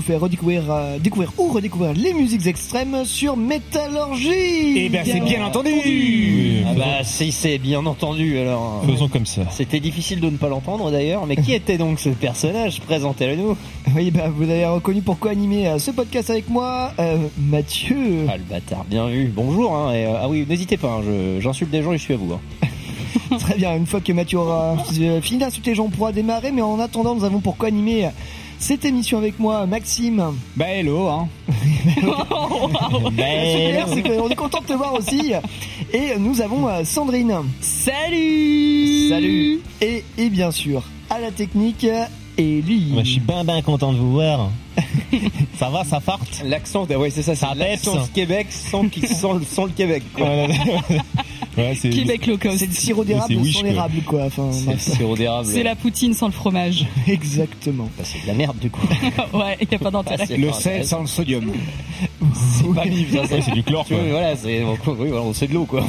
[0.00, 4.76] vous fait redécouvrir, euh, découvrir ou redécouvrir les musiques extrêmes sur Métallurgie.
[4.76, 5.70] Eh ben, c'est bien entendu.
[5.84, 8.82] Oui, Ah bah si c'est bien entendu alors.
[8.86, 9.42] Faisons comme ça.
[9.50, 12.80] C'était difficile de ne pas l'entendre d'ailleurs, mais qui était donc ce personnage?
[12.80, 13.56] Présentez-le nous.
[13.94, 18.26] Oui, bah, vous avez reconnu pourquoi animer euh, ce podcast avec moi, euh, Mathieu.
[18.28, 19.30] Ah le bâtard, bien vu.
[19.34, 22.02] Bonjour hein, et, euh, ah oui, n'hésitez pas, hein, je- j'insulte des gens et je
[22.02, 22.32] suis à vous.
[22.32, 22.40] hein.
[23.38, 26.52] Très bien, une fois que Mathieu aura euh, fini d'insulter les gens, on pourra démarrer,
[26.52, 28.08] mais en attendant, nous avons pourquoi animer euh,
[28.60, 30.22] cette émission avec moi, Maxime.
[30.54, 31.28] Bah hello, hein.
[33.04, 35.32] Super, c'est qu'on est content de te voir aussi.
[35.92, 37.32] Et nous avons euh, Sandrine.
[37.60, 39.60] Salut Salut.
[39.80, 41.86] Et, et bien sûr, à la technique,
[42.36, 42.90] Ellie.
[42.92, 44.50] Moi, je suis ben ben content de vous voir.
[45.58, 46.42] ça va, ça farte?
[46.44, 49.72] L'accent, ouais c'est ça, c'est Ça l'accent du Québec sans, qui- sans, le- sans le
[49.72, 50.02] Québec.
[50.14, 50.26] quoi.
[51.58, 52.58] Ouais, c'est Québec low cost.
[52.58, 54.24] C'est le sirop d'érable sans l'érable, quoi.
[54.26, 55.48] Enfin, C'est le sirop d'érable.
[55.50, 56.86] C'est la poutine sans le fromage.
[57.08, 57.88] exactement.
[57.98, 58.86] Bah, c'est de la merde du coup.
[59.32, 60.26] ouais, il n'y a pas Ah, d'intérêt.
[60.26, 61.52] c'est Le sel sans le sodium.
[62.60, 63.96] C'est pas vivre, ça, c'est du chlore, quoi.
[64.08, 64.76] voilà, c'est oui,
[65.08, 65.82] voilà, de l'eau quoi.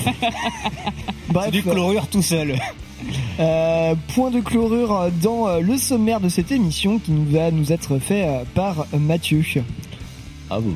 [1.29, 2.55] Bref, C'est du chlorure tout seul.
[3.39, 7.71] euh, point de chlorure dans euh, le sommaire de cette émission qui nous va nous
[7.71, 9.43] être fait euh, par Mathieu.
[10.53, 10.73] Ah oui.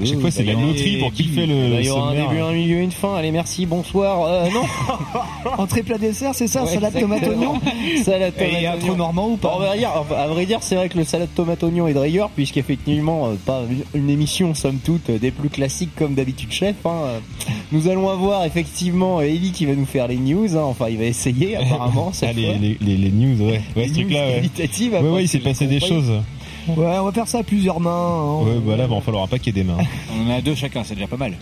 [0.00, 2.52] À chaque fois, c'est la loterie pour kiffer le, Il y aura un début, un
[2.52, 3.16] milieu, une fin.
[3.16, 4.22] Allez, merci, bonsoir.
[4.26, 4.62] Euh, non,
[5.58, 7.54] Entrée plat dessert, c'est ça Ouais, Salade tomate oignon
[8.04, 8.86] salade Et il tomate y a un oignon.
[8.86, 11.28] trou normand ou pas à vrai dire, à vrai dire, c'est vrai que le salade
[11.34, 13.62] tomate oignon est de rigueur, puisqu'effectivement, euh, pas
[13.94, 16.76] une- émission, somme toute, euh, des plus classiques comme d'habitude chef.
[16.84, 17.20] hein.
[17.72, 20.56] Nous allons avoir effectivement Ellie qui va nous faire les news.
[20.56, 20.62] hein.
[20.62, 22.54] Enfin, il va essayer apparemment cette Ah, les, fois.
[22.60, 23.60] les, les, les news, ouais.
[23.76, 24.34] Ouais, Les ce truc-là, news ouais.
[24.36, 26.12] qualitatives, Ouais, après, ouais, il s'est passé des choses.
[26.76, 27.90] Ouais, on va faire ça à plusieurs mains.
[27.90, 28.42] hein.
[28.44, 29.78] Ouais, bah là, va en falloir pas qu'il y ait des mains.
[30.16, 31.34] On en a deux chacun, c'est déjà pas mal.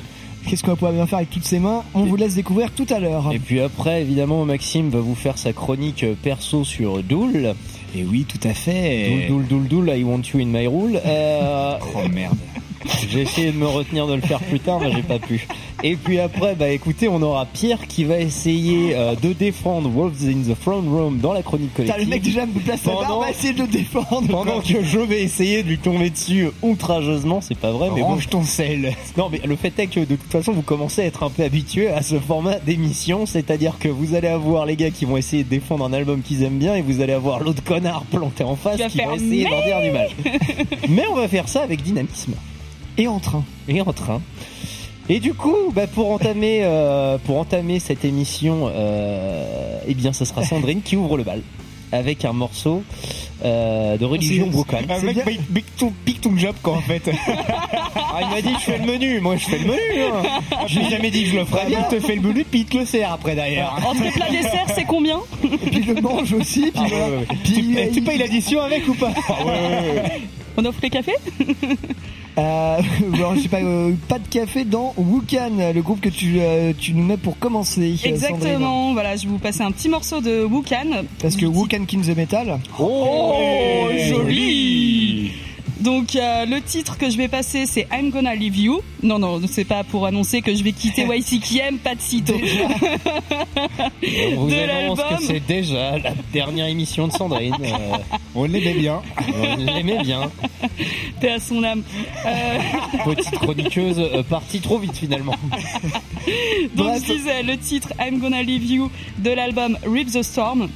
[0.48, 1.82] Qu'est-ce qu'on va pouvoir bien faire avec toutes ces mains?
[1.94, 3.31] On vous laisse découvrir tout à l'heure.
[3.32, 7.54] Et puis après, évidemment, Maxime va vous faire sa chronique perso sur Doul.
[7.97, 9.26] Et oui, tout à fait.
[9.28, 11.00] Doul, Doul, Doul, Doul, I want you in my rule.
[11.04, 12.37] Euh, Oh merde.
[13.11, 15.47] J'ai essayé de me retenir de le faire plus tard, mais j'ai pas pu.
[15.83, 20.25] Et puis après, bah écoutez, on aura Pierre qui va essayer euh, de défendre Wolves
[20.25, 22.05] in the Throne Room dans la chronique Putain, collective.
[22.09, 24.27] le mec déjà me place la barre, Pendant- va essayer de le défendre.
[24.29, 28.07] Pendant que je vais essayer de lui tomber dessus outrageusement, c'est pas vrai, mais bon.
[28.09, 28.95] Range ton sel.
[29.19, 31.43] Non, mais le fait est que de toute façon, vous commencez à être un peu
[31.43, 35.45] habitué à ce format d'émission, c'est-à-dire que vous allez avoir les gars qui vont essayer
[35.45, 38.57] de défendre un album qu'ils aiment bien et vous allez avoir l'autre connard planté en
[38.57, 40.09] face Qui va essayer d'en dire du mal.
[40.89, 42.33] mais on va faire ça avec dynamisme
[42.99, 43.45] Et en train.
[43.69, 44.21] et en train.
[45.09, 50.25] Et du coup, bah, pour entamer, euh, pour entamer cette émission, euh, eh bien, ce
[50.25, 51.43] sera Sandrine qui ouvre le bal
[51.93, 52.83] avec un morceau
[53.45, 54.87] euh, de religion vocale.
[55.79, 57.11] Ton, pique ton job quoi en fait.
[58.19, 59.79] Ah, il m'a dit je fais le menu, moi je fais le menu.
[60.11, 60.41] hein.
[60.67, 61.87] J'ai jamais dit que je le ferais bien.
[61.91, 63.79] Il te fait le menu puis il te le sert après d'ailleurs.
[63.87, 65.21] Entrée plat dessert, c'est combien?
[65.45, 66.71] Et puis je le mange aussi.
[66.73, 67.09] Puis voilà.
[67.09, 67.27] ouais, ouais.
[67.45, 69.12] Puis, Tu, euh, tu payes l'addition avec ou pas?
[70.56, 71.17] On offre les cafés?
[72.39, 72.81] Euh,
[73.15, 76.73] alors, je sais pas, euh, pas de café dans Wukan, le groupe que tu, euh,
[76.79, 77.93] tu nous mets pour commencer.
[77.93, 78.15] euh, Sandrine.
[78.15, 81.05] Exactement, voilà, je vais vous passer un petit morceau de Wukan.
[81.23, 84.96] Parce que Wukan King the Metal, Oh, joli
[85.81, 88.81] Donc euh, le titre que je vais passer c'est I'm Gonna Leave You.
[89.03, 92.34] Non non, c'est pas pour annoncer que je vais quitter YCKM, pas de sitôt.
[94.37, 94.96] On vous De l'album.
[95.19, 97.55] que c'est déjà la dernière émission de Sandrine.
[97.67, 97.96] Euh,
[98.34, 99.02] On l'aimait bien.
[99.34, 100.31] on l'aimait bien.
[101.20, 101.82] T'es à son âme.
[102.25, 102.58] Euh,
[103.05, 105.34] Petite chroniqueuse euh, partie trop vite finalement.
[106.75, 107.02] donc Bref.
[107.06, 110.69] je disais le titre I'm Gonna Leave You de l'album Rip the Storm.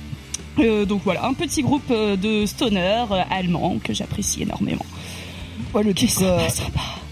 [0.58, 4.84] Euh, donc voilà, un petit groupe euh, de stoner euh, allemand que j'apprécie énormément.
[5.74, 6.48] ouais, le titre euh,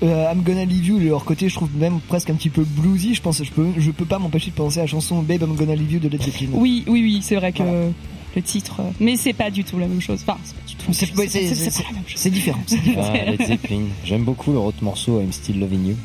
[0.02, 2.64] euh, I'm Gonna Leave You, de leur côté, je trouve même presque un petit peu
[2.64, 3.14] bluesy.
[3.14, 5.54] Je pense, je peux, je peux pas m'empêcher de penser à la chanson Babe I'm
[5.54, 6.48] Gonna Leave You de Led Zeppelin.
[6.52, 7.86] Oui, oui, oui, c'est vrai que Voilà.
[8.36, 10.20] le titre, euh, mais c'est pas du tout la même chose.
[10.26, 10.92] Enfin, c'est pas du tout.
[10.92, 12.20] C'est- c'est- c'est- c'est- c'est pas la même chose.
[12.20, 12.60] C'est différent.
[12.66, 13.10] différent.
[13.14, 13.84] Ah, Led Zeppelin.
[14.04, 15.96] J'aime beaucoup leur autre morceau I'm Still Loving You.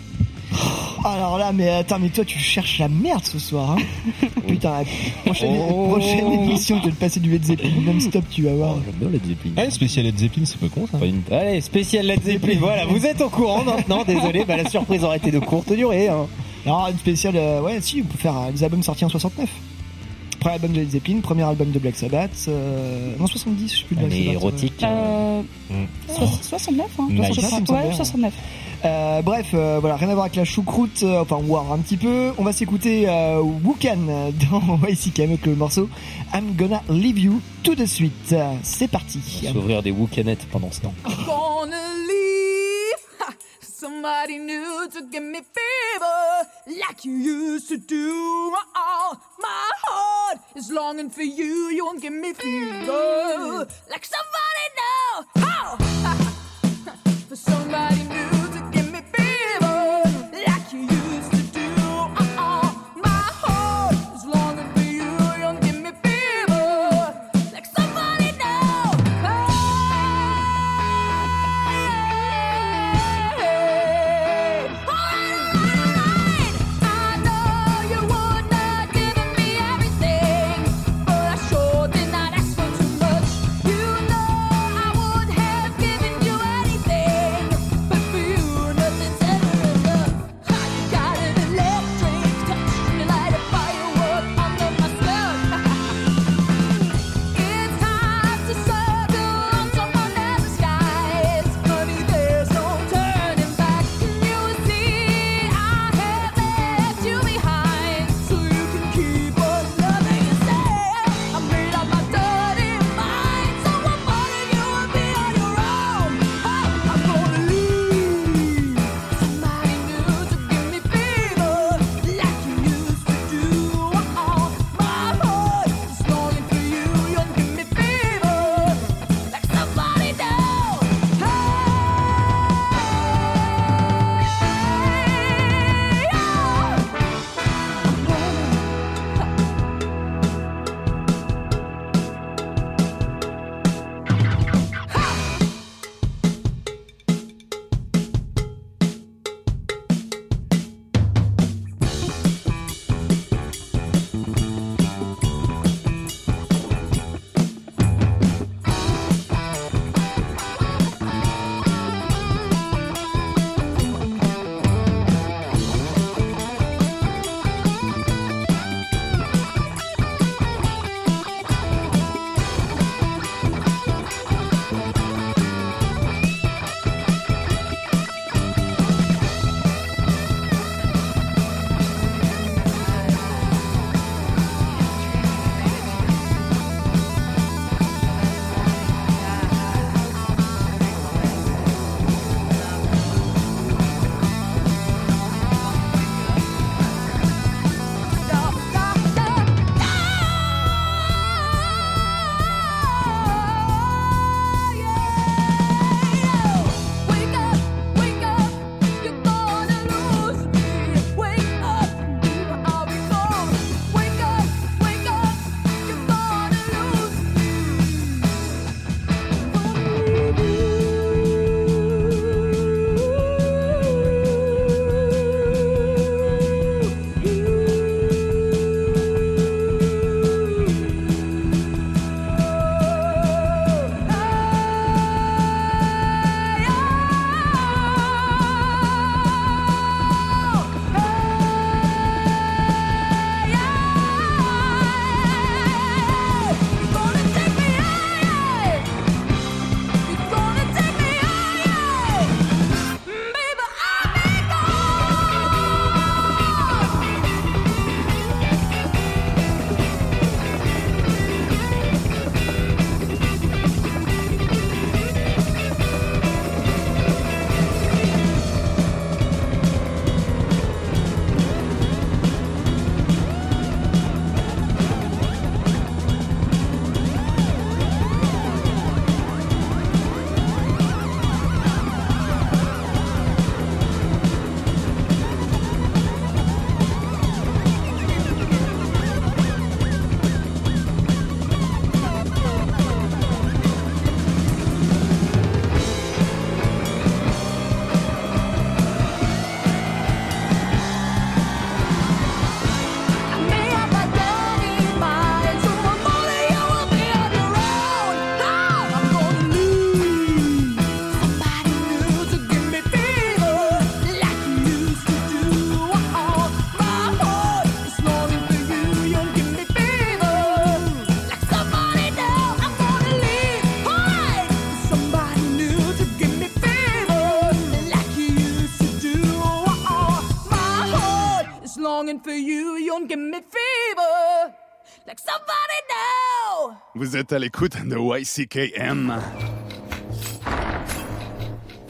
[1.05, 3.71] Alors là, mais attends, mais toi, tu cherches la merde ce soir.
[3.71, 4.83] Hein Putain,
[5.25, 5.87] prochaine, Oh.
[5.89, 8.75] prochaine émission, je vais te passer du Led Zeppelin non-stop, tu vas voir.
[8.77, 9.63] Oh, j'aime bien Led Zeppelin.
[9.65, 10.97] Le spécial Led Zeppelin, c'est pas con, ça.
[11.05, 12.57] Une- Allez, spécial Led Zeppelin.
[12.59, 14.03] Voilà, vous êtes au courant maintenant.
[14.05, 16.07] Désolé, bah, la surprise aurait été de courte durée.
[16.09, 16.27] Hein.
[16.65, 19.49] Alors, une spéciale, euh, ouais, si, on peut faire euh, les albums sortis en 69.
[20.39, 23.83] Premier album de Led Zeppelin, premier album de Black Sabbath, euh, non 70, je sais
[23.85, 24.33] plus de Black Sabbath.
[24.33, 24.83] érotique.
[24.83, 25.85] Euh, Mm.
[26.13, 27.27] soix- 69, hein Nice.
[27.27, 27.31] je crois.
[27.31, 27.95] Il me semblait, Ouais, ouais.
[27.95, 28.33] 69.
[28.85, 31.95] Euh, bref, euh, voilà, rien à voir avec la choucroute, euh, enfin voir un petit
[31.95, 32.33] peu.
[32.37, 33.95] On va s'écouter euh, Wukan
[34.51, 35.89] dans YCK avec le morceau
[36.33, 38.33] I'm Gonna Leave You tout de suite.
[38.33, 39.21] Euh, C'est parti.
[39.53, 40.93] S'ouvrir des Wookanettes pendant ce temps.
[41.25, 41.77] gonna
[42.07, 43.31] leave ha,
[43.61, 48.11] somebody new to give me fever like you used to do.
[48.75, 51.69] Oh, my heart is longing for you.
[51.71, 55.25] You won't give me fever like somebody new.
[55.37, 55.77] Oh,
[57.29, 58.32] for somebody new
[60.73, 61.12] you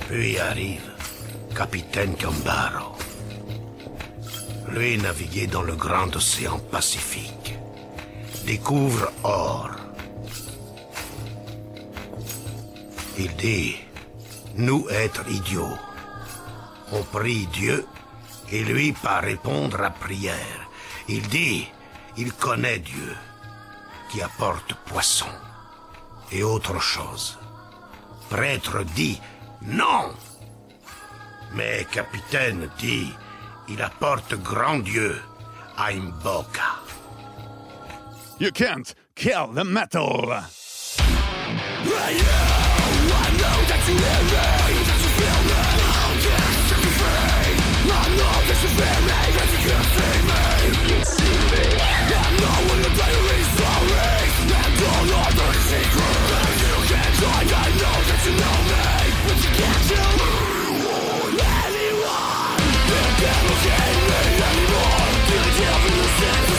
[0.07, 0.91] Puis arrive
[1.55, 2.95] Capitaine Gambaro.
[4.71, 7.57] Lui naviguait dans le grand océan Pacifique.
[8.45, 9.71] Découvre or.
[13.17, 13.75] Il dit,
[14.55, 15.77] nous être idiots.
[16.91, 17.85] On prie Dieu
[18.51, 20.69] et lui pas répondre à prière.
[21.07, 21.67] Il dit,
[22.17, 23.15] il connaît Dieu
[24.21, 25.29] apporte poisson
[26.31, 27.37] et autre chose.
[28.29, 29.19] Prêtre dit,
[29.61, 30.13] non.
[31.53, 33.13] Mais capitaine dit,
[33.69, 35.21] il apporte grand Dieu
[35.77, 36.79] à Imboka.
[38.39, 40.43] You can't kill the metal.
[61.43, 62.57] Anymore.
[62.89, 66.52] The devil in me anymore Feel the devil in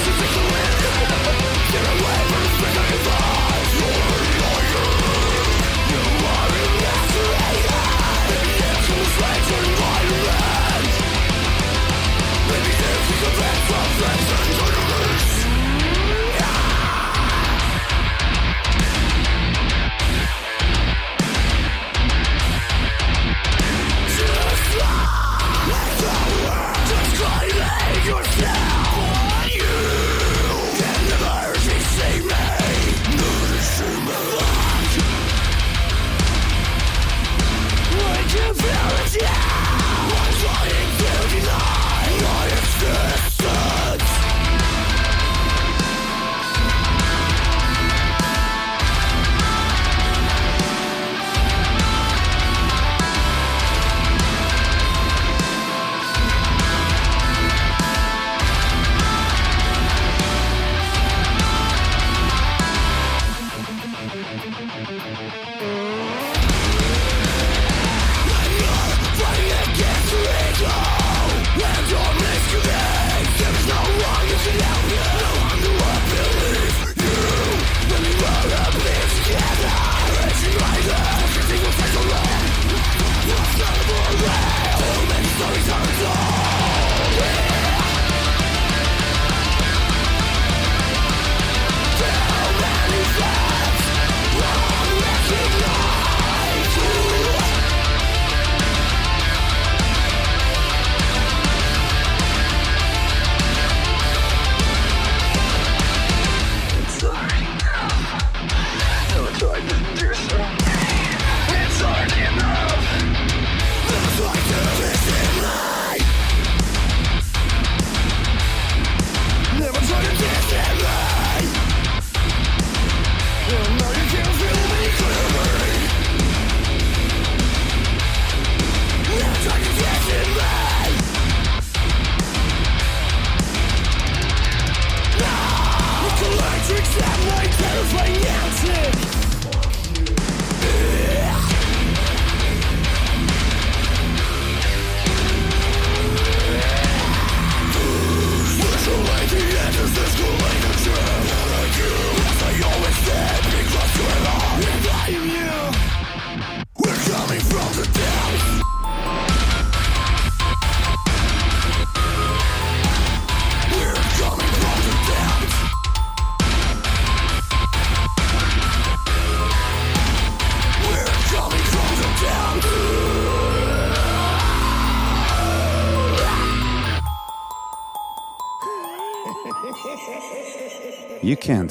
[28.14, 28.53] You can't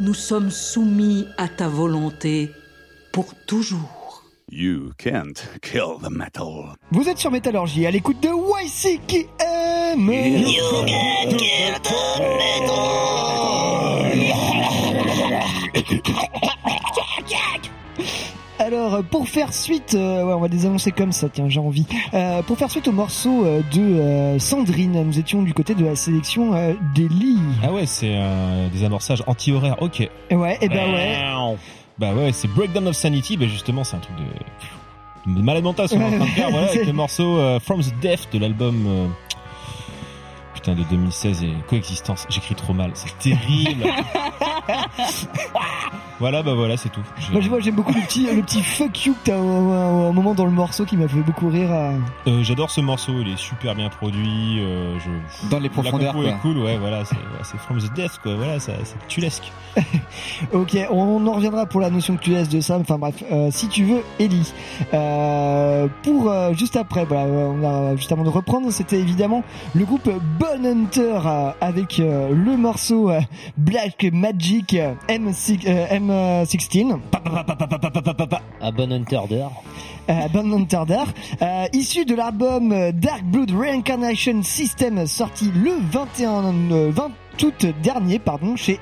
[0.00, 2.50] nous sommes soumis à ta volonté
[3.12, 4.24] pour toujours.
[4.50, 6.74] You can't kill the metal.
[6.90, 9.30] Vous êtes sur Métallurgie à l'écoute de YCKM.
[18.72, 21.86] Alors, pour faire suite, euh, ouais, on va les annoncer comme ça, tiens, j'ai envie.
[22.14, 25.84] Euh, pour faire suite au morceau euh, de euh, Sandrine, nous étions du côté de
[25.84, 27.40] la sélection euh, des lits.
[27.64, 30.08] Ah ouais, c'est euh, des amorçages anti-horaires, ok.
[30.30, 31.18] Ouais, et ben ouais.
[31.98, 34.14] Bah ouais, c'est Breakdown of Sanity, bah justement, c'est un truc
[35.26, 37.38] de, de malade mental ce qu'on est en train de faire, voilà, avec le morceau
[37.38, 39.10] euh, From the Death de l'album...
[40.62, 42.26] Putain, de 2016 et coexistence.
[42.28, 43.84] J'écris trop mal, c'est terrible.
[46.18, 47.00] voilà, bah voilà, c'est tout.
[47.32, 50.34] Moi, j'aime beaucoup le petit, le petit fuck you que t'as au, au- au moment
[50.34, 51.70] dans le morceau qui m'a fait beaucoup rire.
[51.72, 51.92] euh.
[52.26, 54.58] Euh, J'adore ce morceau, il est super bien produit.
[54.60, 55.48] euh, je...
[55.48, 56.30] Dans les profondeurs, La quoi.
[56.30, 58.34] est cool, ouais, voilà, c'est ouais, From the Death, quoi.
[58.34, 58.74] Voilà, c'est
[59.08, 59.50] tulesque.
[60.52, 62.76] Ok, on en reviendra pour la notion que tu laisses de ça.
[62.78, 64.52] Enfin bref, euh, si tu veux, Ellie.
[64.92, 69.42] Euh, pour euh, juste après, voilà, on a juste avant de reprendre, c'était évidemment
[69.74, 70.10] le groupe
[70.50, 73.20] Von Hunter euh, avec euh, le morceau euh,
[73.56, 74.76] Black Magic
[75.08, 76.98] M16
[78.60, 79.52] À Bon Hunter d'heure.
[80.32, 81.06] Bon Hunter d'heure.
[81.72, 87.10] Issu de l'album Dark Blood Reincarnation System sorti le 21, 20,
[87.42, 88.78] août dernier pardon chez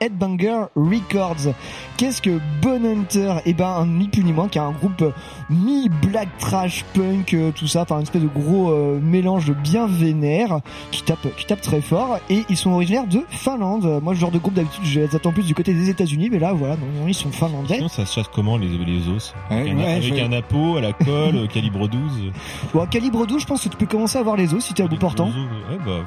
[0.00, 1.52] Headbanger Records.
[1.96, 5.10] Qu'est-ce que Bon Hunter Eh ben ni plus ni moins qu'un groupe euh,
[5.50, 9.86] mi black trash punk euh, tout ça, enfin une espèce de gros euh, mélange bien
[9.86, 14.00] vénère qui tape qui tape très fort et ils sont originaires de Finlande.
[14.02, 16.38] Moi ce genre de groupe d'habitude je les attends plus du côté des États-Unis mais
[16.38, 17.76] là voilà non, non, ils sont finlandais.
[17.76, 19.34] Sinon, ça se chasse comment les, les os?
[19.50, 22.00] Ouais, Avec, un, ouais, avec je- un apo à la colle, euh, calibre 12.
[22.74, 24.74] Bon, à calibre 12, je pense que tu peux commencer à voir les os si
[24.74, 25.26] t'es à bout portant.
[25.28, 26.04] Ouais, bah,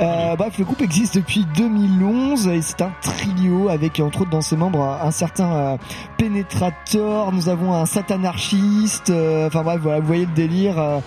[0.00, 4.40] Euh, bref, le groupe existe depuis 2011 et c'est un trio avec entre autres dans
[4.40, 5.76] ses membres un certain euh,
[6.16, 11.00] Pénétrator, nous avons un Satanarchiste, euh, enfin bref, voilà, vous voyez le délire, euh,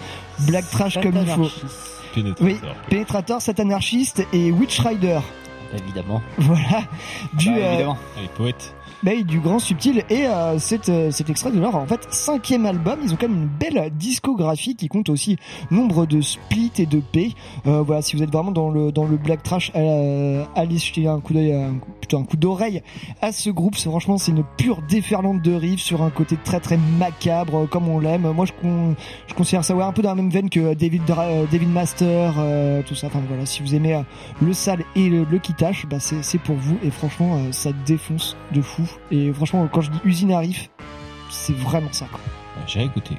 [0.48, 1.48] Black Trash comme il faut.
[2.14, 2.46] pénétrateur.
[2.46, 2.60] Oui,
[2.90, 5.20] Pénétrator, Satanarchiste et Witch Rider.
[5.74, 6.22] Évidemment.
[6.38, 6.82] Voilà,
[7.34, 7.98] du, Bah, euh, évidemment.
[8.18, 8.76] Allez, poète.
[9.04, 10.58] Oui, du grand subtil et euh,
[10.90, 13.00] euh, cet extrait de leur en fait cinquième album.
[13.04, 15.38] Ils ont quand même une belle discographie qui compte aussi
[15.72, 17.34] nombre de splits et de P.
[17.66, 21.08] Euh, voilà, si vous êtes vraiment dans le dans le black trash, euh, allez jeter
[21.08, 21.56] un coup d'œil,
[22.00, 22.84] plutôt un coup d'oreille
[23.22, 23.76] à ce groupe.
[23.76, 27.90] Franchement c'est une pure déferlante de riffs sur un côté très très macabre euh, comme
[27.90, 28.32] on l'aime.
[28.32, 28.96] Moi je con,
[29.28, 32.36] je considère ça ouais, un peu dans la même veine que David euh, David Master,
[32.38, 33.08] euh, tout ça.
[33.08, 34.02] Enfin voilà, si vous aimez euh,
[34.42, 38.38] le sale et le, le kitash, bah c'est pour vous et franchement euh, ça défonce
[38.54, 38.84] de fou.
[39.12, 40.70] Et franchement quand je dis usine à riff,
[41.30, 42.20] c'est vraiment ça quoi.
[42.68, 43.16] J'ai écouté.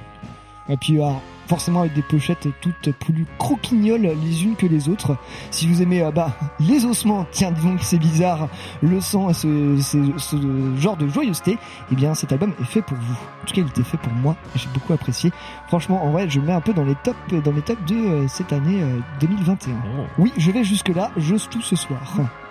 [0.69, 5.17] Et puis alors, forcément avec des pochettes toutes plus croquignoles les unes que les autres.
[5.51, 8.49] Si vous aimez euh, bah, les ossements, tiens donc c'est bizarre,
[8.81, 10.37] le sang et ce, ce- ce
[10.79, 11.59] genre de joyeuseté,
[11.91, 13.15] eh bien cet album est fait pour vous.
[13.43, 15.33] En tout cas il était fait pour moi, j'ai beaucoup apprécié.
[15.67, 17.97] Franchement en vrai je le mets un peu dans les tops, dans les tops de
[17.97, 19.75] euh, cette année euh, 2021.
[19.99, 20.05] Oh.
[20.19, 22.01] Oui je vais jusque là, j'ose tout ce soir.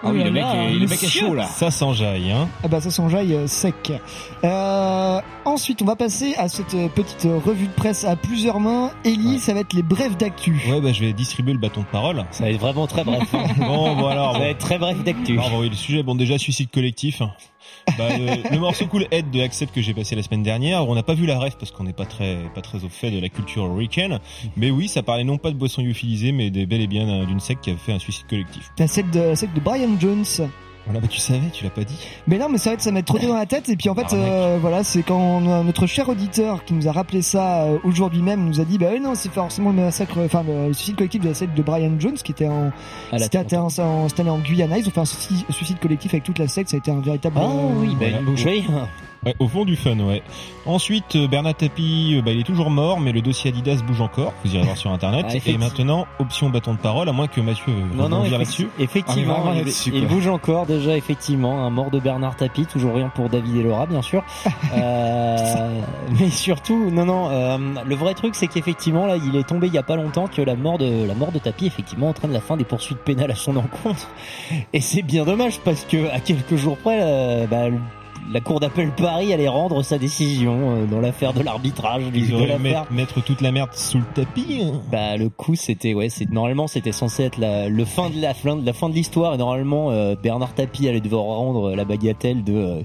[0.04, 1.46] Ah oui, Oh le mec, là, est, le mec est chaud là.
[1.46, 2.48] Ça s'enjaille, hein.
[2.64, 3.92] Ah bah ça s'enjaille euh, sec.
[4.44, 8.60] Euh, ensuite on va passer à cette euh, petite euh, revue de presse à plusieurs
[8.60, 8.92] mains.
[9.06, 9.38] Ellie Ouais.
[9.38, 10.60] ça va être les brefs d'actu.
[10.68, 12.26] Ouais, bah je vais distribuer le bâton de parole.
[12.32, 13.22] Ça va être vraiment très bref.
[13.34, 13.44] hein.
[13.58, 14.32] Bon, bon alors.
[14.34, 14.44] Ça bon.
[14.46, 15.34] va être très bref d'actu.
[15.40, 17.22] Alors, oui, le sujet, bon déjà suicide collectif.
[17.98, 20.96] Bah, le, le morceau Cool Head de Accept que j'ai passé la semaine dernière, on
[20.96, 23.20] n'a pas vu la ref parce qu'on n'est pas très pas très au fait de
[23.20, 24.20] la culture hurricane,
[24.58, 27.26] mais oui, ça parlait non pas de boissons lyophilisées, mais des, bel et bien d'un-
[27.26, 28.72] d'une secte qui avait fait un suicide collectif.
[28.78, 30.26] La secte la secte de Brian Jones.
[30.86, 31.98] Voilà, bah tu savais, tu l'as pas dit.
[32.28, 33.70] Mais non, mais c'est vrai que ça m'a trotté dans la tête.
[33.70, 34.20] Et puis en fait, Arnaque.
[34.20, 38.46] euh, voilà, c'est quand notre cher auditeur qui nous a rappelé ça euh, aujourd'hui même
[38.46, 41.30] nous a dit, bah oui, non, c'est forcément le massacre, enfin le, suicide collectif de
[41.30, 42.72] la secte de Brian Jones qui était en,
[43.12, 44.80] la c'était en, en, Guyana.
[44.80, 46.70] Ils ont fait un suicide, collectif avec toute la secte.
[46.70, 47.36] Ça a été un véritable.
[47.38, 48.88] Ah euh, oui, bah, voilà.
[49.24, 50.24] Ouais, au fond du fun, ouais.
[50.66, 54.02] Ensuite, euh, Bernard Tapie, euh, bah, il est toujours mort, mais le dossier Adidas bouge
[54.02, 54.34] encore.
[54.44, 55.28] Vous irez voir sur internet.
[55.30, 58.32] Ah, et maintenant, option bâton de parole, à moins que Mathieu euh, Non, non, rebondisse
[58.32, 58.70] effecti- là-dessus.
[58.80, 59.54] effectivement, Ah,
[59.94, 63.64] il, bouge encore déjà, effectivement, un mort de Bernard Tapie, toujours rien pour David et
[63.64, 64.24] Laura, bien sûr.
[64.74, 65.82] Euh,
[66.20, 69.74] mais surtout, non, non, euh, le vrai truc, c'est qu'effectivement, là, il est tombé il
[69.74, 72.40] y a pas longtemps que la mort de la mort de Tapie, effectivement, entraîne la
[72.40, 74.08] fin des poursuites pénales à son encontre.
[74.74, 77.66] Et c'est bien dommage parce que à quelques jours près, euh, bah,
[78.32, 82.04] la cour d'appel Paris allait rendre sa décision euh, dans l'affaire de l'arbitrage
[82.60, 84.62] mettre, mettre toute la merde sous le tapis.
[84.64, 84.82] hein.
[84.92, 88.34] Bah le coup c'était ouais c'est normalement c'était censé être la le fin de la
[88.34, 91.86] fin de la fin de l'histoire et normalement euh, Bernard Tapie allait devoir rendre la
[91.86, 92.82] bagatelle de euh,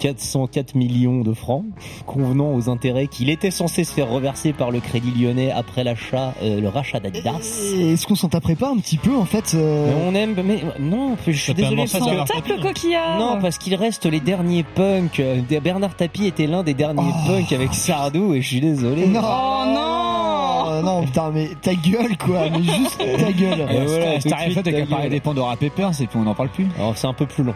[0.00, 1.64] 404 millions de francs
[2.06, 6.34] convenant aux intérêts qu'il était censé se faire reverser par le Crédit Lyonnais après l'achat
[6.42, 7.38] euh, le rachat d'Adidas.
[7.76, 10.60] Est-ce qu'on s'en taperait pas un petit peu en fait euh, Mais on aime mais
[10.80, 13.18] non je suis désolé parce que Bernard Tape le coquillard.
[13.18, 15.20] non, parce qu'il reste les derniers punks.
[15.20, 17.28] Euh, Bernard Tapie était l'un des derniers Oh.
[17.28, 19.06] punks avec Sardou et je suis désolé.
[19.06, 24.18] Non Oh non non putain mais ta gueule quoi mais juste ta gueule Et voilà,
[24.18, 26.66] t'as rien fait, t'as qu'à parler des Pandora Papers et puis on n'en parle plus.
[26.78, 27.54] Alors c'est un peu plus long.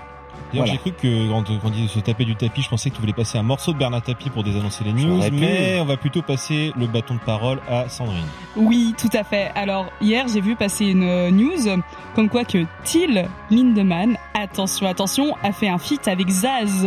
[0.54, 0.72] D'ailleurs, Voilà.
[0.72, 3.00] j'ai cru que quand, quand on disait se taper du tapis, je pensais que tu
[3.00, 6.22] voulais passer un morceau de Bernard Tapie pour désannoncer les news, mais on va plutôt
[6.22, 8.24] passer le bâton de parole à Sandrine.
[8.56, 9.50] Oui, tout à fait.
[9.54, 11.82] Alors, hier, j'ai vu passer une euh, news
[12.14, 16.86] comme quoi que Till Lindemann, attention, attention, a fait un feat avec Zaz.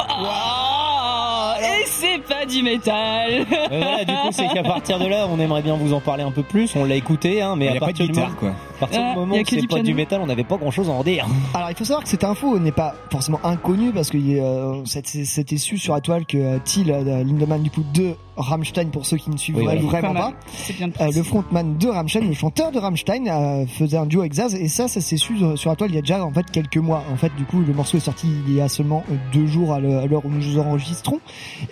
[0.00, 3.46] Oh, et c'est pas du métal.
[3.50, 6.22] Euh, voilà, du coup, c'est qu'à partir de là, on aimerait bien vous en parler
[6.22, 6.74] un peu plus.
[6.76, 8.48] On l'a écouté, hein, mais à y a pas de partir du guitare moment, quoi.
[8.50, 10.88] à partir du Ah, moment où c'est pas du métal, on n'avait pas grand chose
[10.88, 11.26] à en dire.
[11.54, 15.24] Alors il faut savoir que cette info n'est pas forcément inconnue parce que euh, c'était
[15.24, 19.06] c'était su sur la toile que euh, Till euh, Lindemann du coup de Rammstein pour
[19.06, 19.80] ceux qui ne suivent Oui, voilà.
[19.80, 20.32] vraiment pas
[20.78, 24.34] bien Euh, le frontman de Rammstein, le chanteur de Rammstein, euh, faisait un duo avec
[24.34, 26.50] Zaz et ça, ça s'est su sur- la toile il y a déjà en fait
[26.50, 27.02] quelques mois.
[27.12, 29.72] En fait, du coup, le morceau est sorti il y a seulement euh, deux jours
[29.72, 31.20] à l'heure où nous enregistrons.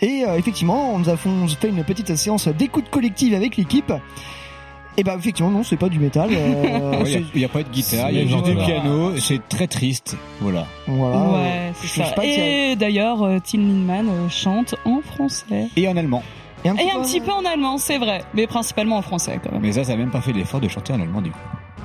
[0.01, 1.29] Et euh, effectivement, on nous a fait,
[1.69, 3.93] une petite séance d'écoute collective avec l'équipe.
[4.97, 6.31] Et bah effectivement, non, c'est pas du métal.
[6.33, 7.03] euh,
[7.35, 10.17] Il n'y a, pas de guitare, il y a juste du piano, c'est très triste.
[10.41, 10.67] Voilà.
[10.87, 11.33] voilà.
[11.33, 12.15] Ouais, c'est ça.
[12.25, 15.67] Et d'ailleurs, Till Lindemann chante en français.
[15.77, 16.23] Et en allemand.
[16.65, 19.53] Et un Et un petit peu en allemand, c'est vrai, mais principalement en français quand
[19.53, 19.61] même.
[19.63, 21.39] Mais ça, ça a même pas fait l'effort de chanter en allemand du coup.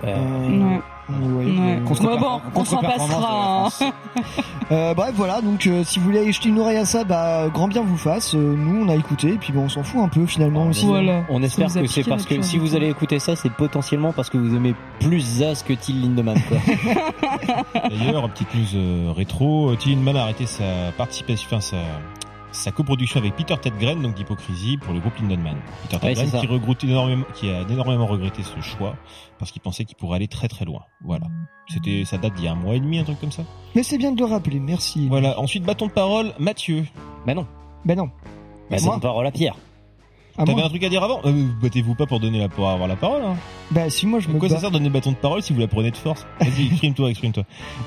[0.06, 0.80] Euh, Ouais.
[1.10, 1.54] ouais, Ouais.
[1.60, 3.68] euh, Contre- Bon, bon, on s'en passera.
[3.82, 3.92] hein.
[4.72, 5.42] Euh, bref, voilà.
[5.42, 8.36] Donc, euh, si vous voulez jeter une oreille à ça, bah grand bien vous fasse.
[8.36, 10.86] Euh, nous, on a écouté, et puis bon, on s'en fout un peu finalement aussi.
[10.86, 11.24] Voilà.
[11.30, 14.38] On espère que c'est parce que si vous allez écouter ça, c'est potentiellement parce que
[14.38, 16.38] vous aimez plus Zaz que Till Lindemann.
[17.90, 20.64] D'ailleurs, petite news euh, rétro, Till Lindemann a arrêté sa
[20.98, 21.78] participation, enfin sa,
[22.60, 25.58] sa coproduction avec Peter Tedgren, donc d'Hypocrisie, pour le groupe Lindemann.
[25.84, 28.96] Peter Ouais, Tedgren qui, regrette énormément, qui a énormément regretté ce choix
[29.38, 30.82] parce qu'il pensait qu'il pourrait aller très très loin.
[31.04, 31.28] Voilà.
[31.70, 33.44] C'était, ça date d'il y a un mois et demi, un truc comme ça.
[33.76, 34.60] Mais c'est bien de le rappeler.
[34.60, 35.08] Merci.
[35.08, 35.40] Voilà.
[35.40, 36.86] Ensuite, bâton de parole, Mathieu.
[37.26, 37.48] bah non,
[37.86, 38.10] Ben non.
[38.70, 39.56] bah, c'est Moi une parole à Pierre.
[40.40, 42.88] À T'avais un truc à dire avant euh, Battez-vous pas pour donner la, pour avoir
[42.88, 43.22] la parole.
[43.24, 43.36] Hein.
[43.72, 44.62] Bah si moi je me Pourquoi ça bats.
[44.62, 47.10] sert de donner le bâton de parole si vous la prenez de force Vas-y, exprime-toi,
[47.10, 47.44] exprime-toi.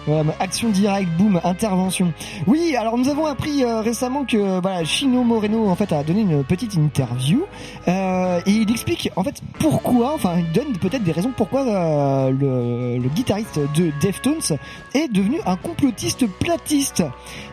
[0.06, 2.12] Voilà, action directe, boum, intervention.
[2.46, 6.20] Oui, alors nous avons appris euh, récemment que voilà, Chino Moreno en fait a donné
[6.20, 7.44] une petite interview
[7.88, 12.30] euh, et il explique en fait pourquoi, enfin il donne peut-être des raisons pourquoi euh,
[12.30, 14.58] le, le guitariste de Deftones
[14.94, 17.02] est devenu un complotiste platiste.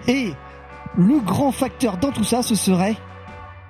[0.07, 0.33] Et
[0.97, 2.95] le grand facteur dans tout ça, ce serait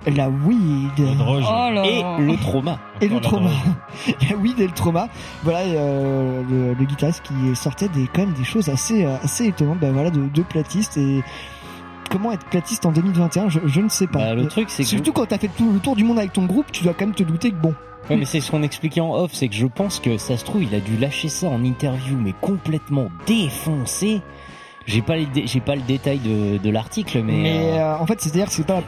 [0.06, 1.06] la weed.
[1.26, 2.78] Oh là Et le trauma.
[3.00, 3.50] Et le la trauma.
[4.30, 5.08] la weed et le trauma.
[5.42, 9.46] Voilà euh, le, le guitariste qui sortait des quand même des choses assez euh, assez
[9.46, 9.78] étonnantes.
[9.78, 11.22] Ben voilà de, de platiste et
[12.10, 14.18] comment être platiste en 2021, je, je ne sais pas.
[14.18, 16.32] Bah, le truc, c'est que Surtout quand t'as fait tout le tour du monde avec
[16.32, 17.74] ton groupe, tu dois quand même te douter que bon.
[18.08, 20.44] Ouais, mais c'est ce qu'on expliquait en off, c'est que je pense que ça se
[20.44, 24.20] trouve, il a dû lâcher ça en interview, mais complètement défoncé.
[24.86, 25.14] J'ai pas,
[25.44, 28.52] j'ai pas le détail de, de l'article, mais, Mais euh, euh, en fait, c'est-à-dire que
[28.52, 28.82] c'est pas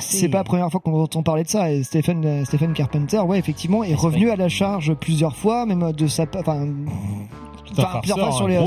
[0.00, 1.70] c'est pas la première fois qu'on entend parler de ça.
[1.70, 5.92] Et Stephen euh, Stephen Carpenter, ouais, effectivement, est revenu à la charge plusieurs fois, même
[5.92, 6.66] de sa, enfin,
[7.74, 8.66] plusieurs farceur, fois sur les hein.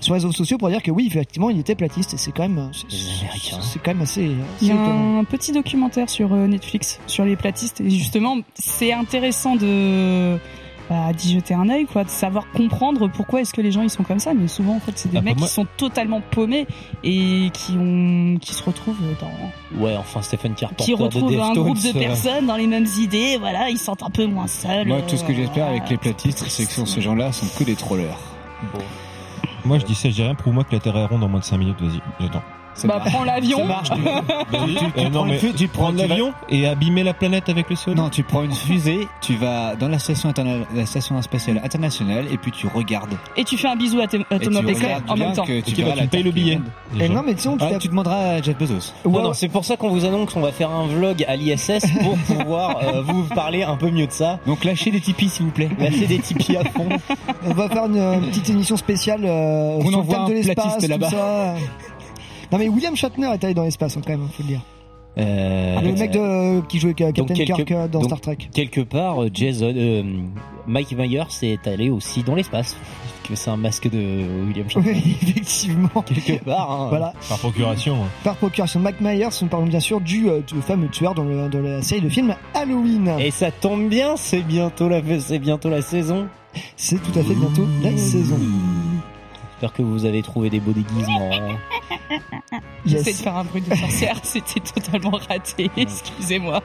[0.00, 2.14] sur les réseaux sociaux pour dire que oui, effectivement, il était platiste.
[2.14, 4.30] Et c'est quand même, c'est- quand même assez.
[4.62, 5.18] Il y a étonnant.
[5.20, 10.38] un petit documentaire sur euh, Netflix sur les platistes et justement c'est intéressant de
[10.90, 13.90] bah, d'y jeter un œil quoi, de savoir comprendre pourquoi est-ce que les gens ils
[13.90, 14.34] sont comme ça.
[14.34, 16.66] Mais souvent en fait c'est des Ah, bah, mecs moi- qui sont totalement paumés
[17.02, 21.52] et qui ont qui se retrouvent dans Ouais, enfin, Stephen Carpenter qui de retrouvent un
[21.52, 23.36] groupe de euh, personnes dans les mêmes idées.
[23.38, 24.86] Voilà, ils se sentent un peu moins seuls.
[24.86, 27.64] Moi, tout ce que euh, j'espère avec les platistes, c'est que ces gens-là sont que
[27.64, 28.18] des trollers.
[29.64, 30.34] Moi, je dis ça, je dis rien.
[30.34, 31.80] Prouve-moi que la Terre est ronde en moins de 5 minutes.
[31.80, 32.42] Vas-y, j'attends.
[32.74, 33.12] Ça Bah marche.
[33.12, 33.58] prends l'avion.
[33.58, 33.90] Ça marche.
[33.90, 33.94] tu-
[34.94, 37.70] tu Euh, non, prends mais une fusée, tu prends- l'avion et abîmer la planète avec
[37.70, 37.94] le sol.
[37.94, 42.24] Non, tu prends une fusée, tu vas dans la station, interna- la station spatiale internationale
[42.32, 43.14] et puis tu regardes.
[43.36, 45.44] Et tu fais un bisou à, à Thomas Pesquet en même temps.
[45.44, 46.60] que tu bah, payes le billet.
[47.00, 48.92] Et non, mais sinon, tu Ah, tu demanderas à Jeff Bezos.
[49.04, 51.36] Non, Ouais, non, c'est pour ça qu'on vous annonce qu'on va faire un vlog à
[51.36, 54.38] l'ISS pour pouvoir euh, vous parler un peu mieux de ça.
[54.46, 55.68] Donc lâchez des tipis s'il vous plaît.
[55.78, 56.88] Lâchez des tipis à fond.
[57.46, 61.10] on va faire une, petite émission spéciale euh, On sur le thème de l'espace, là-bas.
[62.54, 64.60] Non mais William Shatner est allé dans l'espace hein, quand même, faut le dire.
[65.18, 68.38] Euh, le mec de, qui jouait Captain donc quelque- Kirk euh, dans donc- Star Trek.
[68.54, 70.02] Quelque part, euh, Jason, euh,
[70.68, 72.76] Mike Myers est allé aussi dans l'espace.
[73.28, 74.92] que c'est un masque de William Shatner.
[74.92, 76.02] Oui, effectivement.
[76.06, 76.70] Quelque part.
[76.70, 76.86] hein.
[76.90, 77.12] Voilà.
[77.28, 77.94] Par procuration.
[77.96, 78.08] hein.
[78.22, 81.48] Par procuration, Mac Myers, nous parlons bien sûr du, euh, du fameux tueur dans, le-
[81.48, 83.10] dans la série de films Halloween.
[83.18, 86.26] Et ça tombe bien, c'est bientôt la, c'est bientôt la saison.
[86.76, 88.38] C'est tout à fait bientôt la saison.
[89.54, 91.30] J'espère que vous avez trouvé des beaux déguisements.
[91.32, 91.56] hein.
[92.86, 96.60] J'essaie de faire un bruit de sorcière, c'était totalement raté, excusez-moi.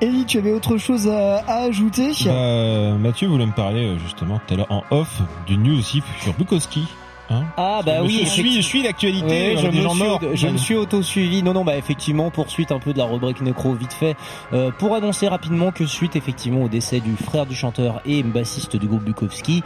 [0.00, 2.12] Ellie, tu avais autre chose à, à ajouter?
[2.26, 6.02] Bah, Mathieu voulait me parler euh, justement tout à l'heure en off d'une news aussi
[6.22, 6.86] sur Bukowski.
[7.30, 9.54] Hein Ah bah oui, je suis, je suis l'actualité.
[9.54, 10.20] Ouais, a je me suis, morts.
[10.34, 11.42] je me suis auto-suivi.
[11.42, 14.16] Non, non, bah effectivement, poursuite un peu de la rubrique nécro vite fait,
[14.52, 18.76] euh, pour annoncer rapidement que suite effectivement au décès du frère du chanteur et bassiste
[18.76, 19.62] du groupe Bukowski,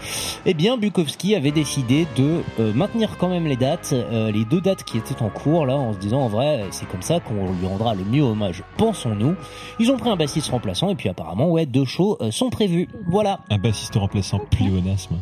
[0.46, 4.60] eh bien Bukowski avait décidé de euh, maintenir quand même les dates, euh, les deux
[4.60, 7.52] dates qui étaient en cours là, en se disant en vrai, c'est comme ça qu'on
[7.52, 9.34] lui rendra le mieux hommage, pensons-nous.
[9.78, 12.88] Ils ont pris un bassiste remplaçant et puis apparemment ouais, deux shows euh, sont prévus.
[13.06, 13.40] Voilà.
[13.50, 15.16] Un bassiste remplaçant pléonasme.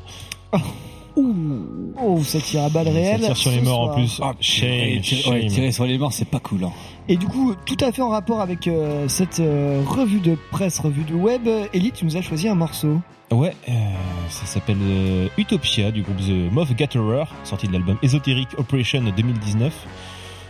[2.02, 3.20] Oh, ça tire à balles réelles.
[3.20, 4.20] Ça tire sur les morts en plus.
[4.22, 6.64] Ah, shame, tirer, ouais, sur les morts, c'est pas cool.
[6.64, 6.72] Hein.
[7.08, 10.78] Et du coup, tout à fait en rapport avec euh, cette euh, revue de presse,
[10.78, 12.98] revue de web, Ellie, tu nous as choisi un morceau.
[13.32, 13.72] Ouais, euh,
[14.28, 19.72] ça s'appelle euh, Utopia du groupe The Moth Gatherer, sorti de l'album Esoteric Operation 2019.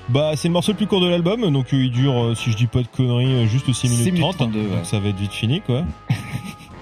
[0.09, 2.51] Bah, c'est le morceau le plus court de l'album, donc euh, il dure, euh, si
[2.51, 4.77] je dis pas de conneries, juste 6 minutes, 6 minutes 30, 32, ouais.
[4.77, 5.85] donc ça va être vite fini, quoi.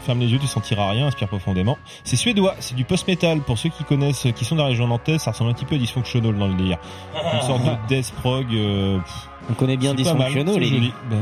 [0.08, 1.76] Ferme les yeux, tu sentiras rien, inspire profondément.
[2.02, 3.40] C'est suédois, c'est du post-metal.
[3.42, 5.74] Pour ceux qui connaissent, qui sont dans la région nantaise, ça ressemble un petit peu
[5.74, 6.78] à Dysfunctional dans le délire.
[7.34, 8.46] Une sorte de death prog.
[8.54, 8.98] euh,
[9.50, 10.92] On connaît bien Dysfunctional, les joli.
[11.10, 11.16] Bah,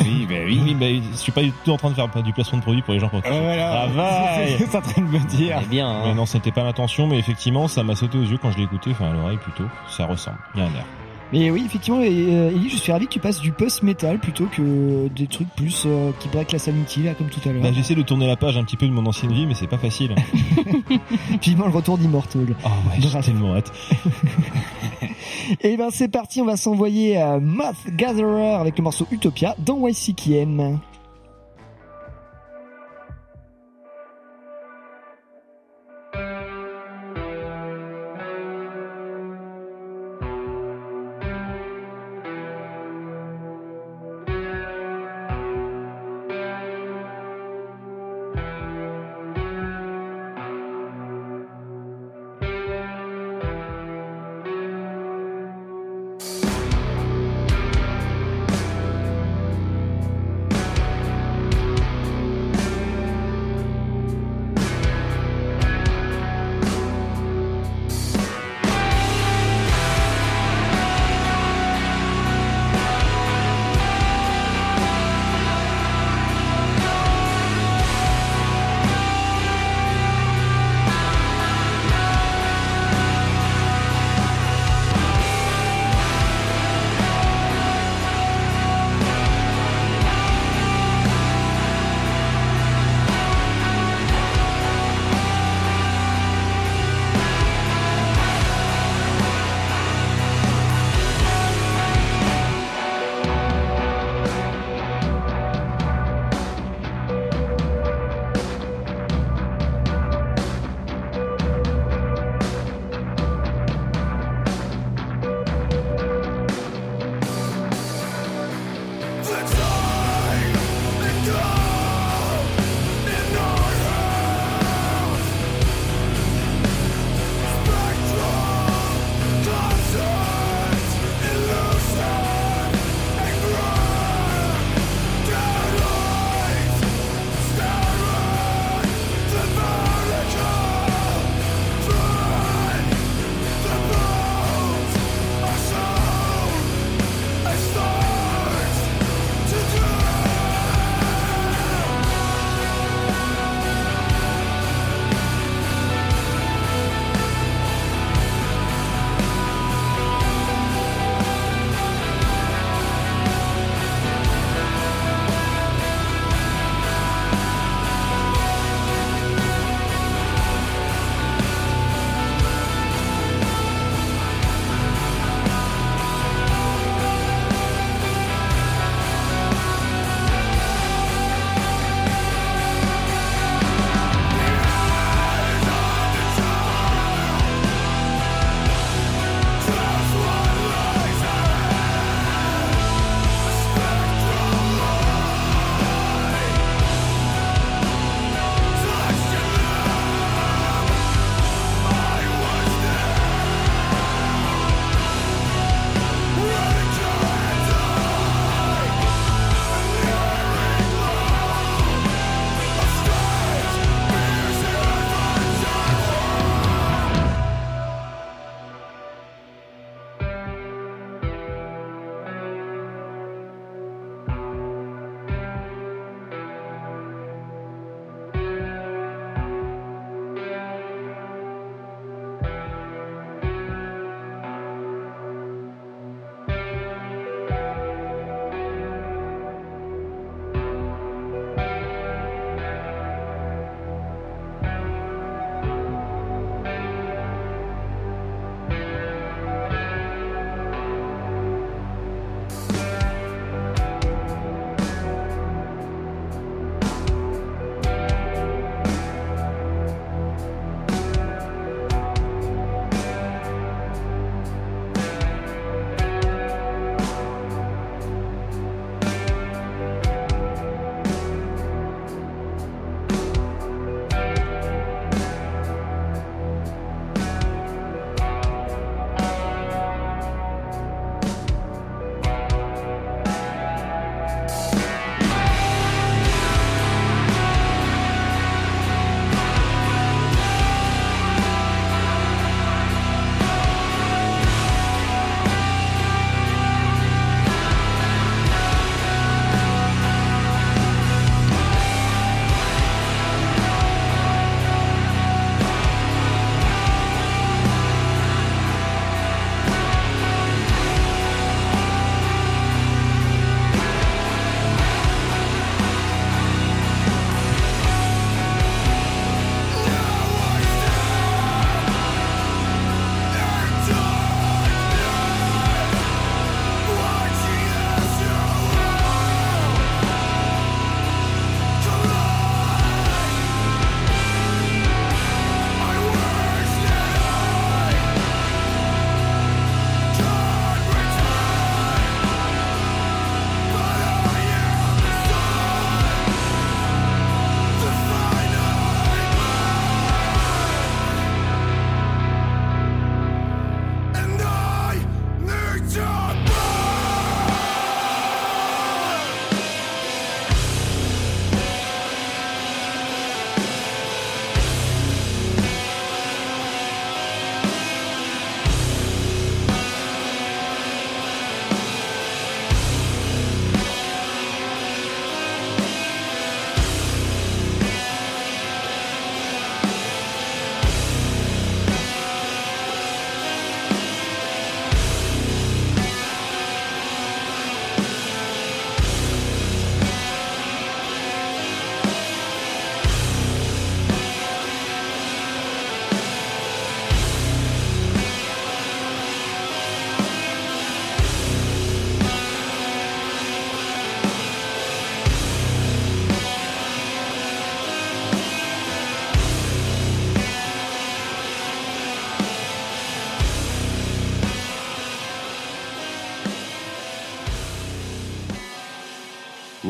[0.00, 0.60] Oui, bah oui.
[0.64, 2.82] oui, bah, je suis pas du tout en train de faire du placement de produit
[2.82, 3.86] pour les gens pour qui voilà.
[3.86, 4.56] Travail.
[4.58, 5.58] C'est en train de me dire.
[5.60, 5.88] C'est bien.
[5.88, 6.02] hein.
[6.08, 8.64] Ouais, non, c'était pas l'intention, mais effectivement, ça m'a sauté aux yeux quand je l'ai
[8.64, 9.68] écouté, enfin à l'oreille plutôt.
[9.88, 10.38] Ça ressemble.
[10.56, 10.84] Il y a un air.
[11.32, 14.46] Mais oui, effectivement, et, euh, Ellie, je suis ravi que tu passes du post-metal plutôt
[14.46, 17.62] que des trucs plus euh, qui braquent la sanity, là, comme tout à l'heure.
[17.62, 19.66] Bah, j'essaie de tourner la page un petit peu de mon ancienne vie, mais c'est
[19.66, 20.14] pas facile.
[21.42, 22.54] Vivement le retour d'Immortal.
[22.64, 23.72] Ah ouais, j'ai tellement hâte.
[25.60, 29.86] Et ben c'est parti, on va s'envoyer à Moth Gatherer avec le morceau Utopia dans
[29.86, 30.78] YCKM.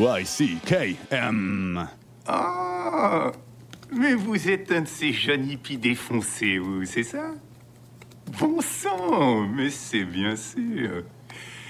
[0.05, 1.89] Y-C-K-M.
[2.27, 3.31] Ah,
[3.91, 7.31] mais vous êtes un de ces jeunes hippies défoncés, vous, c'est ça?
[8.39, 11.03] Bon sang, mais c'est bien sûr.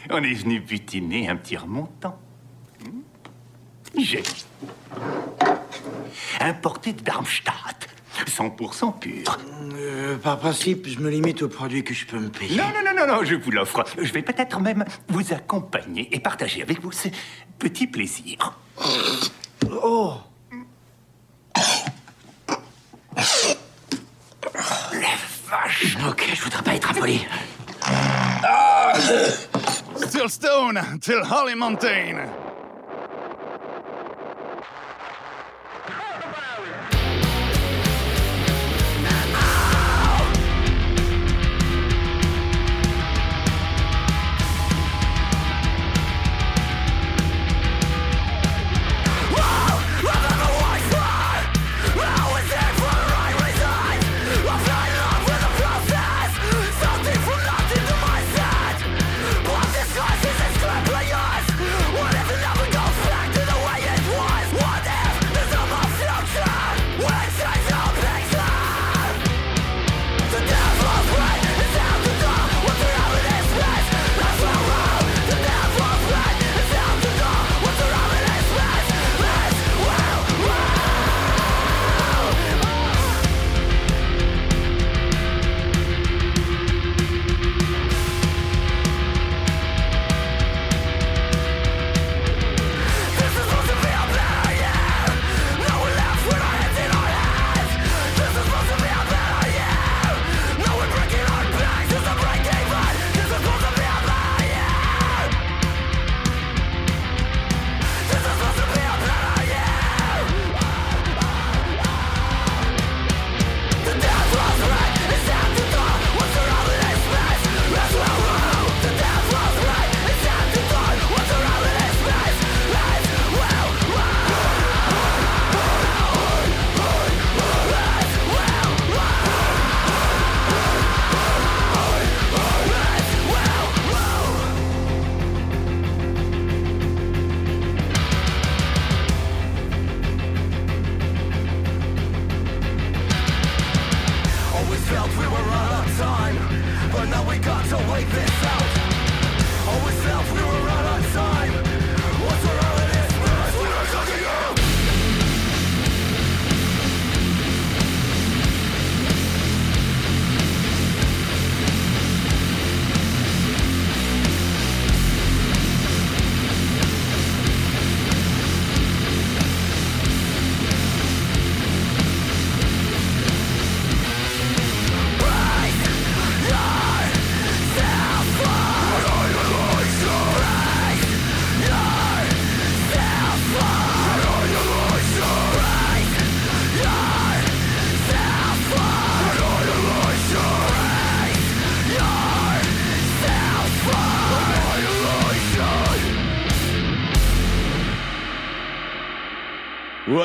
[0.10, 2.20] On est venu butiner un petit remontant.
[3.98, 4.24] J'ai
[6.42, 7.88] importé de Darmstadt,
[8.30, 9.38] 100% pur.
[9.78, 12.58] Euh, par principe, je me limite aux produits que je peux me payer.
[12.58, 13.84] Non, non, non, non, non, je vous l'offre.
[14.02, 17.10] Je vais peut-être même vous accompagner et partager avec vous ce
[17.60, 18.58] petit plaisir.
[19.84, 20.16] Oh
[24.94, 25.14] La
[25.50, 27.26] vache Ok, je voudrais pas être impoli.
[30.08, 32.30] Still stone till Holly Mountain.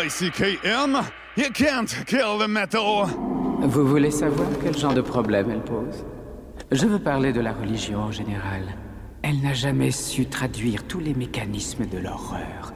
[0.04, 1.02] Y-C-K-M.
[1.36, 3.06] You can't kill the metal.
[3.60, 6.06] Vous voulez savoir quel genre de problème elle pose?
[6.72, 8.62] Je veux parler de la religion en général.
[9.22, 12.72] Elle n'a jamais su traduire tous les mécanismes de l'horreur.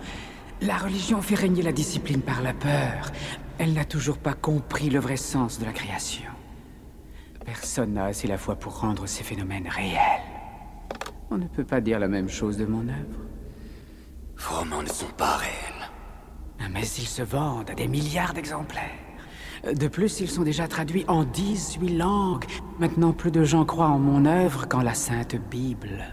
[0.61, 3.11] La religion fait régner la discipline par la peur.
[3.59, 6.31] Elle n'a toujours pas compris le vrai sens de la création.
[7.47, 9.99] Personne n'a assez la foi pour rendre ces phénomènes réels.
[11.31, 13.21] On ne peut pas dire la même chose de mon œuvre.
[14.37, 15.64] Vos romans ne sont pas réels.
[16.73, 18.91] Mais ils se vendent à des milliards d'exemplaires.
[19.73, 22.45] De plus, ils sont déjà traduits en 18 langues.
[22.79, 26.05] Maintenant, plus de gens croient en mon œuvre qu'en la Sainte Bible.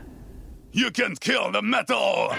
[0.74, 2.30] You can't kill the metal.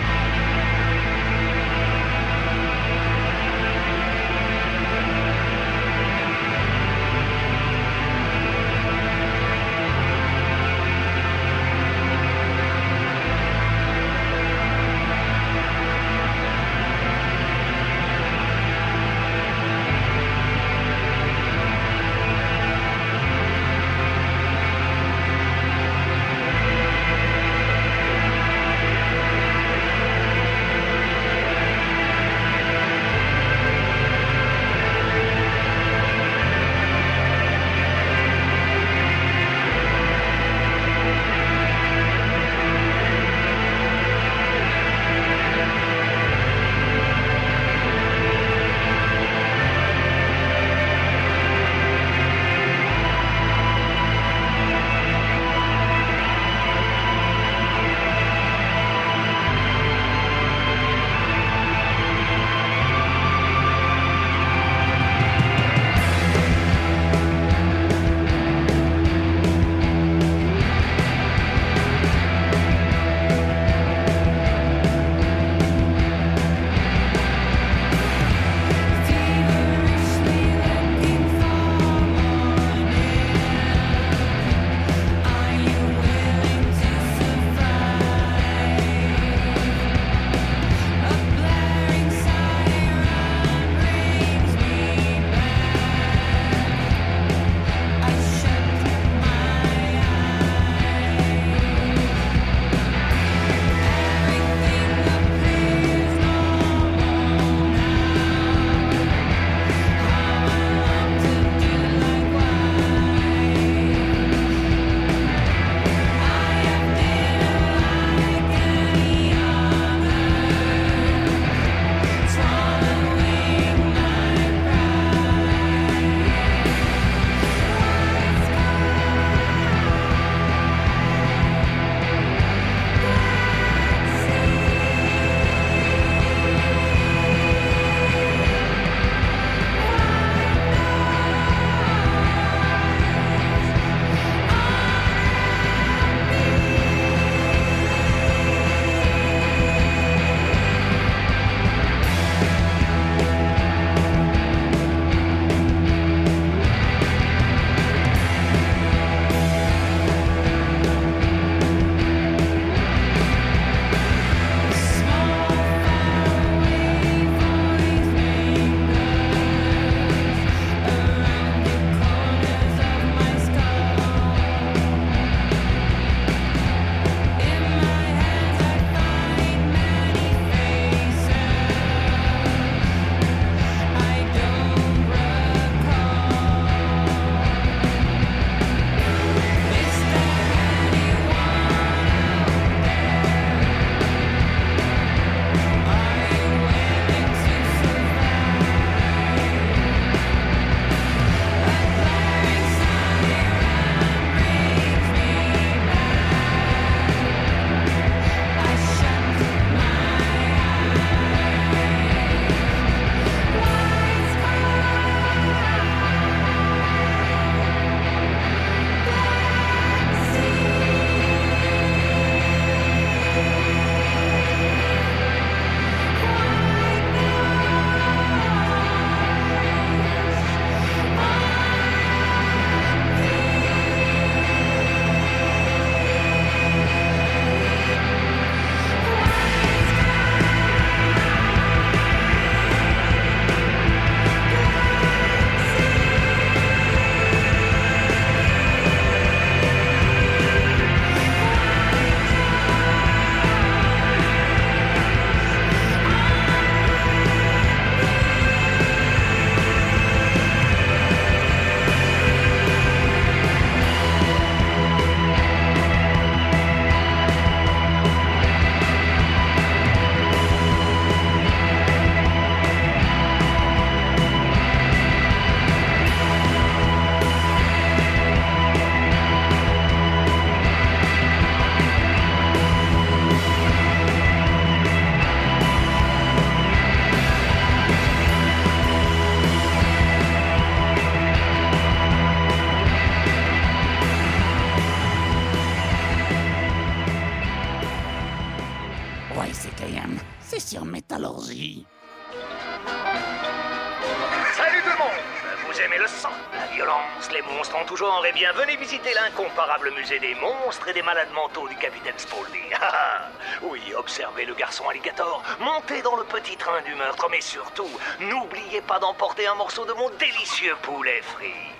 [310.03, 312.61] Musée des monstres et des malades mentaux du capitaine Spaulding.
[312.84, 313.28] Ah, ah.
[313.62, 317.88] oui, observez le garçon alligator, montez dans le petit train du meurtre, mais surtout,
[318.18, 321.70] n'oubliez pas d'emporter un morceau de mon délicieux poulet frit.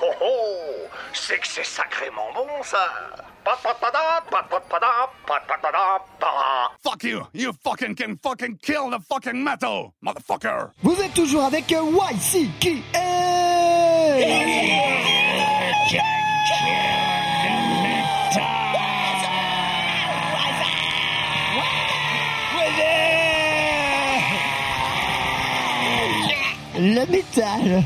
[0.00, 2.88] Oh oh C'est que c'est sacrément bon, ça.
[6.82, 7.26] Fuck you!
[7.34, 10.70] You fucking can fucking kill the fucking metal, motherfucker!
[10.82, 13.08] Vous êtes toujours avec YCKA
[26.80, 27.82] Le métal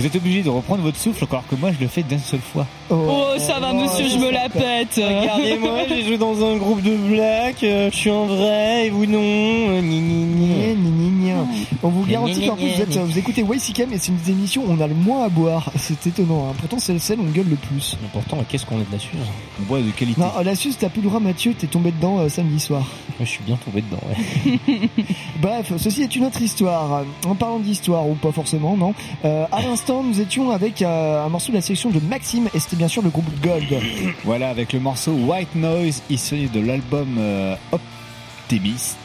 [0.00, 2.40] Vous êtes obligé de reprendre votre souffle alors que moi je le fais d'une seule
[2.40, 2.66] fois.
[2.88, 4.94] Oh, ça va, monsieur, je me la pète.
[4.96, 9.04] Regardez-moi, j'ai joué dans un groupe de black, euh, je suis un vrai, et vous
[9.04, 9.20] non.
[9.20, 10.48] euh, Ni, ni, ni.
[10.48, 11.44] Gna, gna, gna.
[11.82, 14.62] On vous garantit qu'en plus vous, êtes, vous écoutez YCKM et c'est une des émissions
[14.66, 15.70] où on a le moins à boire.
[15.76, 16.46] C'est étonnant.
[16.50, 16.54] hein.
[16.58, 17.98] Pourtant c'est celle où on gueule le plus.
[18.00, 19.20] Mais pourtant, qu'est-ce qu'on est de la Suze?
[19.60, 20.18] On boit de qualité.
[20.18, 22.86] Non, la Suze, t'as plus le droit Mathieu, t'es tombé dedans euh, samedi soir.
[23.20, 24.88] Je suis bien tombé dedans, ouais.
[25.42, 27.02] Bref, ceci est une autre histoire.
[27.26, 28.94] En parlant d'histoire, ou pas forcément, non.
[29.26, 32.60] Euh, à l'instant, nous étions avec euh, un morceau de la sélection de Maxime, et
[32.60, 33.66] c'était bien sûr le groupe Gold.
[34.24, 38.98] Voilà, avec le morceau White Noise, issu de l'album euh, Optimist,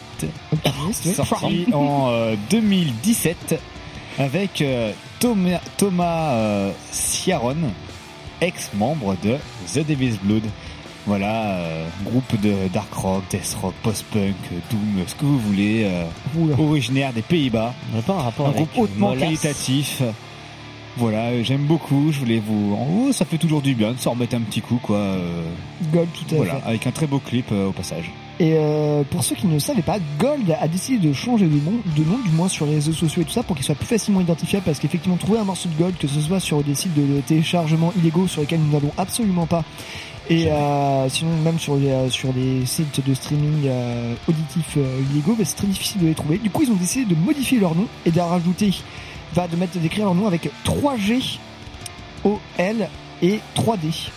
[0.54, 3.60] Optimist, sorti en euh, 2017,
[4.20, 7.56] avec euh, Thomas, Thomas euh, Ciaron,
[8.42, 9.38] ex-membre de
[9.74, 10.44] The Devil's Blood.
[11.08, 14.36] Voilà, euh, groupe de dark rock, death rock, post-punk,
[14.72, 16.06] doom, ce que vous voulez, euh,
[16.58, 17.76] originaire des Pays-Bas.
[17.94, 20.02] On n'a pas un rapport Un avec groupe hautement Molas qualitatif.
[20.98, 22.12] Voilà, euh, j'aime beaucoup.
[22.12, 22.76] Je voulais vous.
[22.76, 24.98] En haut, ça fait toujours du bien de s'en remettre un petit coup, quoi.
[24.98, 25.44] euh,
[25.94, 26.68] Gold, tout à voilà, fait.
[26.68, 28.12] avec un très beau clip euh, au passage.
[28.40, 31.56] Et euh, pour ceux qui ne le savaient pas, Gold a décidé de changer de
[31.56, 33.76] nom, de nom du moins sur les réseaux sociaux et tout ça, pour qu'il soit
[33.76, 36.76] plus facilement identifiable, parce qu'effectivement, trouver un morceau de Gold, que ce soit sur des
[36.76, 39.64] sites de téléchargement illégaux sur lesquels nous n'allons absolument pas,
[40.30, 45.36] et euh, sinon même sur les, sur des sites de streaming euh, auditifs euh, illégaux,
[45.38, 46.38] bah, c'est très difficile de les trouver.
[46.38, 48.74] Du coup, ils ont décidé de modifier leur nom et de rajouter,
[49.36, 51.40] va de mettre d'écrire leur nom avec 3G,
[52.24, 52.88] OL
[53.22, 54.10] et 3D.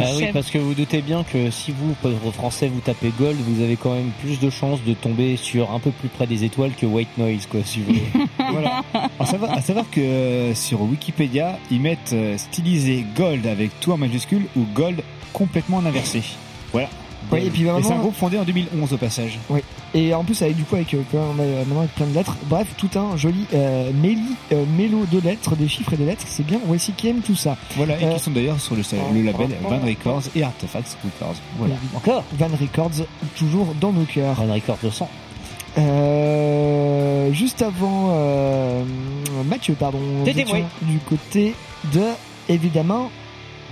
[0.00, 3.36] Ah oui, parce que vous doutez bien que si vous, pauvre français, vous tapez Gold,
[3.36, 6.44] vous avez quand même plus de chances de tomber sur un peu plus près des
[6.44, 8.06] étoiles que White Noise, quoi, si vous voulez.
[8.52, 8.82] voilà.
[9.18, 13.90] À savoir, à savoir que euh, sur Wikipédia, ils mettent euh, stylisé Gold avec tout
[13.90, 16.22] en majuscule ou Gold complètement en inversé.
[16.70, 16.88] Voilà.
[17.32, 19.38] Oui, et puis c'est un groupe fondé en 2011 au passage.
[19.50, 19.60] Oui.
[19.94, 22.36] Et en plus avec du coup avec euh, plein, euh, maintenant avec plein de lettres.
[22.44, 24.20] Bref, tout un joli euh, méli,
[24.52, 26.24] euh, mélo de lettres, des chiffres et des lettres.
[26.26, 27.56] C'est bien YCKM tout ça.
[27.76, 28.82] Voilà, et Euh, qui sont d'ailleurs sur le,
[29.14, 31.36] le label Van Records et Artifacts Records.
[31.58, 31.74] Voilà.
[31.94, 33.06] Encore Van Records
[33.36, 34.34] toujours dans nos cœurs.
[34.34, 35.08] Van Records de sang.
[35.78, 38.82] Euh, juste avant euh,
[39.46, 39.98] Mathieu, pardon.
[40.82, 41.54] Du côté
[41.92, 42.02] de
[42.48, 43.10] évidemment.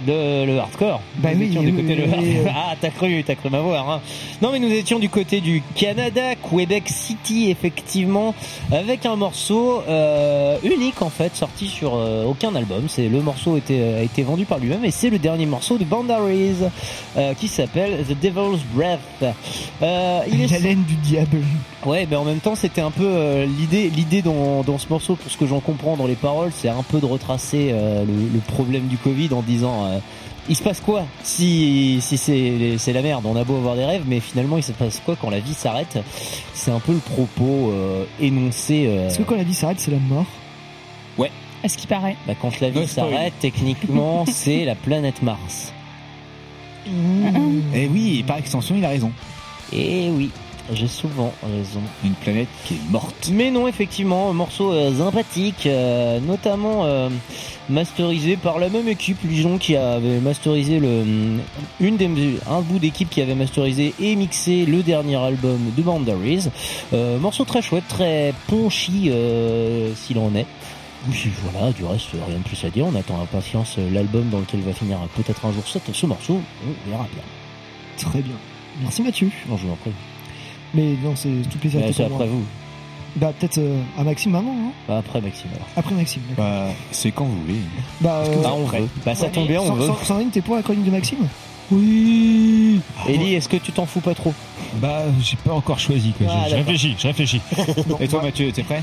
[0.05, 1.01] De le hardcore.
[1.17, 2.51] Bah nous oui, étions oui, du côté oui, le.
[2.55, 3.89] Ah, t'as cru, t'as cru m'avoir.
[3.89, 4.01] Hein.
[4.43, 8.35] Non, mais nous étions du côté du Canada, Quebec City, effectivement,
[8.71, 12.85] avec un morceau euh, unique en fait, sorti sur euh, aucun album.
[12.89, 15.85] C'est le morceau était, a été vendu par lui-même et c'est le dernier morceau de
[15.85, 16.57] Boundaries
[17.17, 19.01] euh, qui s'appelle The Devil's Breath.
[19.83, 21.39] Euh, il est du diable.
[21.87, 25.15] Ouais, mais en même temps, c'était un peu euh, l'idée, l'idée dans, dans ce morceau,
[25.15, 28.13] pour ce que j'en comprends dans les paroles, c'est un peu de retracer euh, le,
[28.35, 29.99] le problème du Covid en disant, euh,
[30.49, 33.25] il se passe quoi si si c'est c'est la merde?
[33.27, 35.55] On a beau avoir des rêves, mais finalement, il se passe quoi quand la vie
[35.55, 35.99] s'arrête?
[36.55, 38.87] C'est un peu le propos euh, énoncé.
[38.89, 40.27] euh, Est-ce que quand la vie s'arrête, c'est la mort?
[41.19, 41.31] Ouais.
[41.63, 45.73] Est-ce qu'il paraît Bah, quand la vie No s'arrête, techniquement, c'est la planète Mars.
[47.75, 49.11] Et oui, et par extension, il a raison.
[49.73, 50.31] Et oui,
[50.73, 51.81] j'ai souvent raison.
[52.05, 53.31] Une planète qui est morte.
[53.33, 57.09] Mais non, effectivement, un morceau euh, sympathique, euh, notamment euh,
[57.69, 61.39] masterisé par la même équipe, Lijon, qui avait masterisé le,
[61.81, 66.49] une des, un bout d'équipe qui avait masterisé et mixé le dernier album de Boundaries.
[66.93, 70.47] Euh, morceau très chouette, très punchy, euh, s'il en est.
[71.53, 72.87] Voilà, du reste, rien de plus à dire.
[72.87, 76.07] On attend impatience euh, l'album dans lequel va finir euh, peut-être un jour ce, ce
[76.07, 76.41] morceau.
[76.65, 77.23] On verra bien.
[77.97, 78.35] Très bien.
[78.83, 79.31] Merci Mathieu.
[79.51, 79.93] En prie.
[80.77, 81.81] Mais non, c'est tout plaisir.
[81.81, 82.27] Ouais, à c'est après moi.
[82.27, 82.45] vous.
[83.17, 84.51] Bah peut-être euh, à Maxime avant.
[84.53, 85.67] Hein Bah, après Maxime alors.
[85.77, 86.21] Après Maxime.
[86.29, 86.45] d'accord.
[86.45, 87.61] Bah, c'est quand vous voulez.
[88.03, 88.89] Bah, Bah, on veut.
[89.07, 89.87] Bah, ça tombe bien, on Sans- veut.
[89.87, 91.27] sans- Sandrine, t'es pour la chronique de Maxime?
[91.73, 92.81] Oui.
[93.09, 94.33] Ellie, est-ce que tu t'en fous pas trop?
[94.75, 96.13] Bah, j'ai pas encore choisi.
[96.13, 96.27] Quoi.
[96.31, 96.67] Ah, Je- je, d'accord.
[96.67, 97.41] réfléchis, je réfléchis.
[98.01, 98.83] Et toi, Mathieu, t'es prêt?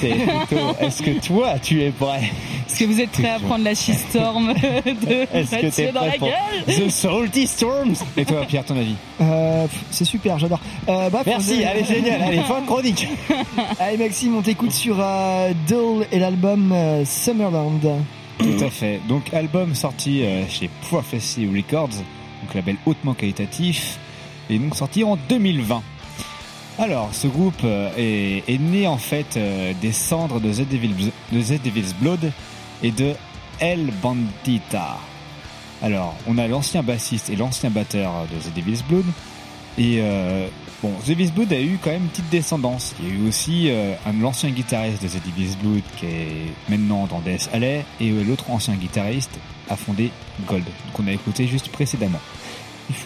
[0.00, 2.30] C'est plutôt, est-ce que toi, tu es prêt?
[2.66, 6.00] Est-ce que vous êtes prêts à prendre la shitstorm de Est-ce que Mathieu t'es dans
[6.00, 6.86] la prêt pour gueule?
[6.86, 7.94] The Salty Storms?
[8.16, 8.94] Et toi, Pierre, ton avis?
[9.20, 10.60] Euh, c'est super, j'adore.
[10.88, 13.06] Euh, bref, Merci, allez, génial, allez, fin de chronique.
[13.78, 17.80] Allez Maxime, on t'écoute sur euh, Dull et l'album euh, Summerland.
[18.38, 19.00] Tout à fait.
[19.08, 21.88] Donc album sorti euh, chez Prophecy Records,
[22.42, 23.98] donc label hautement qualitatif,
[24.50, 25.82] et donc sorti en 2020.
[26.78, 32.32] Alors, ce groupe euh, est, né en fait euh, des cendres de The, Devil's, Blood
[32.82, 33.14] et de
[33.60, 34.98] El Bandita.
[35.82, 39.04] Alors, on a l'ancien bassiste et l'ancien batteur de The Devil's Blood.
[39.76, 40.46] Et euh,
[40.82, 42.94] bon, The Devil's Blood a eu quand même une petite descendance.
[43.00, 47.06] Il y a eu aussi euh, l'ancien guitariste de The Devil's Blood qui est maintenant
[47.06, 49.32] dans Death Alley et euh, l'autre ancien guitariste
[49.68, 50.10] a fondé
[50.46, 52.20] Gold, qu'on a écouté juste précédemment.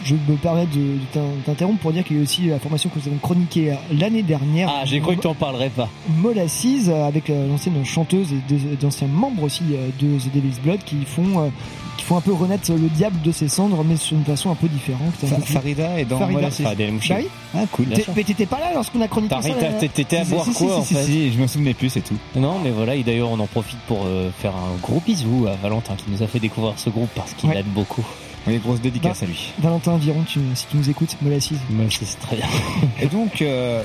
[0.04, 2.90] Je me permets de, de t'in- t'interrompre pour dire qu'il y a aussi la formation
[2.90, 4.68] que nous avons chroniquée euh, l'année dernière.
[4.72, 5.88] Ah, j'ai cru que t'en parlerais pas.
[6.16, 10.96] Molasses euh, avec euh, l'ancienne chanteuse et d'anciens membres aussi de The Devil's Blood qui
[11.06, 11.50] font
[11.96, 14.54] qui font un peu renaître le diable de ses cendres mais sur une façon un
[14.54, 15.12] peu différente.
[15.22, 16.38] un Fa- peu Farida est dans Farida.
[16.40, 16.60] Molasses.
[16.62, 16.84] Farida.
[17.08, 17.26] Bah oui.
[17.54, 17.86] Ah cool.
[18.16, 19.42] Mais t'étais pas là lorsqu'on a chroniqué ça.
[19.42, 21.88] Farida, t'étais à boire si, quoi, si, en si, fait si, je me souvenais plus,
[21.90, 22.16] c'est tout.
[22.36, 25.54] Non, mais voilà, et d'ailleurs, on en profite pour euh, faire un gros bisou à
[25.56, 27.56] Valentin qui nous a fait découvrir ce groupe parce qu'il Ouais.
[27.56, 28.04] l'aide beaucoup.
[28.48, 29.26] Oui, grosse dédicace Bah.
[29.26, 29.52] à lui.
[29.60, 31.52] Valentin Environ, tu, si tu nous écoutes, Molasses.
[31.70, 32.46] Moi, c'est très bien.
[33.00, 33.82] Et donc, euh,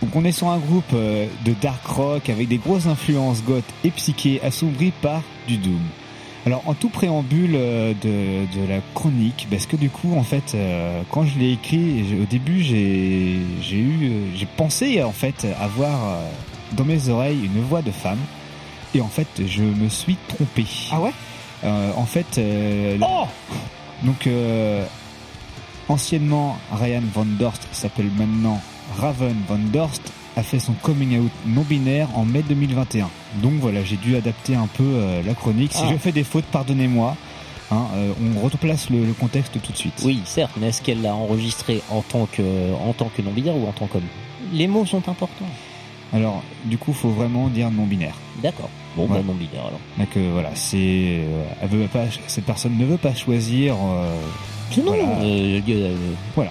[0.00, 3.64] donc on est sur un groupe euh, de dark rock avec des grosses influences goth
[3.84, 5.80] et psyché assombries par du doom.
[6.46, 10.52] Alors en tout préambule euh, de, de la chronique, parce que du coup en fait
[10.54, 13.40] euh, quand je l'ai écrit j'ai- au début j'ai
[13.72, 16.28] eu j'ai pensé en fait avoir euh,
[16.72, 18.20] dans mes oreilles une voix de femme
[18.94, 20.64] et en fait je me suis trompé.
[20.92, 21.10] Ah ouais?
[21.64, 23.26] En fait euh, Oh
[24.04, 24.84] donc euh,
[25.88, 28.60] anciennement Ryan Van Dorst s'appelle maintenant
[28.98, 33.08] Raven Van Dorst a fait son coming out non binaire en mai 2021.
[33.42, 35.72] Donc voilà, j'ai dû adapter un peu euh, la chronique.
[35.72, 35.88] Si Ah.
[35.90, 37.16] je fais des fautes, pardonnez-moi.
[37.72, 40.00] Hein, euh, on replace le, le contexte tout de suite.
[40.04, 43.66] Oui, certes, mais est-ce qu'elle l'a enregistré en tant que, en tant que non-binaire ou
[43.66, 44.06] en tant qu'homme?
[44.52, 45.44] Les mots sont importants.
[46.14, 48.14] Alors, du coup, faut vraiment dire non binaire.
[48.40, 48.70] D'accord.
[48.98, 49.18] Bon, Ouais.
[49.20, 49.80] bah non-binaire alors.
[49.98, 53.74] Donc euh, voilà, c'est, euh, elle veut pas, cette personne ne veut pas choisir.
[53.74, 54.14] euh,
[54.70, 55.20] C'est non, voilà.
[55.22, 55.96] euh, euh,
[56.34, 56.50] Voilà.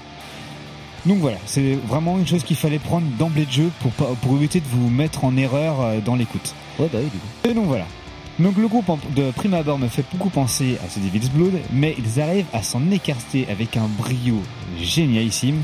[1.06, 4.36] Donc voilà, c'est vraiment une chose qu'il fallait prendre d'emblée de jeu pour, pas- pour
[4.36, 6.54] éviter de vous mettre en erreur euh, dans l'écoute.
[6.80, 7.50] Ouais, bah oui, du coup.
[7.50, 7.86] Et donc voilà.
[8.40, 8.86] Donc le groupe
[9.16, 12.62] de prime abord me fait beaucoup penser à The Devil's Blood, mais ils arrivent à
[12.62, 14.42] s'en écarter avec un brio
[14.80, 15.62] génialissime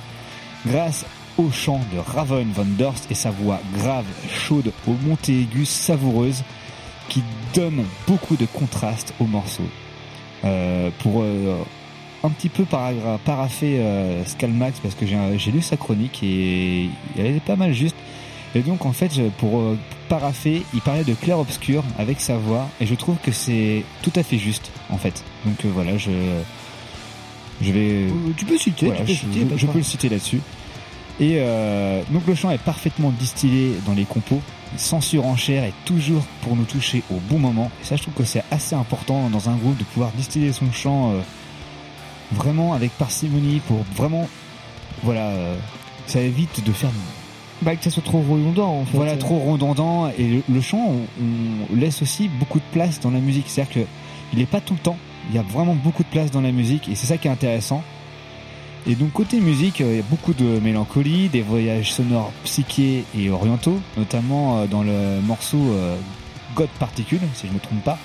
[0.66, 1.06] grâce
[1.38, 6.44] au chant de Raven Van Dorst et sa voix grave, chaude, aux montées aiguës savoureuses
[7.14, 9.64] qui donne beaucoup de contraste au morceau.
[10.46, 11.56] Euh, pour euh,
[12.24, 17.36] un petit peu paragra- paraffer euh, Scalmax parce que j'ai lu sa chronique et elle
[17.38, 17.96] est pas mal juste.
[18.56, 19.62] Et donc en fait, pour
[20.10, 24.12] paraffer, il parlait de clair obscur avec sa voix et je trouve que c'est tout
[24.16, 25.24] à fait juste en fait.
[25.46, 26.12] Donc voilà, je
[27.62, 28.08] je vais
[28.38, 30.42] tu peux citer, voilà, tu peux je, citer, je- peux le citer là-dessus.
[31.20, 31.40] Et
[32.12, 34.42] donc le chant est parfaitement distillé dans les compos,
[34.78, 37.70] sans surenchère et toujours pour nous toucher au bon moment.
[37.82, 40.72] Et ça, je trouve que c'est assez important dans un groupe de pouvoir distiller son
[40.72, 41.20] chant euh,
[42.32, 44.28] vraiment avec parcimonie pour vraiment,
[45.04, 45.56] voilà, euh,
[46.08, 46.90] ça évite de faire
[47.62, 48.98] Bah, que ça soit trop redondant en fait.
[48.98, 50.10] voilà trop redondant.
[50.18, 51.04] Et le, le chant on,
[51.72, 53.46] on laisse aussi beaucoup de place dans la musique.
[53.48, 53.88] C'est à dire que
[54.34, 54.98] il est pas tout le temps.
[55.30, 56.90] Il y a vraiment beaucoup de place dans la musique.
[56.90, 57.84] Et c'est ça qui est intéressant
[58.88, 63.06] et donc côté musique euh, il y a beaucoup de mélancolie des voyages sonores psychés
[63.18, 65.96] et orientaux notamment euh, dans le morceau euh,
[66.56, 67.98] God Particule si je me trompe pas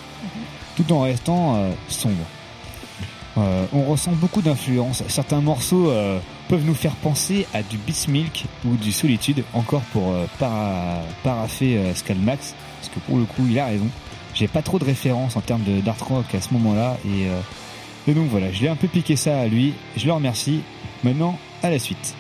[0.77, 2.25] tout en restant sombre
[3.73, 5.05] on ressent beaucoup d'influence.
[5.07, 5.93] Certains morceaux
[6.49, 11.79] peuvent nous faire penser à du Bismilk ou du Solitude, encore pour euh, para, paraffer
[11.79, 13.87] parce que pour le coup, il a raison.
[14.35, 17.27] J'ai pas trop de références en termes de d'art rock à ce moment-là, et,
[18.09, 19.75] et donc voilà, je l'ai un peu piqué ça à lui.
[19.97, 20.63] Je le remercie.
[21.05, 22.17] Maintenant, à la suite.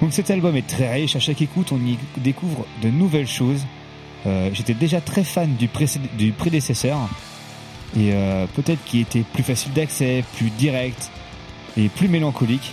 [0.00, 1.14] Donc cet album est très riche.
[1.16, 3.66] À chaque écoute, on y découvre de nouvelles choses.
[4.26, 5.68] Euh, J'étais déjà très fan du,
[6.16, 6.98] du prédécesseur
[7.96, 11.10] et euh, peut-être qu'il était plus facile d'accès, plus direct
[11.76, 12.72] et plus mélancolique.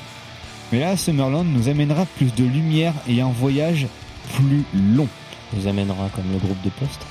[0.71, 3.87] Mais là, Summerland nous amènera plus de lumière et un voyage
[4.33, 5.07] plus long.
[5.53, 7.05] Nous amènera comme le groupe de poste.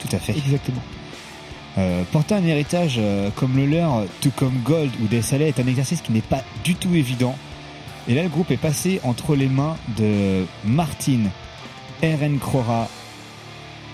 [0.00, 0.36] Tout à fait.
[0.36, 0.82] Exactement.
[1.78, 5.60] Euh, porter un héritage euh, comme le leur, tout comme Gold ou Des Salais, est
[5.60, 7.36] un exercice qui n'est pas du tout évident.
[8.08, 11.20] Et là, le groupe est passé entre les mains de Martin
[12.02, 12.38] R.N.
[12.38, 12.88] Crora.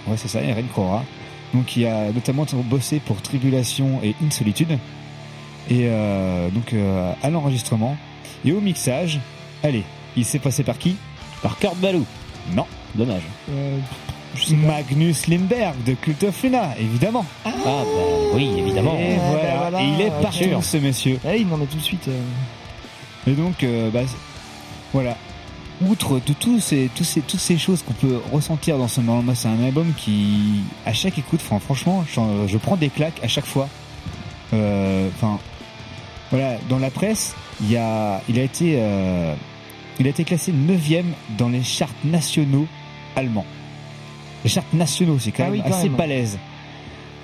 [0.06, 0.66] Ouais, c'est ça, R.N.
[0.72, 1.04] Crora.
[1.52, 4.78] Donc, qui a notamment bossé pour Tribulation et Insolitude.
[5.68, 6.74] Et euh, donc,
[7.22, 7.96] à l'enregistrement
[8.44, 9.20] et au mixage,
[9.62, 9.82] allez,
[10.16, 10.96] il s'est passé par qui?
[11.42, 12.06] Par Kurt Balou.
[12.54, 12.66] Non.
[12.94, 13.22] Dommage.
[14.56, 17.24] Magnus Lindberg de Cult of Luna, évidemment.
[17.44, 17.84] Ah bah
[18.34, 18.96] oui, évidemment.
[18.98, 19.42] Et, Ah, voilà.
[19.42, 20.62] bah voilà, Et il est partout, sûr.
[20.64, 21.18] ce monsieur.
[21.26, 22.08] Ah, il en met tout de suite.
[22.08, 22.20] euh.
[23.30, 24.00] Et donc, euh, bah,
[24.92, 25.16] voilà.
[25.86, 29.22] Outre de tous ces, tous ces, toutes ces choses qu'on peut ressentir dans ce moment,
[29.22, 33.20] moi, c'est un album qui, à chaque écoute, fran- franchement, je, je prends des claques
[33.22, 33.68] à chaque fois.
[34.54, 35.38] Euh, Enfin,
[36.30, 39.34] voilà, dans la presse, il y a, il a été, euh,
[40.00, 40.80] il a été classé 9
[41.36, 42.66] dans les charts nationaux
[43.14, 43.44] allemands.
[44.44, 46.38] Les charts nationaux, c'est quand Ah même oui, assez balèze.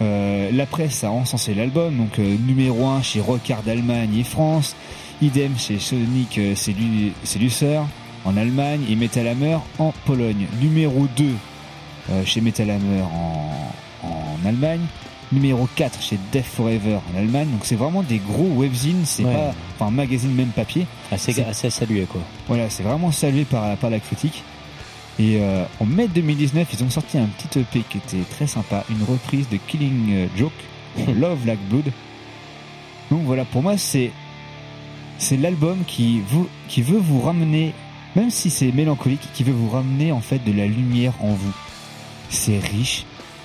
[0.01, 4.75] Euh, la presse a encensé l'album, donc euh, numéro 1 chez Rockard d'Allemagne et France,
[5.21, 6.55] idem chez Sonic euh,
[7.25, 7.81] Seducer
[8.25, 10.47] en Allemagne et Metal Hammer en Pologne.
[10.61, 11.25] Numéro 2
[12.11, 14.81] euh, chez Metal Hammer en, en Allemagne,
[15.31, 17.49] numéro 4 chez Death Forever en Allemagne.
[17.51, 19.33] Donc c'est vraiment des gros webzines, c'est Ouais.
[19.33, 20.87] pas enfin magazine même papier.
[21.13, 22.21] Assez, assez salué quoi.
[22.49, 24.43] voilà, c'est vraiment salué par, par la critique.
[25.19, 28.85] Et euh, en mai 2019, ils ont sorti un petit EP qui était très sympa,
[28.91, 30.53] une reprise de Killing euh, Joke,
[31.15, 31.93] Love Like Blood.
[33.11, 34.11] Donc voilà, pour moi, c'est
[35.19, 37.75] c'est l'album qui vous qui veut vous ramener,
[38.17, 41.53] même si c'est mélancolique, qui veut vous ramener en fait de la lumière en vous.
[42.31, 43.05] C'est riche,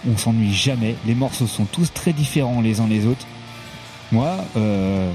[0.09, 3.28] on s'ennuie jamais, les morceaux sont tous très différents les uns les autres.
[4.11, 5.11] Moi, euh,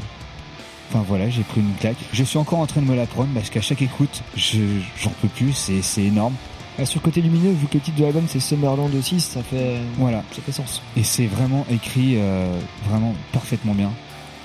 [0.95, 1.97] Enfin voilà, j'ai pris une claque.
[2.13, 4.59] Je suis encore en train de me la prendre parce qu'à chaque écoute, je
[5.01, 6.35] j'en peux plus, c'est c'est énorme.
[6.79, 9.43] Ah, sur le côté lumineux, vu que le titre de l'album c'est Summerland aussi, ça
[9.43, 10.23] fait, Voilà.
[10.33, 10.83] ça fait sens.
[10.97, 13.91] Et c'est vraiment écrit euh, vraiment parfaitement bien.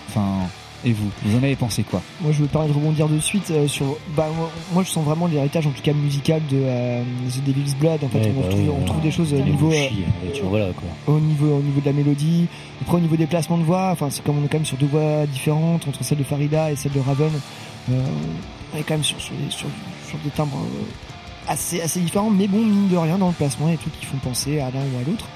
[0.10, 0.48] Enfin,
[0.86, 3.49] et vous, vous en avez pensé quoi Moi, je me permets de rebondir de suite
[3.51, 3.97] euh, sur.
[4.15, 7.75] Bah, moi, moi, je sens vraiment l'héritage, en tout cas musical, de euh, The Devil's
[7.75, 8.03] Blood.
[8.03, 10.03] En fait, Ouais, on, bah retrouve, oui, on des choses au niveau, euh, chie,
[10.34, 11.15] tu vois, voilà quoi.
[11.15, 12.47] au niveau, au niveau de la mélodie.
[12.82, 14.78] Après, au niveau des placements de voix, enfin, c'est comme on est quand même sur
[14.78, 17.32] deux voix différentes entre celle de Farida et celle de Raven.
[17.91, 18.03] Euh,
[18.73, 19.67] on est quand même sur, sur, des, sur,
[20.07, 23.67] sur des timbres euh, assez, assez différents, mais bon, mine de rien, dans le placement,
[23.67, 25.28] il y a des trucs qui font penser à l'un ou à l'autre.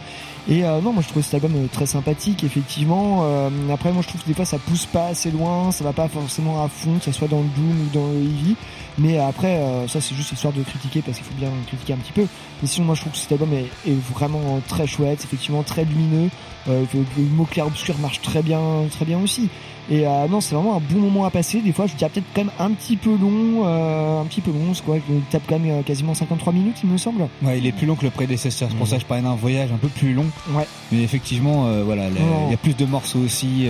[0.50, 3.20] Et euh, non, moi je trouve cet album euh, très sympathique, effectivement.
[3.24, 5.94] Euh, après, moi je trouve que des fois ça pousse pas assez loin, ça va
[5.94, 8.56] pas forcément à fond, que ce soit dans le Doom ou dans le Heavy.
[8.98, 11.98] Mais après, euh, ça c'est juste histoire de critiquer parce qu'il faut bien critiquer un
[11.98, 12.26] petit peu.
[12.62, 15.86] Mais sinon, moi je trouve que cet album est, est vraiment très chouette, effectivement très
[15.86, 16.30] lumineux.
[16.68, 19.50] Euh, le, le mot clair-obscur marche très bien, très bien aussi.
[19.92, 21.60] Et euh, non, c'est vraiment un bon moment à passer.
[21.60, 24.50] Des fois, je dirais peut-être quand même un petit peu long, euh, un petit peu
[24.50, 24.96] long, c'est quoi.
[25.10, 27.28] Il tape quand même euh, quasiment 53 minutes, il me semble.
[27.42, 28.70] Ouais, il est plus long que le prédécesseur.
[28.72, 30.28] C'est pour ça que je parlais d'un voyage un peu plus long.
[30.52, 30.66] Ouais.
[30.94, 33.68] Mais effectivement, euh, voilà, il y a plus de morceaux aussi.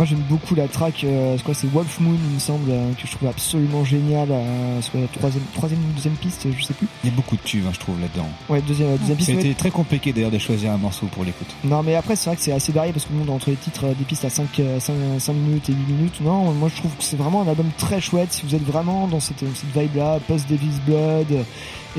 [0.00, 2.90] Moi j'aime beaucoup la track, euh, c'est quoi, c'est Wolf Moon il me semble, euh,
[2.94, 4.28] que je trouve absolument génial.
[4.30, 6.86] Euh, c'est quoi, la troisième, troisième ou deuxième piste, je sais plus.
[7.04, 8.26] Il y a beaucoup de tubes, hein, je trouve, là-dedans.
[8.48, 9.30] Ouais, deuxième, deuxième piste.
[9.30, 11.48] C'était très compliqué d'ailleurs de choisir un morceau pour l'écoute.
[11.64, 13.88] Non mais après c'est vrai que c'est assez varié parce que bon, entre les titres
[13.88, 14.48] euh, des pistes à 5,
[14.78, 18.00] 5, minutes et 8 minutes, non, moi je trouve que c'est vraiment un album très
[18.00, 21.44] chouette si vous êtes vraiment dans cette, cette vibe là, post Davis Blood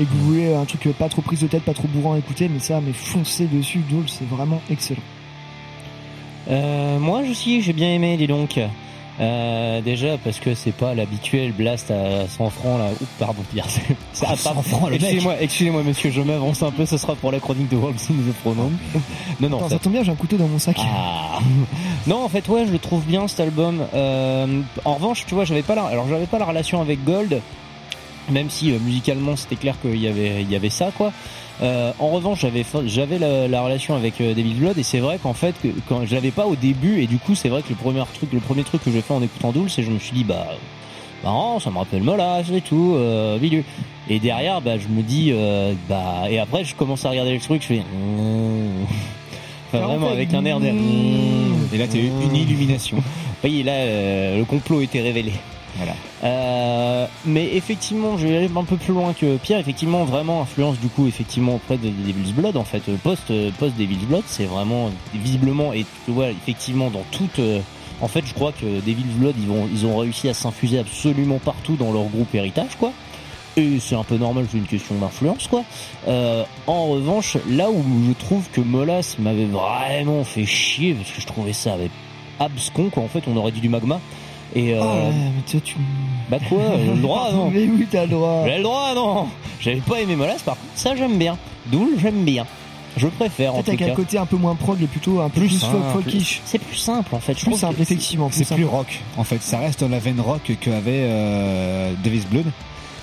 [0.00, 2.18] et que vous voulez un truc pas trop prise de tête, pas trop bourrant à
[2.18, 5.02] écouter, mais ça, mais foncez dessus, Dool, c'est vraiment excellent.
[6.50, 8.58] Euh, moi aussi j'ai bien aimé, dis donc.
[9.20, 12.88] Euh, déjà parce que c'est pas l'habituel blast à 100 francs là.
[12.98, 13.42] Oups, pardon
[14.14, 14.62] c'est- ah, 100 pardon.
[14.62, 14.94] francs, le.
[14.96, 18.14] Excusez-moi, excusez-moi monsieur, je m'avance un peu, ce sera pour la chronique de World in
[18.14, 18.76] the Pronoun.
[19.40, 20.76] Non non, Attends, ça- ça tombe bien, j'ai un couteau dans mon sac.
[20.80, 21.38] Ah.
[22.06, 23.82] non, en fait, ouais, je le trouve bien cet album.
[23.94, 27.40] Euh, en revanche, tu vois, j'avais pas la, alors j'avais pas la relation avec Gold,
[28.30, 31.12] même si euh, musicalement c'était clair qu'il y avait, il y avait ça, quoi.
[31.62, 35.32] Euh, en revanche, j'avais, la, la relation avec euh, David Blood et c'est vrai qu'en
[35.32, 37.76] fait, que, quand je l'avais pas au début et du coup, c'est vrai que le
[37.76, 40.12] premier truc, le premier truc que j'ai fait en écoutant Dool, c'est je me suis
[40.12, 40.46] dit, bah,
[41.22, 43.38] marrant, ça me rappelle Molas et tout, euh.
[44.08, 47.40] Et derrière, bah, je me dis, euh, bah, et après, je commence à regarder le
[47.40, 48.86] truc, je fais, mmh.
[49.72, 52.98] enfin, vraiment avec un air de, Et là, t'as eu une illumination.
[53.44, 55.32] Oui, là, euh, le complot était révélé.
[55.76, 55.94] Voilà.
[56.24, 59.58] Euh, mais effectivement, je vais aller un peu plus loin que Pierre.
[59.58, 62.56] Effectivement, vraiment influence du coup, effectivement auprès de Devil's Blood.
[62.56, 67.38] En fait, post post Devil's Blood, c'est vraiment visiblement et tu effectivement dans toute.
[67.38, 67.60] euh,
[68.00, 71.38] en fait, je crois que Devil's Blood, ils vont ils ont réussi à s'infuser absolument
[71.38, 72.92] partout dans leur groupe héritage, quoi.
[73.56, 75.62] Et c'est un peu normal, c'est une question d'influence, quoi.
[76.08, 81.20] Euh, en revanche, là où je trouve que Molas m'avait vraiment fait chier, parce que
[81.20, 81.90] je trouvais ça avec
[82.40, 83.02] abscon, quoi.
[83.02, 84.00] En fait, on aurait dit du magma.
[84.54, 85.76] Et euh, Oh, ouais, mais toi, tu.
[86.30, 88.44] bah quoi, j'ai le droit, non Mais oui, t'as le droit.
[88.46, 89.28] J'ai le droit, non
[89.60, 91.36] J'avais pas aimé Molas, par contre, ça j'aime bien.
[91.66, 92.44] Doul, j'aime bien.
[92.96, 93.92] Je préfère, en Peut-être tout avec cas.
[93.92, 95.76] un côté un peu moins prog et plutôt un peu plus, simple.
[95.94, 96.42] folkish.
[96.44, 97.38] C'est plus simple, en fait.
[97.38, 98.28] Je Plus simple, effectivement.
[98.30, 99.40] C'est plus rock, en fait.
[99.40, 102.44] Ça reste la veine rock qu'avait euh, Davis Blood.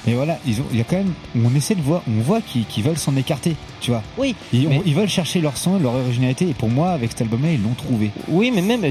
[0.07, 2.41] Et voilà, ils ont, il y a quand même, on essaie de voir, on voit
[2.41, 4.01] qu'ils qu'ils veulent s'en écarter, tu vois.
[4.17, 4.35] Oui.
[4.53, 6.47] Ils, mais- on- ils veulent chercher leur son, leur originalité.
[6.49, 8.11] Et pour moi, avec cet album-là, ils l'ont trouvé.
[8.29, 8.81] Oui, mais même,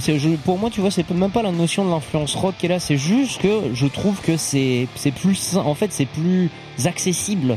[0.45, 2.79] pour moi, tu vois, c'est même pas la notion de l'influence rock qui est là,
[2.81, 6.51] c'est juste que je trouve que c'est, c'est plus, en fait, c'est plus
[6.85, 7.57] accessible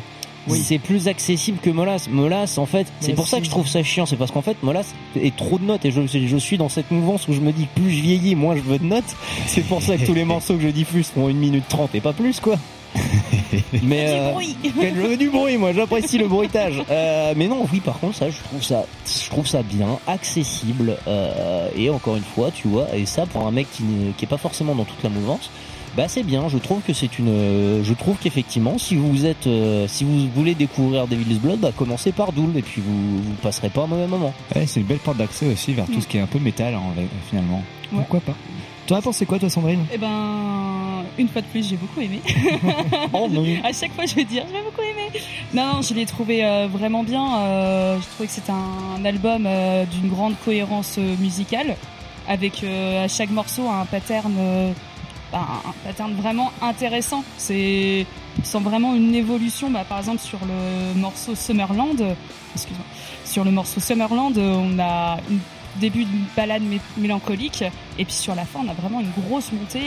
[0.55, 2.07] c'est plus accessible que Molas.
[2.09, 4.07] Molas, en fait, c'est Mais pour ça que je trouve ça chiant.
[4.07, 4.85] C'est parce qu'en fait, Molas
[5.15, 7.67] est trop de notes et je, je suis dans cette mouvance où je me dis
[7.67, 9.15] que plus je vieillis, moins je veux de notes.
[9.45, 12.01] C'est pour ça que tous les morceaux que je diffuse font une minute trente et
[12.01, 12.55] pas plus, quoi.
[13.83, 14.31] Mais euh,
[14.79, 16.81] quel- je veux du bruit, moi, j'apprécie le bruitage.
[16.89, 20.97] Euh, mais non, oui, par contre, ça, je trouve ça, je trouve ça bien, accessible,
[21.07, 24.25] euh, et encore une fois, tu vois, et ça pour un mec qui n'est qui
[24.25, 25.49] est pas forcément dans toute la mouvance,
[25.97, 26.47] bah c'est bien.
[26.47, 30.29] Je trouve que c'est une, euh, je trouve qu'effectivement, si vous êtes, euh, si vous
[30.33, 33.87] voulez découvrir Devil's Blood, bah commencez par Doom, et puis vous, vous passerez pas un
[33.87, 34.33] mauvais moment.
[34.55, 36.75] Ouais, c'est une belle porte d'accès aussi vers tout ce qui est un peu métal
[36.75, 36.93] en-
[37.29, 37.61] finalement.
[37.93, 38.35] Pourquoi pas?
[38.87, 42.21] Toi, pensé quoi, toi, Sandrine Eh ben, une fois de plus, j'ai beaucoup aimé.
[43.13, 43.43] Oh non.
[43.63, 45.19] À chaque fois, je vais dire, j'ai beaucoup aimé.
[45.53, 47.37] Non, non, je l'ai trouvé euh, vraiment bien.
[47.37, 51.75] Euh, je trouvais que c'était un album euh, d'une grande cohérence musicale,
[52.27, 54.33] avec à chaque morceau un pattern,
[55.33, 57.23] un, pattern vraiment intéressant.
[57.37, 58.05] C'est,
[58.43, 59.69] sent vraiment une évolution.
[59.69, 62.15] Bah, par exemple, sur le morceau Summerland,
[62.55, 62.85] excuse-moi,
[63.25, 65.39] sur le morceau Summerland, on a une
[65.79, 67.63] début d'une balade mé- mélancolique,
[67.97, 69.79] et puis sur la fin, on a vraiment une grosse montée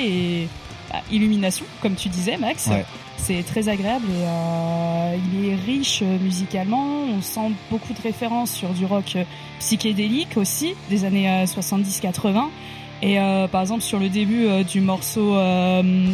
[0.42, 0.48] et
[0.92, 2.66] bah, illumination, comme tu disais, Max.
[2.68, 2.84] Ouais.
[3.16, 7.04] C'est très agréable et euh, il est riche euh, musicalement.
[7.16, 9.24] On sent beaucoup de références sur du rock euh,
[9.60, 12.44] psychédélique aussi, des années euh, 70-80.
[13.02, 16.10] Et euh, par exemple, sur le début euh, du morceau euh,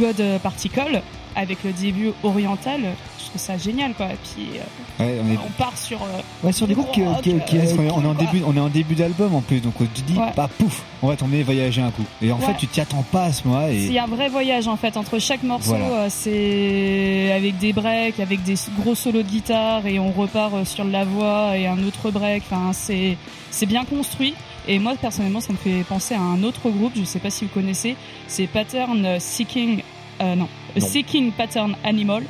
[0.00, 1.02] God Particle,
[1.36, 2.80] avec le début oriental,
[3.18, 4.06] je trouve ça génial, quoi.
[4.06, 6.02] Et puis, euh, Ouais, on est, on part sur.
[6.02, 8.60] euh, Ouais, sur des groupes qui, qui, qui- euh, on est en début, on est
[8.60, 10.26] en début d'album en plus, donc tu te Ouais.
[10.36, 12.04] bah pouf, on va t'emmener voyager un coup.
[12.20, 12.46] Et en Ouais.
[12.46, 14.68] fait, tu t'y attends pas à ce moment Il y et a un vrai voyage
[14.68, 15.70] en fait entre chaque morceau.
[15.70, 15.86] Voilà.
[15.86, 20.84] euh, C'est avec des breaks, avec des gros solos de guitare et on repart sur
[20.84, 22.42] la voix et un autre break.
[22.50, 23.16] Enfin, c'est
[23.50, 24.34] c'est bien construit.
[24.68, 26.92] Et moi personnellement, ça me fait penser à un autre groupe.
[26.96, 27.96] Je sais pas si vous connaissez.
[28.28, 29.82] C'est Pattern Seeking.
[30.20, 30.48] Euh, non,
[30.78, 30.86] Non.
[30.86, 32.24] Seeking Pattern Animal.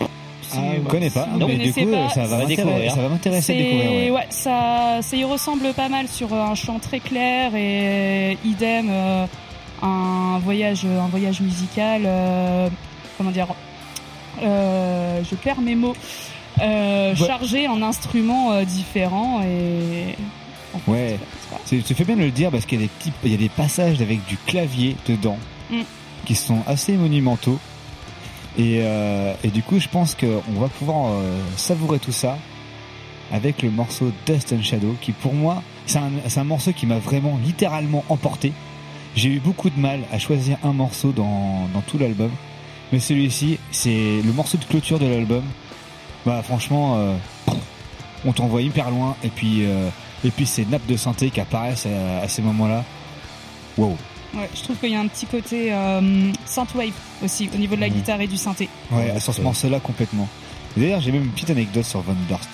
[0.00, 2.92] Ah, je connais pas, Si vous mais du coup, pas, ça va m'intéresser- découvrir.
[2.94, 3.90] ça va m'intéresser à c'est découvrir.
[3.90, 4.10] ouais.
[4.12, 9.26] ouais, ça, ça y ressemble pas mal sur un chant très clair et idem euh,
[9.82, 12.02] un voyage, un voyage musical.
[12.06, 12.68] euh,
[13.18, 13.48] comment dire
[14.42, 15.94] euh, Je perds mes mots.
[16.60, 17.26] Euh, Ouais.
[17.26, 20.14] chargé en instruments euh, différents et
[20.88, 21.18] Ouais,
[21.68, 23.38] tu fais bien de le dire parce qu'il y a des petits, il y a
[23.38, 25.36] des passages avec du clavier dedans
[25.70, 25.80] Mm.
[26.28, 27.58] Qui sont assez monumentaux.
[28.58, 32.36] Et, euh, du coup, je pense qu'on va pouvoir euh, savourer tout ça
[33.32, 37.40] avec le morceau Dust and Shadow, qui pour moi, c'est un, morceau qui m'a vraiment
[37.42, 38.52] littéralement emporté.
[39.16, 42.30] J'ai eu beaucoup de mal à choisir un morceau dans, tout l'album,
[42.92, 45.44] mais celui-ci, c'est le morceau de clôture de l'album.
[46.26, 47.16] Bah franchement, euh,
[48.26, 49.62] on t'envoie hyper loin, et puis
[50.24, 52.84] et puis ces nappes de synthé qui apparaissent à, à ces moments-là.
[53.78, 53.96] Wow.
[54.34, 56.92] Ouais, je trouve qu'il y a un petit côté euh, synthwave
[57.24, 57.94] aussi au niveau de la Mhm.
[57.94, 58.68] guitare et du synthé.
[58.90, 60.28] Ouais, sur ce morceau-là complètement.
[60.76, 62.48] D'ailleurs, j'ai même une petite anecdote sur Von Durst.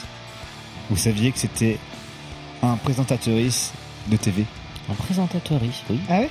[0.90, 1.78] Vous saviez que c'était
[2.62, 3.72] un présentatrice
[4.08, 4.44] de TV
[4.90, 5.98] Un présentatrice, oui.
[6.08, 6.30] Ah ouais?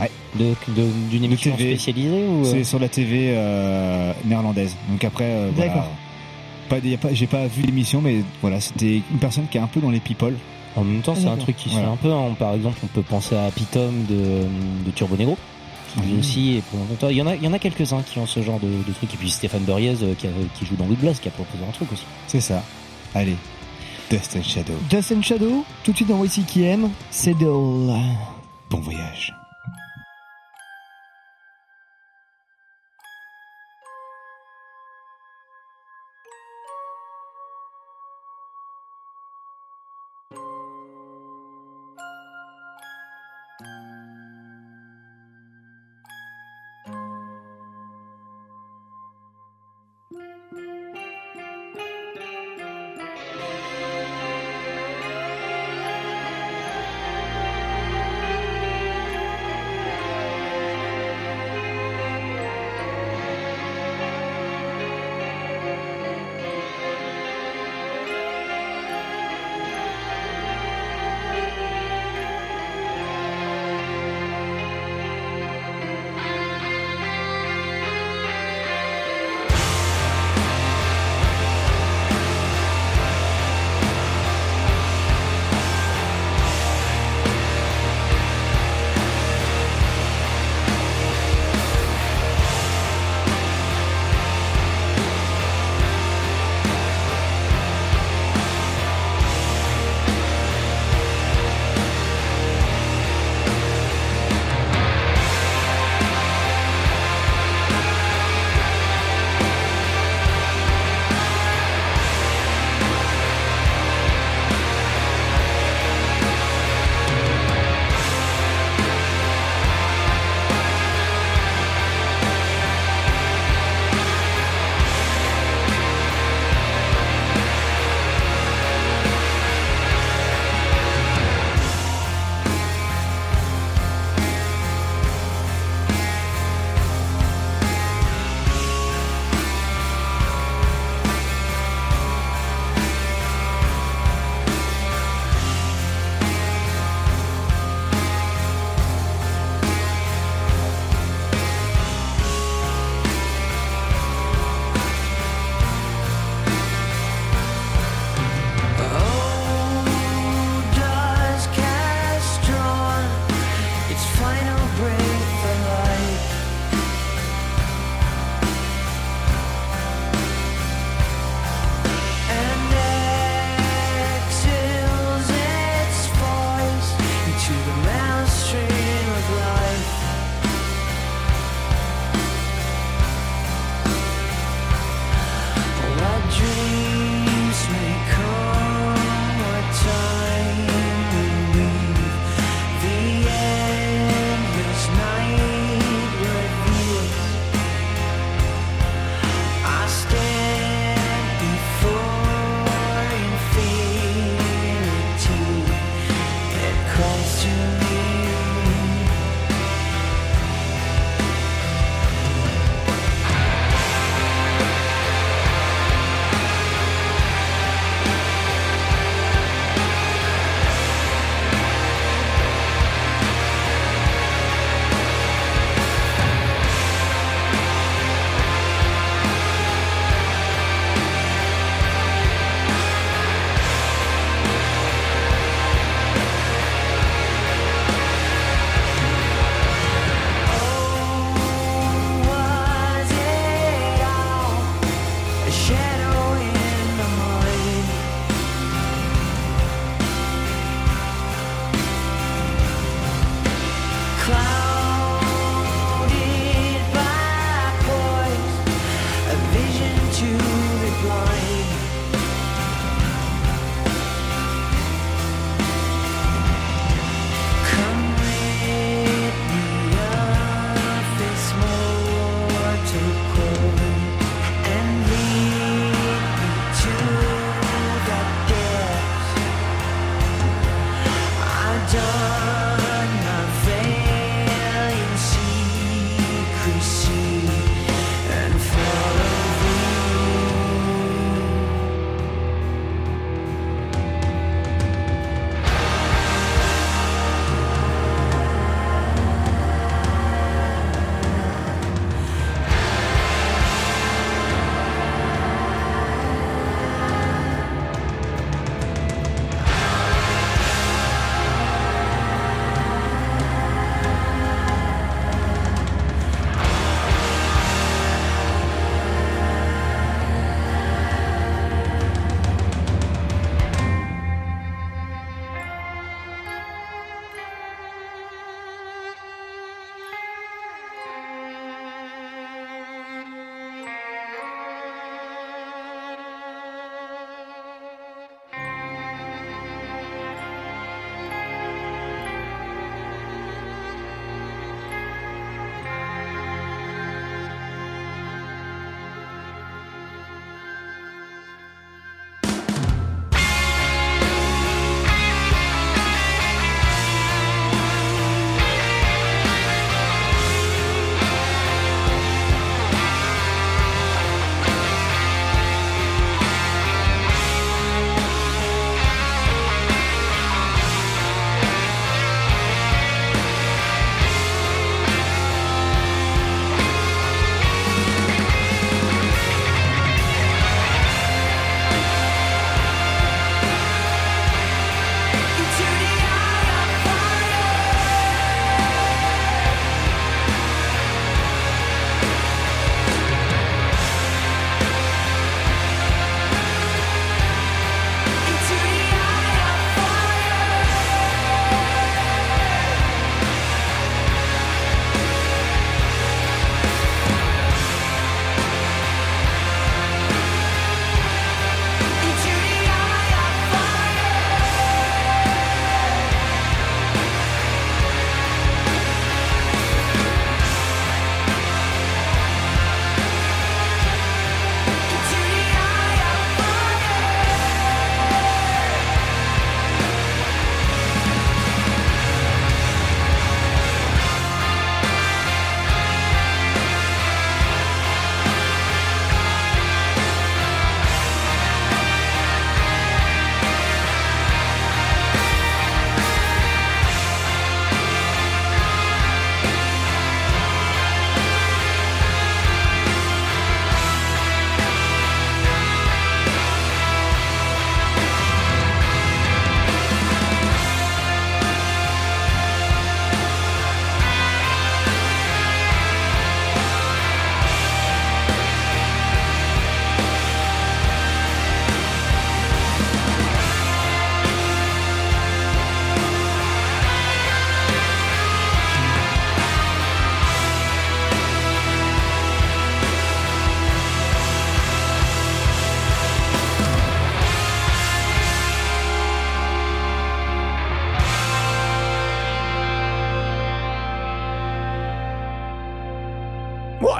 [0.00, 0.10] Ouais.
[0.38, 1.74] De- de- D'une émission TV.
[1.74, 4.74] spécialisée ou euh, C'est sur la TV euh, néerlandaise.
[4.88, 5.68] Donc après, euh, voilà.
[5.74, 5.90] D'accord.
[6.68, 9.60] Pas, y a pas, j'ai pas vu l'émission, mais voilà, c'était une personne qui est
[9.60, 10.34] un peu dans les people.
[10.76, 12.12] En même temps, c'est un truc qui se fait un peu.
[12.12, 12.34] hein.
[12.38, 14.44] Par exemple, on peut penser à Pitom de,
[14.86, 15.36] de Turbo Negro,
[15.94, 16.18] qui lui Mhm.
[16.20, 17.10] aussi est présentateur.
[17.10, 18.92] Il y en a, il y en a quelques-uns qui ont ce genre de, de
[18.92, 19.12] truc.
[19.12, 21.64] Et puis Stéphane Buriez euh, qui, a- qui joue dans Wood Blast, qui a proposé
[21.68, 22.04] un truc aussi.
[22.28, 22.62] C'est ça.
[23.14, 23.36] Allez,
[24.10, 24.74] Dust and Shadow.
[24.88, 27.92] Dust and Shadow, tout de suite dans YCKM, c'est Doll.
[28.70, 29.34] Bon voyage.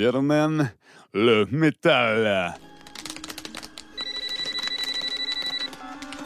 [0.00, 0.72] gentlemen,
[1.12, 2.54] le métal.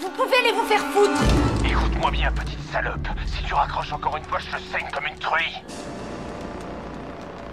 [0.01, 1.21] Vous pouvez aller vous faire foutre
[1.69, 3.09] Écoute-moi bien, petite salope.
[3.27, 5.57] Si tu raccroches encore une fois, je te saigne comme une truie.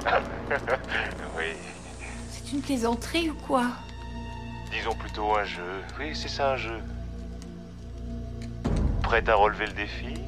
[1.38, 1.56] oui,
[2.30, 3.64] C'est une plaisanterie ou quoi?
[4.72, 5.82] Disons plutôt un jeu.
[6.00, 6.80] Oui, c'est ça un jeu.
[9.02, 10.22] Prête à relever le défi?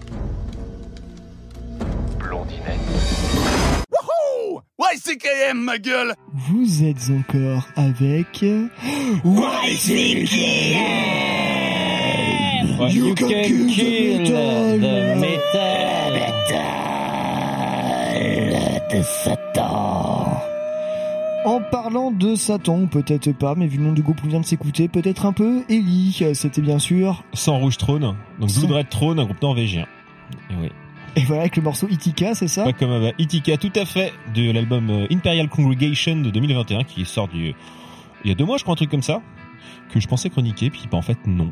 [5.64, 8.70] Ma gueule Vous êtes encore avec You
[13.16, 15.94] can kill the metal.
[18.92, 20.38] de Satan.
[21.46, 24.46] En parlant de Satan, peut-être pas, mais vu le nom du groupe qu'on vient de
[24.46, 27.24] s'écouter, peut-être un peu, Ellie, c'était bien sûr.
[27.34, 29.86] Sans Rouge Trône, donc Blood Red Throne, un groupe norvégien.
[30.50, 30.70] Et oui.
[31.16, 34.14] Et voilà, avec le morceau Itika, c'est ça Pas comme euh, Itika, tout à fait,
[34.34, 37.54] de l'album euh, Imperial Congregation de 2021, qui sort du,
[38.24, 39.22] il y a deux mois, je crois, un truc comme ça,
[39.92, 41.52] que je pensais chroniquer, puis bah, en fait, non.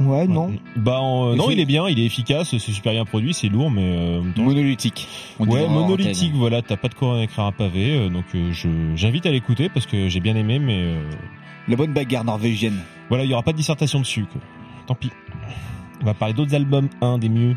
[0.00, 0.52] Ouais, non.
[0.76, 3.48] Bah en- Mais non, il est bien, il est efficace, c'est super bien produit, c'est
[3.48, 5.06] lourd, mais euh, en même temps- Monolithique.
[5.38, 6.38] On ouais, dira en monolithique, antenne.
[6.40, 9.30] voilà, t'as pas de quoi en écrire un pavé, euh, donc euh, je j'invite à
[9.30, 11.02] l'écouter parce que j'ai bien aimé, mais euh,
[11.68, 12.78] La bonne bagarre norvégienne.
[13.10, 14.40] voilà, il y aura pas de dissertation dessus, quoi.
[14.86, 15.10] Tant pis.
[16.02, 17.54] On va parler d'autres albums, un des mieux.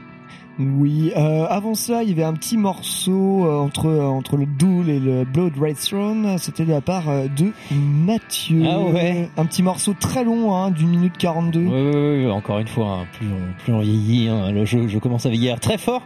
[0.59, 4.45] Oui, euh, avant ça, il y avait un petit morceau euh, entre euh, entre le
[4.45, 6.37] Duel et le Blood Red Throne.
[6.37, 8.63] C'était de la part euh, de Mathieu.
[8.69, 9.29] Ah ouais.
[9.35, 11.59] Un petit morceau très long, hein, d'une minute 42.
[11.59, 14.87] Oui, oui, oui, encore une fois, hein, plus on, plus on vieillit, hein, le jeu,
[14.87, 16.03] je commence à vieillir très fort.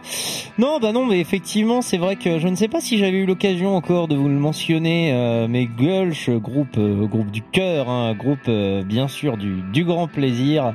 [0.56, 3.26] Non, bah non, mais effectivement, c'est vrai que je ne sais pas si j'avais eu
[3.26, 8.14] l'occasion encore de vous le mentionner, euh, mais Gulch, groupe, euh, groupe du cœur, hein,
[8.14, 10.72] groupe euh, bien sûr du, du grand plaisir,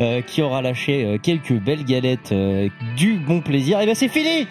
[0.00, 2.72] euh, qui aura lâché quelques belles galettes euh, avec
[3.16, 3.80] du bon plaisir.
[3.80, 4.46] Et ben c'est fini,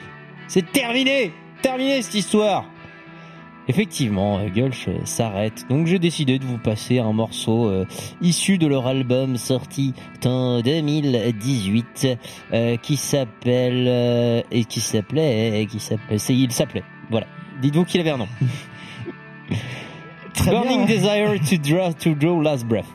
[0.47, 1.31] c'est terminé,
[1.61, 2.65] terminé cette histoire.
[3.67, 5.65] Effectivement, euh, Gulch euh, s'arrête.
[5.69, 7.85] Donc j'ai décidé de vous passer un morceau euh,
[8.21, 9.93] issu de leur album sorti
[10.23, 12.07] en 2018
[12.53, 16.83] euh, qui s'appelle euh, et qui s'appelait et qui s'appelait c'est il s'appelait.
[17.09, 17.25] Voilà.
[17.61, 18.27] Dites-vous qu'il avait un nom.
[20.45, 20.97] Burning bien.
[20.97, 22.85] Desire to draw to draw last breath.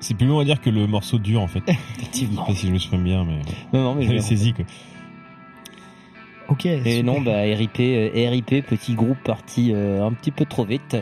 [0.00, 1.62] C'est plus long à dire que le morceau dur en fait.
[1.68, 2.44] Effectivement.
[2.48, 3.40] Je sais pas si je me souviens bien, mais.
[3.72, 4.64] Non, non, mais je l'ai saisi quoi.
[6.48, 6.66] Ok.
[6.66, 7.04] Et super.
[7.04, 10.96] non, bah RIP, euh, RIP, petit groupe parti euh, un petit peu trop vite.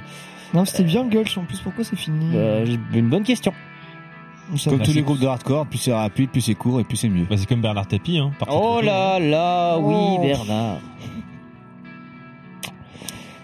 [0.52, 1.38] Non, c'était bien Gulch.
[1.38, 3.52] En plus, pourquoi c'est fini Euh, une bonne question.
[4.56, 6.96] Ça Comme tous les groupes de hardcore, plus c'est rapide, plus c'est court et plus
[6.96, 7.26] c'est mieux.
[7.28, 8.32] Bah, c'est comme Bernard Tapie, hein.
[8.50, 10.20] Oh là là, oui Oh.
[10.22, 10.78] Bernard.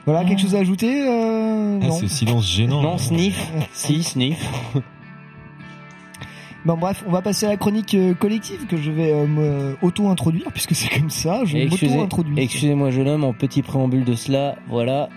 [0.07, 1.93] Voilà, quelque chose à ajouter euh, Ah, Non.
[1.99, 2.83] ce silence gênant.
[2.83, 3.51] Non, sniff.
[3.73, 4.39] si, sniff.
[6.65, 9.77] Bon, bref, on va passer à la chronique euh, collective que je vais euh, me
[9.83, 11.45] auto-introduire puisque c'est comme ça.
[11.45, 12.35] Je Excusez- m'auto-introduis.
[12.39, 15.11] Excusez-moi, jeune homme, en petit préambule de cela, voilà.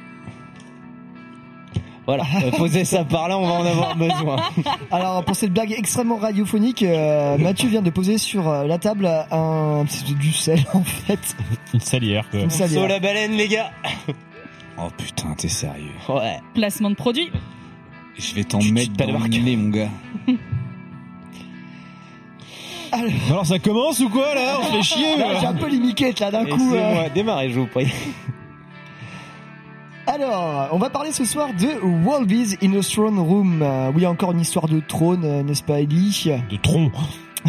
[2.05, 4.37] Voilà, euh, posez ça par là, on va en avoir besoin.
[4.91, 9.09] Alors pour cette blague extrêmement radiophonique, euh, Mathieu vient de poser sur euh, la table
[9.31, 11.35] un c'est du sel en fait.
[11.73, 12.41] Une salière quoi.
[12.41, 12.81] Une salière.
[12.81, 13.71] Saut la baleine, les gars.
[14.77, 15.91] Oh putain, t'es sérieux.
[16.07, 16.39] Ouais.
[16.53, 17.29] Placement de produit.
[18.17, 19.89] Je vais t'en mettre dans le nez, mon gars.
[22.91, 24.57] Alors, Alors ça commence ou quoi là?
[24.59, 26.73] On se fait chier j'ai un peu les miquettes là d'un coup.
[26.73, 27.09] euh.
[27.13, 27.87] Démarrez, je vous prie.
[30.05, 31.67] Alors, on va parler ce soir de
[32.05, 33.61] Wolves in a Throne Room.
[33.61, 36.31] Euh, oui, encore une histoire de trône, euh, n'est-ce pas, Ellie?
[36.49, 36.91] De tronc.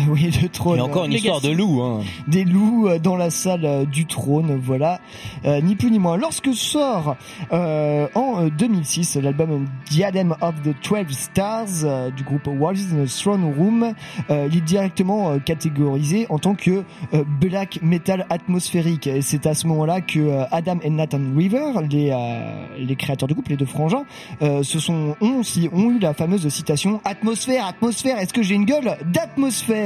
[0.08, 0.76] Oui, de trône.
[0.76, 2.00] Il y a encore une histoire de loup, hein.
[2.28, 5.00] des loups euh, dans la salle euh, du trône, voilà,
[5.44, 6.16] Euh, ni plus ni moins.
[6.16, 7.16] Lorsque sort
[7.52, 13.04] euh, en euh, 2006 l'album Diadem of the Twelve Stars euh, du groupe Wolves in
[13.04, 13.92] the Throne Room,
[14.30, 16.82] euh, il est directement euh, catégorisé en tant que
[17.14, 19.06] euh, black metal atmosphérique.
[19.06, 23.28] Et c'est à ce moment-là que euh, Adam et Nathan River, les, euh, les créateurs
[23.28, 24.04] du groupe, les deux frangins,
[24.42, 25.42] euh, se sont ont,
[25.72, 28.18] ont eu la fameuse citation atmosphère, atmosphère.
[28.18, 29.77] Est-ce que j'ai une gueule d'atmosphère?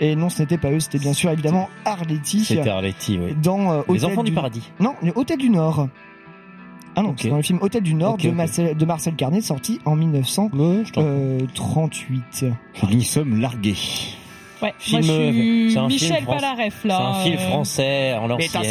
[0.00, 2.40] Et non, ce n'était pas eux, c'était bien sûr évidemment Arletty.
[2.44, 3.34] C'était Arletty, oui.
[3.42, 4.70] Dans euh, Les enfants du paradis.
[4.80, 5.88] Non, Hôtel du Nord.
[6.98, 8.30] Ah non, c'est dans le film Hôtel du Nord de.
[8.30, 9.96] Marcel, de Marcel Carnet, sorti en
[10.54, 12.46] Ouais, je t'en- 1938.
[12.90, 13.74] Nous sommes largués.
[14.62, 17.08] Ouais, Film, moi je euh, suis c'est un Michel film Palaref C'est là.
[17.08, 18.62] un film euh, français en l'ancienne.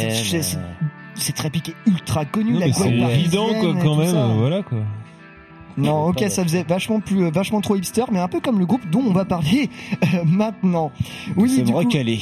[1.14, 4.16] c'est- très piqué, ultra connu, Non, la mais c'est évident quoi quand même.
[4.16, 4.78] euh, Voilà quoi.
[5.76, 8.66] Non, ok, ça faisait vachement plus, euh, vachement trop hipster, mais un peu comme le
[8.66, 9.68] groupe dont on va parler
[10.02, 10.90] euh, maintenant.
[11.36, 12.20] Oui, C'est du recaler.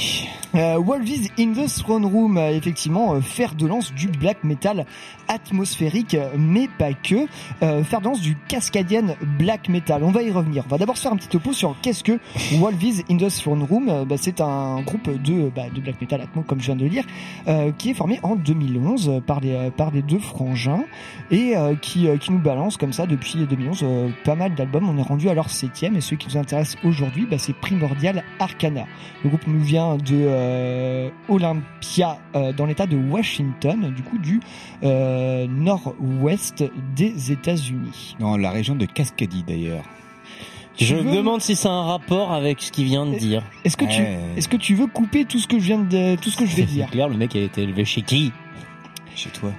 [0.55, 4.87] Euh, Wolves in the Throne Room, euh, effectivement, euh, fer de lance du black metal
[5.29, 7.27] atmosphérique, euh, mais pas que.
[7.63, 10.03] Euh, fer de lance du cascadian black metal.
[10.05, 10.65] On va y revenir.
[10.67, 12.19] On va d'abord se faire un petit topo sur qu'est-ce que
[12.59, 14.05] Wolves in the Throne Room.
[14.09, 16.91] Bah, c'est un groupe de, bah, de black metal atmo, comme je viens de le
[16.91, 17.05] dire,
[17.49, 20.85] euh, qui est formé en 2011 euh, par les, par les deux frangins
[21.31, 24.89] et euh, qui, euh, qui nous balance comme ça depuis 2011 euh, pas mal d'albums.
[24.89, 28.23] On est rendu à leur septième et celui qui nous intéresse aujourd'hui, bah, c'est Primordial
[28.39, 28.87] Arcana.
[29.23, 34.41] Le groupe nous vient de euh, Olympia euh, dans l'état de Washington, du coup du
[34.83, 36.65] euh, nord-ouest
[36.95, 38.17] des États-Unis.
[38.21, 39.85] Dans la région de Cascadie d'ailleurs.
[40.77, 43.45] Je me demande si c'est un rapport avec ce qu'il vient de dire.
[43.65, 44.03] Est-ce que tu
[44.37, 46.57] est-ce que tu veux couper tout ce que je viens de tout ce que je
[46.57, 46.91] vais dire?
[46.91, 48.33] clair, le mec a été élevé chez qui?
[49.15, 49.53] Chez toi.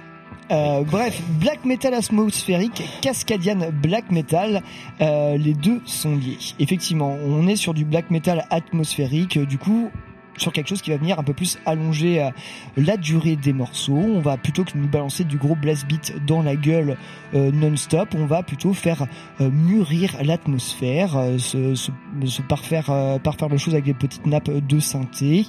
[0.50, 4.62] Euh, bref, black metal atmosphérique, cascadian black metal,
[5.00, 6.38] euh, les deux sont liés.
[6.60, 9.90] Effectivement, on est sur du black metal atmosphérique, euh, du coup
[10.36, 12.30] sur quelque chose qui va venir un peu plus allonger euh,
[12.76, 13.96] la durée des morceaux.
[13.96, 16.96] On va plutôt que nous balancer du gros blast beat dans la gueule
[17.34, 19.06] euh, non-stop, on va plutôt faire
[19.40, 25.46] euh, mûrir l'atmosphère, euh, se, parfaire, parfaire les choses avec des petites nappes de synthé,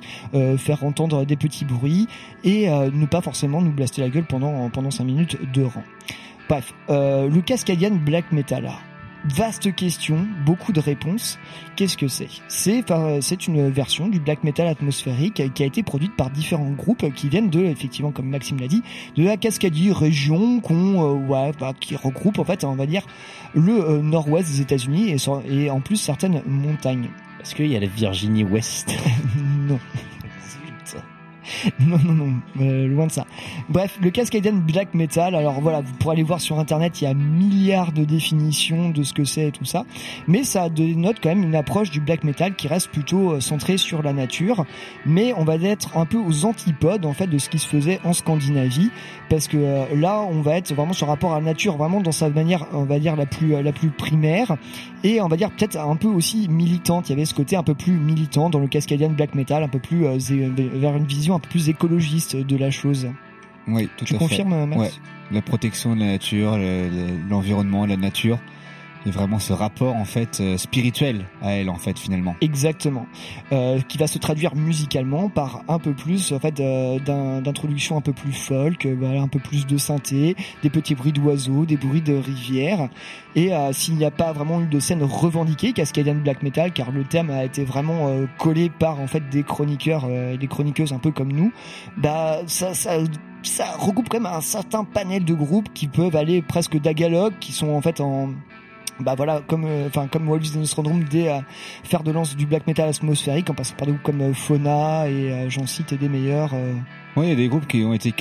[0.58, 2.08] faire entendre des petits bruits
[2.44, 5.84] et ne pas forcément nous blaster la gueule pendant pendant 5 minutes de rang.
[6.50, 8.72] Bref, le Cascadian Black Metal.
[9.36, 11.38] Vaste question, beaucoup de réponses.
[11.76, 12.30] Qu'est-ce que c'est?
[12.48, 16.72] C'est enfin, c'est une version du black metal atmosphérique qui a été produite par différents
[16.72, 18.84] groupes qui viennent de, effectivement, comme Maxime l'a dit,
[19.16, 23.04] de la Cascadie, région qu'on, euh, ouais, bah, qui regroupe en fait, on va dire,
[23.54, 25.18] le euh, nord-ouest des États-Unis et,
[25.54, 27.10] et en plus certaines montagnes.
[27.38, 28.94] Parce qu'il y a la Virginie Ouest.
[29.68, 29.80] non.
[31.80, 33.26] Non, non, non, euh, loin de ça.
[33.70, 37.08] Bref, le Cascadian Black Metal, alors voilà, vous pourrez aller voir sur internet, il y
[37.08, 39.86] a milliards de définitions de ce que c'est et tout ça,
[40.28, 43.78] mais ça dénote quand même une approche du black metal qui reste plutôt euh, centrée
[43.78, 44.66] sur la nature,
[45.06, 48.00] mais on va être un peu aux antipodes en fait de ce qui se faisait
[48.04, 48.92] en Scandinavie,
[49.30, 52.12] parce que euh, là, on va être vraiment sur rapport à la nature, vraiment dans
[52.12, 54.56] sa manière, on va dire, la plus, euh, la plus primaire,
[55.04, 57.10] et on va dire peut-être un peu aussi militante.
[57.10, 59.68] Il y avait ce côté un peu plus militant dans le Cascadian Black Metal, un
[59.68, 60.18] peu plus euh,
[60.74, 63.08] vers une vision un peu plus écologiste de la chose.
[63.68, 64.66] Oui, tout Tu à confirmes, fait.
[64.66, 64.82] Max?
[64.82, 64.90] Ouais.
[65.32, 68.40] La protection de la nature, le- le- l'environnement, la nature,
[69.08, 72.36] et vraiment ce rapport en fait euh, spirituel à elle en fait finalement.
[72.42, 73.06] Exactement,
[73.52, 77.00] euh, qui va se traduire musicalement par un peu plus en fait euh,
[77.42, 81.78] d'introduction un peu plus folk, un peu plus de synthé, des petits bruits d'oiseaux, des
[81.78, 82.90] bruits de rivière.
[83.36, 87.04] Et s'il n'y a pas vraiment eu de scène revendiquée Cascadian Black Metal, car le
[87.04, 88.10] thème a été vraiment
[88.40, 91.52] collé par en fait des chroniqueurs et des chroniqueuses un peu comme nous,
[91.98, 92.98] bah ça ça
[93.44, 97.52] ça regroupe quand même un certain panel de groupes qui peuvent aller presque d'agalogue, qui
[97.52, 98.30] sont en fait en
[99.00, 101.40] bah voilà comme euh, enfin comme in the Throne Room des euh,
[101.84, 105.08] fers de lance du black metal atmosphérique en passant par des groupes comme euh, Fauna
[105.10, 106.74] et euh, j'en cite des meilleurs euh.
[107.16, 108.12] Oui, il y a des groupes qui ont été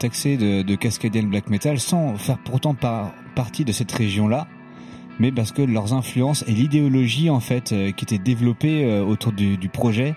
[0.00, 4.48] taxés de, de Cascadian Black Metal sans faire pourtant par- partie de cette région-là,
[5.20, 9.32] mais parce que leurs influences et l'idéologie en fait euh, qui était développée euh, autour
[9.32, 10.14] du, du projet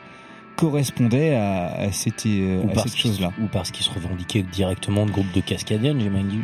[0.60, 3.31] correspondaient à, à cette, euh, Ou à parce cette chose-là.
[3.41, 5.95] Ou parce qu'ils se revendiquaient directement de groupe de Cascadian,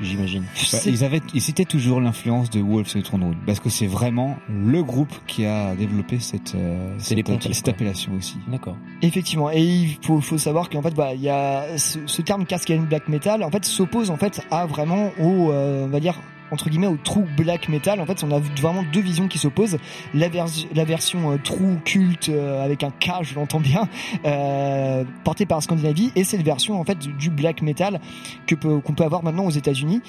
[0.01, 0.45] j'imagine-.
[0.71, 3.87] Bah, ils avaient, ils citaient toujours l'influence de Wolves et Throne Room, parce que c'est
[3.87, 8.37] vraiment le groupe qui a développé cette, euh, cette, cette appellation aussi.
[8.47, 8.77] D'accord.
[9.01, 12.45] Effectivement, et il faut, faut savoir qu'en fait, voilà, il y a ce, ce terme
[12.45, 16.15] Cascadian Black Metal, en fait, s'oppose en fait à vraiment au, euh, on va dire
[16.51, 17.99] entre guillemets au true black metal.
[17.99, 19.77] En fait, on a vraiment deux visions qui s'opposent.
[20.13, 20.27] La,
[20.73, 23.87] la version euh, true culte euh, avec un K, je l'entends bien,
[24.25, 27.99] euh, portée par Scandinavie, et cette version en fait du, black metal
[28.47, 30.01] que qu'on peut avoir maintenant aux États-Unis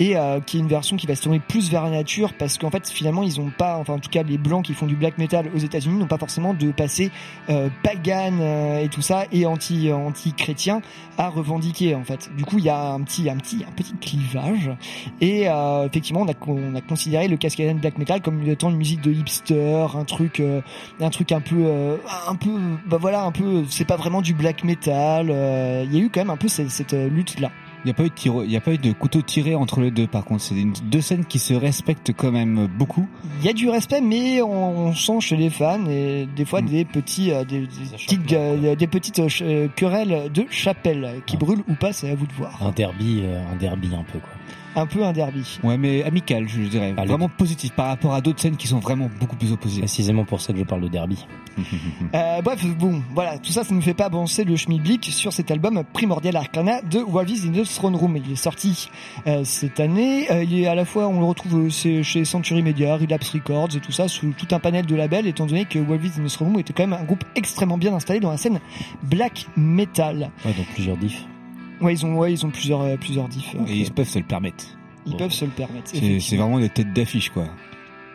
[0.00, 2.58] et euh, qui est une version qui va se tourner plus vers la nature parce
[2.58, 4.96] qu'en fait finalement ils ont pas enfin en tout cas les blancs qui font du
[4.96, 7.12] black metal aux États-Unis n'ont pas forcément de passé
[7.50, 10.80] euh, pagan euh, et tout ça et anti anti chrétien
[11.20, 12.30] à revendiquer en fait.
[12.34, 14.70] Du coup il y a un petit un petit un petit clivage.
[15.20, 18.78] Et euh, effectivement on a on a considéré le Cascadian black metal comme étant une
[18.78, 20.62] musique de hipster un truc euh,
[20.98, 21.96] un truc un peu euh,
[22.26, 22.50] un peu
[22.86, 26.20] bah voilà un peu c'est pas vraiment du black metal il y a eu quand
[26.20, 27.50] même un peu cette, cette lutte là
[27.84, 29.80] Il n'y a pas eu de tiro- y a pas eu de couteau tiré entre
[29.80, 30.06] les deux.
[30.06, 30.54] Par contre, c'est
[30.84, 33.08] deux scènes qui se respectent quand même beaucoup.
[33.40, 36.60] Il y a du respect, mais on, on sent chez les fans et des fois
[36.60, 37.66] des petits, euh, des, des
[37.96, 42.14] petites, euh, des petites euh, euh, querelles de chapelle qui brûlent ou pas, c'est à
[42.14, 42.58] vous de voir.
[42.62, 44.30] Un derby, euh, un derby un peu quoi.
[44.76, 45.58] Un peu un derby.
[45.62, 46.92] Ouais, mais amical, je dirais.
[46.92, 49.80] vraiment positif par rapport à d'autres scènes qui sont vraiment beaucoup plus opposées.
[49.80, 51.26] Précisément pour ça que je parle de derby.
[52.14, 55.50] Euh, bref, bon, voilà, tout ça, ça ne fait pas avancer le schmilblick sur cet
[55.50, 58.16] album Primordial Arcana de Walvis in the Throne Room.
[58.16, 58.88] Il est sorti
[59.26, 60.30] euh, cette année.
[60.30, 63.76] Euh, il est à la fois, on le retrouve euh, chez Century Media, Relapse Records
[63.76, 66.30] et tout ça, sous tout un panel de labels, étant donné que Walvis in the
[66.30, 68.58] Throne Room était quand même un groupe extrêmement bien installé dans la scène
[69.04, 70.30] black metal.
[70.44, 71.26] Ouais, donc plusieurs diffs.
[71.80, 73.54] Ouais, ils ont, ouais, ils ont plusieurs, euh, plusieurs diffs.
[73.66, 74.64] Et ils peuvent se le permettre.
[75.06, 75.90] Ils peuvent se le permettre.
[75.92, 77.44] C'est- vraiment des têtes d'affiche, quoi.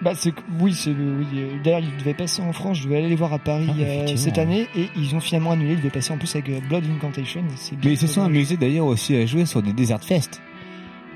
[0.02, 3.08] Bah c'est oui c'est oui euh, d'ailleurs ils devaient passer en France je devais aller
[3.08, 5.90] les voir à Paris Ah, euh, cette année et ils ont finalement annulé ils devaient
[5.90, 7.42] passer en plus avec euh, Blood Incantation
[7.82, 10.42] Mais ils se sont amusés d'ailleurs aussi à jouer sur des Desert Fest.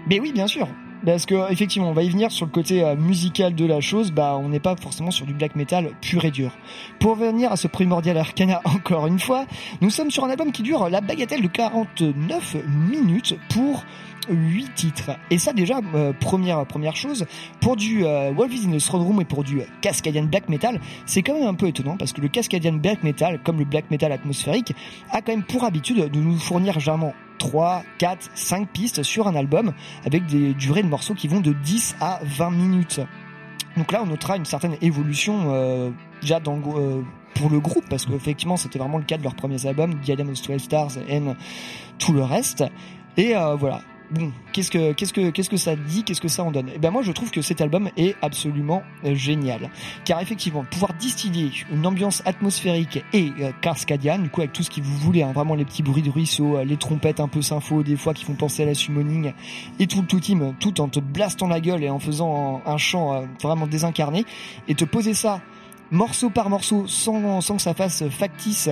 [0.08, 0.66] mais oui bien sûr
[1.06, 4.12] parce que effectivement on va y venir sur le côté euh, musical de la chose
[4.12, 6.52] bah on n'est pas forcément sur du black metal pur et dur
[7.00, 9.46] pour revenir à ce primordial arcana encore une fois
[9.82, 13.84] nous sommes sur un album qui dure la bagatelle de 49 minutes pour
[14.30, 15.12] 8 titres.
[15.30, 17.26] Et ça déjà, euh, première, première chose,
[17.60, 20.80] pour du euh, Wolves in the Throne Room et pour du euh, Cascadian Black Metal,
[21.06, 23.90] c'est quand même un peu étonnant parce que le Cascadian Black Metal, comme le Black
[23.92, 24.74] Metal atmosphérique,
[25.12, 29.36] a quand même pour habitude de nous fournir généralement 3, 4, 5 pistes sur un
[29.36, 29.74] album
[30.06, 33.00] avec des durées de morceaux qui vont de 10 à 20 minutes.
[33.78, 35.90] Donc là, on notera une certaine évolution euh,
[36.22, 37.02] déjà euh,
[37.36, 40.42] pour le groupe parce qu'effectivement, c'était vraiment le cas de leurs premiers albums, Diadem of
[40.42, 41.22] 12 Stars et
[41.98, 42.64] tout le reste.
[43.18, 43.82] Et euh, voilà.
[44.12, 46.72] Bon, qu'est-ce que qu'est-ce que qu'est-ce que ça dit, qu'est-ce que ça en donne?
[46.74, 49.70] Eh ben moi je trouve que cet album est absolument euh, génial,
[50.04, 54.82] car effectivement pouvoir distiller une ambiance atmosphérique et euh, du coup avec tout ce que
[54.82, 57.84] vous voulez, hein, vraiment les petits bruits de ruisseau, euh, les trompettes un peu sympho
[57.84, 59.32] des fois qui font penser à la summoning
[59.78, 62.78] et tout le tout team, tout en te blastant la gueule et en faisant un,
[62.78, 64.26] chant euh, vraiment désincarné,
[64.68, 65.40] et te poser ça
[65.92, 68.70] morceau par morceau sans sans que ça fasse factice,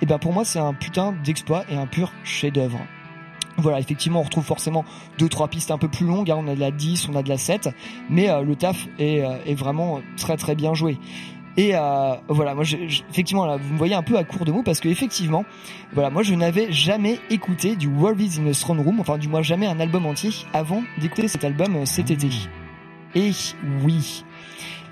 [0.00, 2.80] et ben pour moi c'est un putain d'exploit et un pur chef-d'œuvre.
[3.58, 4.84] Voilà, effectivement, on retrouve forcément
[5.18, 6.30] deux trois pistes un peu plus longues.
[6.30, 6.36] hein.
[6.38, 7.70] On a de la 10, on a de la 7,
[8.08, 10.96] mais euh, le taf est, euh, est vraiment très très bien joué.
[11.56, 12.76] Et euh, voilà, moi, je,
[13.10, 15.44] effectivement, vous me voyez un peu à court de mots parce que effectivement,
[15.92, 19.42] voilà, moi, je n'avais jamais écouté du Wolves in a Throne Room, enfin, du moins
[19.42, 22.28] jamais un album entier avant d'écouter cet album cet été.
[23.16, 23.32] Et
[23.82, 24.24] oui.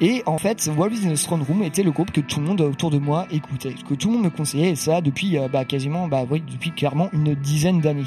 [0.01, 2.60] Et en fait, Wolves in the Throne Room était le groupe que tout le monde
[2.60, 5.64] autour de moi écoutait, que tout le monde me conseillait, et ça depuis euh, bah,
[5.64, 8.05] quasiment, bah oui, depuis clairement une dizaine d'années.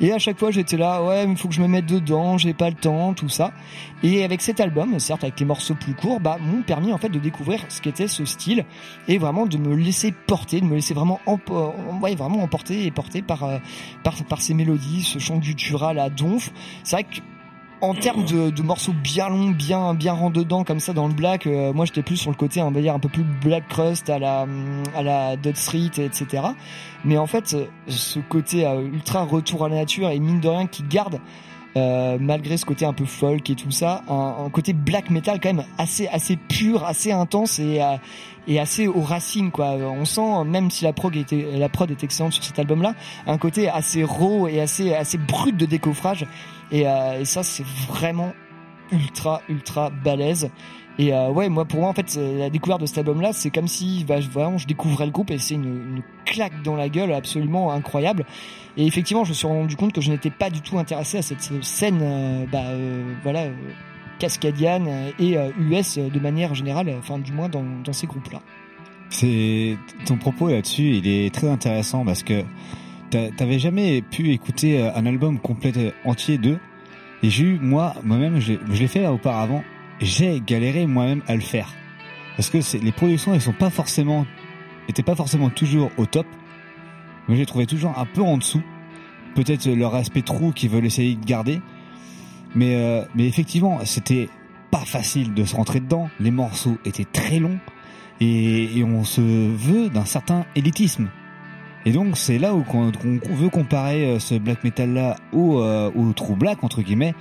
[0.00, 2.54] Et à chaque fois, j'étais là, ouais, il faut que je me mette dedans, j'ai
[2.54, 3.52] pas le temps, tout ça.
[4.02, 7.10] Et avec cet album, certes avec les morceaux plus courts, bah m'ont permis en fait
[7.10, 8.64] de découvrir ce qu'était ce style
[9.08, 12.90] et vraiment de me laisser porter, de me laisser vraiment empo- ouais, vraiment emporter et
[12.90, 13.58] porter par euh,
[14.02, 16.50] par par ces mélodies, ce chant guttural à donf.
[16.82, 17.20] C'est vrai que
[17.80, 21.14] en termes de, de morceaux bien longs, bien bien rentre dedans comme ça dans le
[21.14, 23.68] black, euh, moi j'étais plus sur le côté on va dire un peu plus black
[23.68, 24.46] crust à la
[24.94, 26.42] à la Dot Street etc.
[27.04, 27.56] Mais en fait
[27.88, 31.20] ce côté euh, ultra retour à la nature et mine de rien qui garde
[31.76, 35.38] euh, malgré ce côté un peu folk et tout ça, un, un côté black metal
[35.42, 37.96] quand même assez assez pur, assez intense et euh,
[38.48, 39.72] et assez aux racines quoi.
[39.72, 42.94] On sent même si la prog était la prod est excellente sur cet album là,
[43.26, 46.26] un côté assez raw et assez assez brut de décoffrage
[46.70, 48.32] et, euh, et ça c'est vraiment
[48.92, 50.50] ultra ultra balèze.
[50.98, 53.32] Et euh, ouais, moi pour moi en fait euh, la découverte de cet album là,
[53.32, 56.88] c'est comme si bah, vraiment je découvrais le groupe et c'est une, claque dans la
[56.88, 58.24] gueule absolument incroyable.
[58.76, 61.22] Et effectivement, je me suis rendu compte que je n'étais pas du tout intéressé à
[61.22, 62.64] cette scène, euh, bah
[63.22, 63.44] voilà,
[64.18, 68.40] cascadienne euh, et US de manière générale, enfin du moins dans, dans ces groupes-là.
[69.08, 72.42] C'est ton propos là-dessus, il est très intéressant parce que
[73.10, 76.58] t'avais jamais pu écouter euh, un album complet euh, entier d'eux?
[77.22, 79.64] Et j'ai eu moi moi-même, je l'ai- fait auparavant.
[80.00, 81.72] J'ai galéré moi-même à le faire
[82.36, 84.26] parce que les productions elles sont pas forcément
[84.88, 86.26] étaient pas forcément toujours au top.
[87.28, 88.62] Moi j'ai trouvé toujours un peu en dessous.
[89.34, 91.60] Peut-être leur aspect trou qu'ils veulent essayer de garder.
[92.54, 94.28] Mais euh, mais effectivement c'était
[94.70, 96.10] pas facile de se rentrer dedans.
[96.20, 97.58] Les morceaux étaient très longs
[98.20, 101.08] et, et on se veut d'un certain élitisme.
[101.86, 105.60] Et donc c'est là où qu'on qu'on veut comparer euh, ce black metal là au,
[105.60, 107.14] euh, au true black entre guillemets.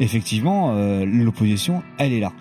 [0.00, 2.32] Effectivement, euh, l'opposition, elle est là.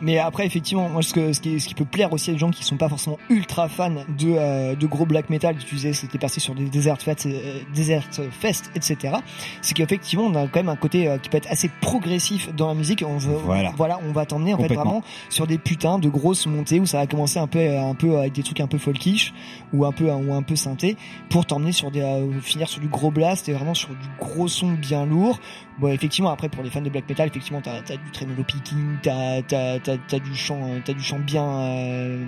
[0.00, 2.38] Mais après, effectivement, moi, ce, que, ce, qui, ce qui peut plaire aussi à des
[2.38, 5.92] gens qui sont pas forcément ultra fans de, euh, de gros black metal, tu disais,
[5.92, 9.16] c'était passé sur des Desert Fest, euh, Desert Fest etc.
[9.62, 12.68] C'est qu'effectivement, on a quand même un côté euh, qui peut être assez progressif dans
[12.68, 13.04] la musique.
[13.06, 13.72] On veut, Voilà.
[13.76, 16.98] voilà, on va t'emmener en fait vraiment sur des putains de grosses montées où ça
[16.98, 19.32] va commencer un peu, euh, un peu avec des trucs un peu folkish
[19.72, 20.96] ou un peu, ou un peu synthé
[21.30, 24.48] pour t'emmener sur des, euh, finir sur du gros blast et vraiment sur du gros
[24.48, 25.38] son bien lourd.
[25.78, 28.96] Bon, effectivement, après pour les fans de black metal, effectivement, t'as as du tremolo picking,
[29.02, 29.42] t'as
[29.86, 32.24] t'as t'as du chant, euh, t'as du chant bien euh,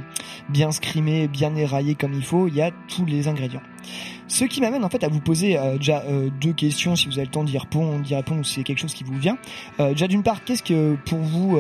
[0.49, 2.49] bien scrimé, bien éraillé comme il faut.
[2.49, 3.63] Il y a tous les ingrédients.
[4.29, 6.05] Ce qui m'amène en fait à vous poser euh, déjà
[6.41, 8.81] deux questions, si vous avez le temps d'y répondre, d'y répondre, ou si c'est quelque
[8.81, 9.39] chose qui vous vient.
[9.79, 11.59] Déjà d'une part, qu'est-ce que pour vous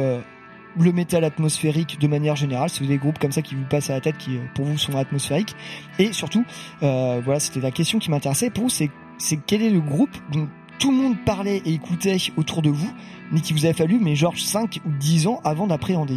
[0.79, 3.95] le métal atmosphérique de manière générale, avez des groupes comme ça qui vous passent à
[3.95, 5.55] la tête, qui pour vous sont atmosphériques,
[5.99, 6.45] et surtout,
[6.81, 8.51] voilà, c'était la question qui m'intéressait.
[8.51, 10.49] Pour vous, c'est c'est quel est le groupe dont
[10.79, 12.93] tout le monde parlait et écoutait autour de vous,
[13.33, 16.17] mais qui vous a fallu, mais genre 5 ou 10 ans avant d'appréhender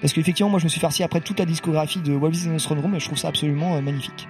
[0.00, 2.56] Parce qu'effectivement, moi je me suis farci après toute la discographie de What is in
[2.56, 4.28] the Room et je trouve ça absolument euh, magnifique.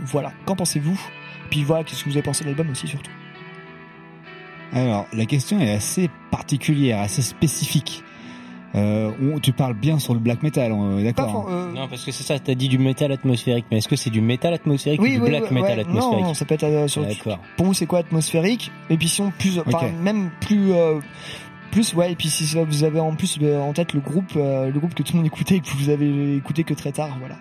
[0.00, 1.00] Voilà, qu'en pensez-vous?
[1.50, 3.10] Puis voilà, qu'est-ce que vous avez pensé de l'album aussi surtout?
[4.72, 8.02] Alors, la question est assez particulière, assez spécifique.
[8.74, 11.70] Euh, on- tu parles bien sur le black metal, on- d'accord hein.
[11.74, 14.20] Non, parce que c'est ça, t'as dit du métal atmosphérique, mais est-ce que c'est du
[14.20, 17.04] métal atmosphérique ou du black oui, metal ouais, atmosphérique Non, ça peut être euh, sur
[17.06, 17.38] D'accord.
[17.56, 18.72] Pour vous, c'est quoi atmosphérique?
[18.90, 20.98] Et puis si on plus, enfin, même plus, euh,
[21.70, 22.10] plus, ouais.
[22.12, 24.94] Et puis si vous avez en plus le- en tête le groupe, euh, le groupe
[24.94, 27.36] que tout le monde écoutait et que vous avez écouté que très tard, voilà.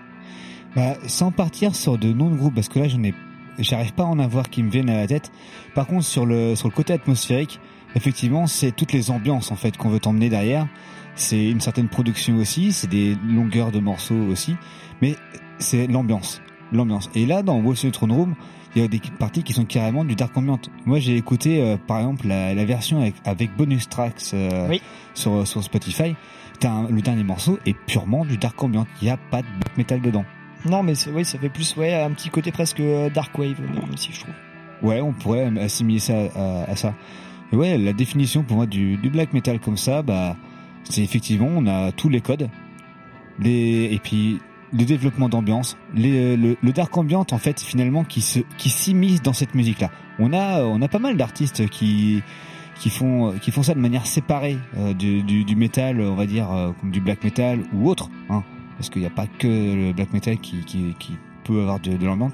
[0.75, 3.13] Bah, sans partir sur de noms de groupes, parce que là, j'en ai,
[3.57, 5.31] j'arrive pas à en avoir qui me viennent à la tête.
[5.73, 7.59] Par contre, sur le, sur le côté atmosphérique,
[7.95, 10.67] effectivement, c'est toutes les ambiances, en fait, qu'on veut t'emmener derrière.
[11.15, 14.55] C'est une certaine production aussi, c'est des longueurs de morceaux aussi,
[15.01, 15.15] mais
[15.59, 16.41] c'est l'ambiance.
[16.71, 17.09] L'ambiance.
[17.13, 18.35] Et là, dans Wolf Throne Room,
[18.75, 20.59] il y a des parties qui sont carrément du dark ambient.
[20.87, 24.75] Moi, j'ai écouté, euh, par exemple, la, la version avec, avec bonus tracks euh,
[25.13, 26.15] sur, sur Spotify.
[26.63, 28.87] Un- le dernier morceau est purement du dark ambient.
[29.01, 30.25] Il n'y a pas de black metal dedans.
[30.65, 33.97] Non, mais oui, ça fait plus, ouais, un petit côté presque euh, dark wave, même
[33.97, 34.33] si je trouve.
[34.81, 36.95] Ouais, on pourrait assimiler ça à, à ça.
[37.51, 40.35] Et ouais, la définition pour moi du, du black metal comme ça, bah,
[40.83, 42.49] c'est effectivement, on a tous les codes,
[43.39, 44.39] les et puis
[44.71, 49.21] le développement d'ambiance, les- le, le dark ambient en fait finalement qui se qui s'immisce
[49.21, 49.91] dans cette musique là.
[50.19, 52.21] On a on a pas mal d'artistes qui
[52.79, 56.25] qui font qui font ça de manière séparée euh, du, du, du métal, on va
[56.25, 58.43] dire euh, du black metal ou autre, hein,
[58.77, 61.11] parce qu'il n'y a pas que le black metal qui qui, qui
[61.43, 62.31] peut avoir de, de l'ambiance.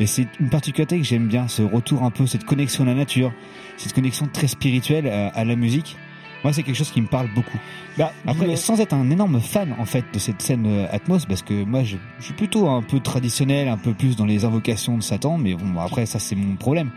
[0.00, 2.94] Et c'est une particularité que j'aime bien, ce retour un peu, cette connexion à la
[2.94, 3.32] nature,
[3.76, 5.96] cette connexion très spirituelle à la musique.
[6.44, 7.58] Moi, c'est quelque chose qui me parle beaucoup.
[7.98, 11.42] Bah, Après, sans être un énorme fan en fait de cette scène euh, Atmos, parce
[11.42, 14.96] que moi, je, je suis plutôt un peu traditionnel, un peu plus dans les invocations
[14.96, 16.90] de Satan, mais bon, après, ça c'est mon problème.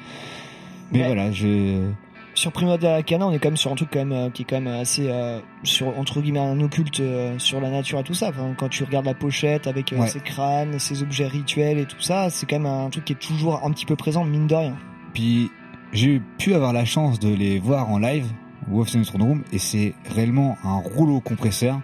[0.91, 1.05] Mais Ouais.
[1.07, 1.89] voilà, je
[2.35, 4.45] Sur Primordial Arcana, on est quand même sur un truc quand même euh, qui est
[4.45, 7.01] quand même assez euh, sur entre guillemets un occulte
[7.37, 8.29] sur la nature et tout ça.
[8.29, 10.07] Enfin, quand tu regardes la pochette avec Ouais.
[10.07, 13.19] ses crânes, ses objets rituels et tout ça, c'est quand même un truc qui est
[13.19, 14.75] toujours un petit peu présent mine de rien.
[15.13, 15.49] Puis
[15.91, 18.27] j'ai pu avoir la chance de les voir en live,
[18.69, 21.81] Wolf Room, et c'est réellement un rouleau compresseur.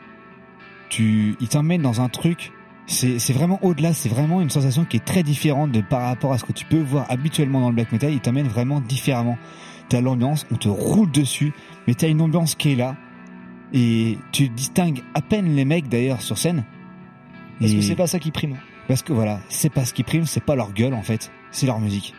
[0.89, 2.51] Tu, il t'emmène dans un truc,
[2.87, 6.37] c'est, vraiment au-delà, c'est vraiment une sensation qui est très différente de par rapport à
[6.37, 8.13] ce que tu peux voir habituellement dans le black metal.
[8.13, 9.37] Il t'emmène vraiment différemment.
[9.89, 11.53] T'as l'ambiance, on te roule dessus,
[11.87, 12.95] mais t'as une ambiance qui est là,
[13.73, 16.63] et tu distingues à peine les mecs d'ailleurs sur scène.
[17.59, 18.57] Parce que Et- c'est pas ça qui prime.
[18.87, 21.65] Parce que voilà, c'est pas ce qui prime, c'est pas leur gueule en fait, c'est
[21.65, 22.13] leur musique.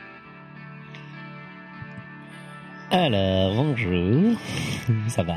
[2.91, 4.39] Alors, bonjour.
[5.09, 5.35] Ça va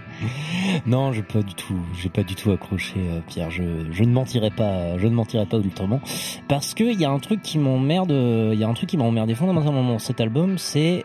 [0.86, 3.50] Non, j'ai pas du tout, j'ai pas du tout accroché, euh, Pierre.
[3.50, 6.00] Je, je ne mentirai pas, je ne mentirai pas ouvertement,
[6.48, 8.96] parce que il y a un truc qui m'emmerde, il y a un truc qui
[8.96, 11.04] m'a emmerdé fondamentalement dans cet album, c'est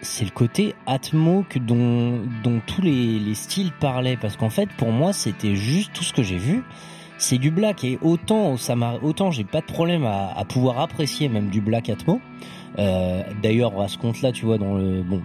[0.00, 4.68] c'est le côté atmo que dont dont tous les, les styles parlaient, parce qu'en fait,
[4.76, 6.62] pour moi, c'était juste tout ce que j'ai vu.
[7.16, 11.28] C'est du black et autant ça autant j'ai pas de problème à, à pouvoir apprécier
[11.28, 12.20] même du black atmo.
[12.78, 15.22] Euh, D'ailleurs, à ce compte-là, tu vois, dans le bon,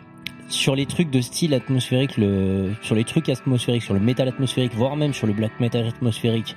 [0.50, 4.74] sur les trucs de style atmosphérique, le, sur les trucs atmosphériques, sur le métal atmosphérique,
[4.74, 6.56] voire même sur le black metal atmosphérique,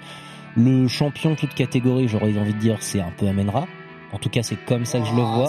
[0.57, 3.67] le champion toute catégorie, j'aurais envie de dire, c'est un peu Amenra.
[4.13, 5.49] En tout cas, c'est comme ça que je le vois.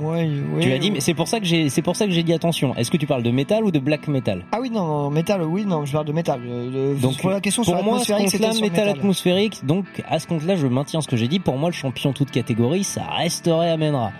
[0.00, 0.60] Ouais, ouais.
[0.60, 2.32] tu l'as dit, mais c'est pour ça que j'ai, c'est pour ça que j'ai dit
[2.32, 2.74] attention.
[2.76, 4.44] Est-ce que tu parles de métal ou de black metal?
[4.52, 6.40] Ah oui, non, non, métal, oui, non, je parle de métal.
[6.46, 8.88] Euh, Donc pour la question sur pour moi, ce compte-là, métal métal.
[8.88, 9.64] atmosphérique.
[9.64, 11.38] Donc à ce compte-là, je maintiens ce que j'ai dit.
[11.38, 14.12] Pour moi, le champion toute catégorie, ça resterait Amenra.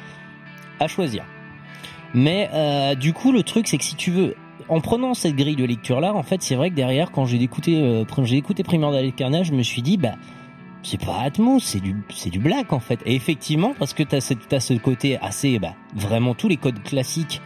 [0.81, 1.25] À choisir.
[2.15, 4.37] Mais euh, du coup, le truc, c'est que si tu veux,
[4.69, 7.81] en prenant cette grille de lecture-là, en fait, c'est vrai que derrière, quand j'ai écouté,
[7.81, 10.15] euh, j'ai écouté Primordial Carnage, je me suis dit, bah,
[10.85, 13.01] c'est pas Atmos, c'est du, c'est du black en fait.
[13.07, 16.83] Et effectivement, parce que t'as cette, t'as ce côté assez, bah, vraiment tous les codes
[16.83, 17.41] classiques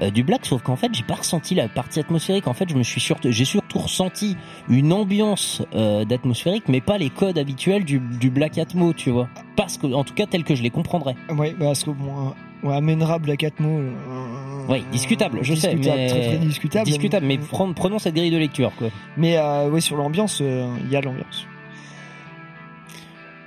[0.00, 2.46] euh, du black, sauf qu'en fait, j'ai pas ressenti la partie atmosphérique.
[2.46, 4.36] En fait, je me suis surtout, j'ai surtout ressenti
[4.68, 9.28] une ambiance euh, d'atmosphérique, mais pas les codes habituels du, du black atmo, tu vois.
[9.56, 11.16] Parce que, en tout cas, tel que je les comprendrais.
[11.36, 13.70] Ouais, parce que bon, euh, ouais, Amenra, Black Atmo.
[13.80, 16.86] euh, Oui, discutable, je sais, mais très, très discutable.
[16.86, 18.90] discutable, mais prenons, cette grille de lecture, quoi.
[19.16, 21.46] Mais euh, ouais, sur l'ambiance, euh, il y a l'ambiance.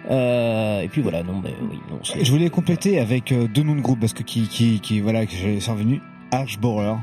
[0.10, 3.64] Euh, et puis voilà, non, mais oui, non, c'est- Je voulais compléter avec euh, deux
[3.64, 6.02] noms de groupe parce que qui qui qui voilà que je suis revenu
[6.32, 6.96] Archborer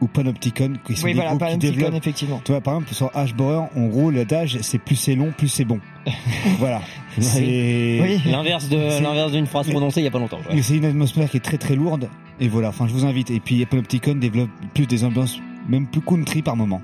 [0.00, 1.94] ou Panopticon qui sont Oui, des voilà, groupes qui Panopticon, développent.
[1.94, 2.40] effectivement.
[2.44, 5.64] Tu vois, par exemple, sur Ashborer, on roule l'adage, c'est plus c'est long, plus c'est
[5.64, 5.80] bon.
[6.58, 6.82] voilà.
[7.18, 10.38] C'est L'inverse de l'inverse d'une phrase prononcée il y a pas longtemps.
[10.38, 10.54] ouais.
[10.56, 12.08] Mais c'est une atmosphère qui est très très lourde.
[12.40, 13.30] Et voilà, enfin, je vous invite.
[13.30, 15.38] Et puis, Panopticon développe plus des ambiances,
[15.68, 16.82] même plus country par moment.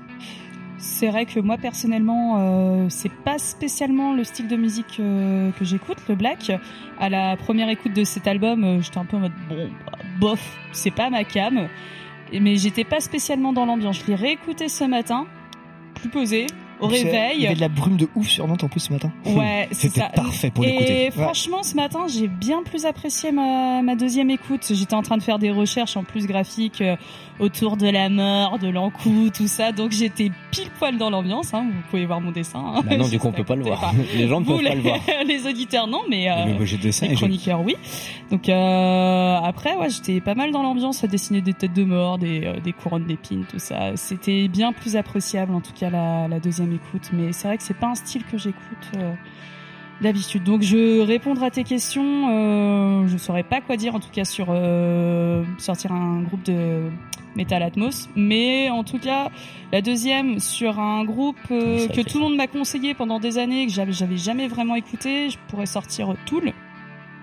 [0.83, 5.63] C'est vrai que moi personnellement, euh, c'est pas spécialement le style de musique euh, que
[5.63, 6.51] j'écoute, le black.
[6.99, 9.69] À la première écoute de cet album, euh, j'étais un peu en mode bon,
[10.19, 11.67] bof, c'est pas ma cam.
[12.31, 13.99] Et- Mais j'étais pas spécialement dans l'ambiance.
[14.01, 15.27] Je l'ai réécouté ce matin,
[15.95, 16.47] plus posé,
[16.79, 17.33] au réveil.
[17.35, 19.11] Il y avait de la brume de ouf sur Nantes en plus ce matin.
[19.25, 21.11] Ouais, c'est C'était parfait pour Et l'écouter.
[21.11, 24.65] franchement, ce matin, j'ai bien plus apprécié ma, ma deuxième écoute.
[24.71, 26.81] J'étais en train de faire des recherches en plus graphiques
[27.41, 29.71] autour de la mort, de l'encou, tout ça.
[29.71, 31.53] Donc j'étais pile poil dans l'ambiance.
[31.53, 31.65] Hein.
[31.73, 32.59] Vous pouvez voir mon dessin.
[32.63, 32.81] hein.
[32.87, 33.83] Bah non, du coup, on peut pas le voir.
[33.83, 34.99] Enfin, Les gens ne peuvent pas le voir.
[35.27, 37.75] les auditeurs, non, mais euh, dessin les chroniqueurs, oui.
[38.29, 42.17] Donc euh, après, ouais, j'étais pas mal dans l'ambiance à dessiner des têtes de mort,
[42.17, 43.95] des, euh, des couronnes d'épines, tout ça.
[43.95, 47.09] C'était bien plus appréciable, en tout cas la, la deuxième écoute.
[47.11, 48.91] Mais c'est vrai que c'est pas un style que j'écoute
[50.01, 50.43] d'habitude.
[50.43, 54.25] Donc je répondre à tes questions, euh, je saurais pas quoi dire en tout cas
[54.25, 56.89] sur euh, sortir un groupe de
[57.35, 59.29] Metal Atmos, mais en tout cas
[59.71, 63.67] la deuxième sur un groupe euh, que tout le monde m'a conseillé pendant des années
[63.67, 66.53] que j'avais jamais vraiment écouté, je pourrais sortir Tool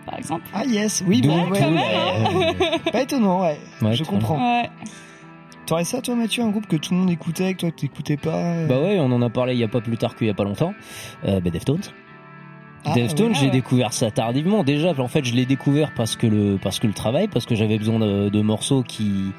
[0.08, 0.44] par exemple.
[0.54, 2.90] Ah yes, oui, Ouais, bah, ouais, quand ouais, même, hein.
[2.92, 3.58] Pas étonnant, ouais.
[3.82, 4.38] Ouais, je comprends.
[4.38, 4.70] Ouais.
[5.66, 8.36] T'aurais ça, toi, Mathieu, un groupe que tout le monde écoutait, que toi, t'écoutais pas
[8.36, 10.30] euh Bah ouais, on en a parlé il y a pas plus tard qu'il y
[10.30, 10.72] a pas longtemps.
[11.26, 11.82] Euh, bah Deftones.
[12.86, 13.34] Ah, Deftones, ouais.
[13.34, 13.50] j'ai ouais.
[13.50, 14.64] découvert ça tardivement.
[14.64, 17.54] Déjà, en fait, je l'ai découvert parce que le parce que le travail, parce que
[17.54, 19.32] j'avais besoin de, de morceaux qui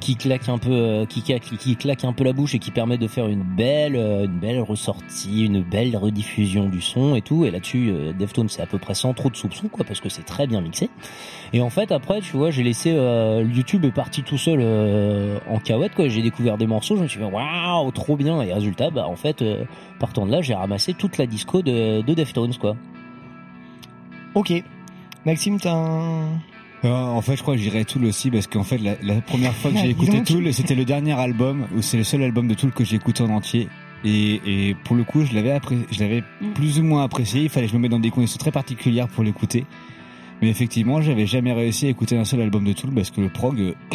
[0.00, 2.70] qui claquent un peu, euh, qui, claquent- qui, claquent un peu la bouche et qui
[2.70, 7.22] permettent de faire une belle euh, une belle ressortie, une belle rediffusion du son et
[7.22, 7.44] tout.
[7.44, 10.08] Et là-dessus, euh, Deftones, c'est à peu près sans trop de soupçons, quoi, parce que
[10.08, 10.88] c'est très bien mixé.
[11.52, 15.38] Et en fait, après, tu vois, j'ai laissé euh, YouTube est parti tout seul euh,
[15.48, 16.08] en cahuète, quoi.
[16.08, 18.40] J'ai découvert des morceaux, je me suis dit waouh, trop bien.
[18.42, 19.64] Et résultat, bah en fait, euh,
[19.98, 22.76] partant de là, j'ai ramassé toute la disco de, de Deftones, quoi.
[24.34, 24.52] Ok.
[25.26, 26.40] Maxime, t'as un...
[26.84, 29.54] Euh, en fait, je crois que j'irai Tool aussi parce qu'en fait, la, la première
[29.54, 30.22] fois que j'ai écouté.
[30.22, 33.22] Tool, c'était le dernier album ou c'est le seul album de Tool que j'ai écouté
[33.22, 33.68] en entier.
[34.02, 34.40] Et,
[34.70, 35.58] et pour le coup, je l'avais
[35.90, 36.52] je l'avais Mm.
[36.54, 37.42] plus ou moins apprécié.
[37.42, 39.66] Il fallait que je me mette dans des conditions très particulières pour l'écouter.
[40.40, 43.28] Mais effectivement, j'avais jamais réussi à écouter un seul album de Tool parce que le
[43.28, 43.74] prog, euh,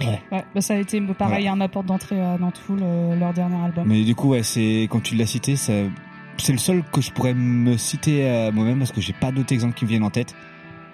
[0.00, 3.32] Ouais, bah ça a été pareil à ma porte d'entrée à dans Tool, euh, leur
[3.34, 3.84] dernier album.
[3.86, 5.74] Mais du coup, ouais, c'est quand tu l'as cité, ça,
[6.38, 9.52] c'est le seul que je pourrais me citer à moi-même parce que j'ai pas d'autres
[9.52, 10.34] exemples qui me viennent en tête.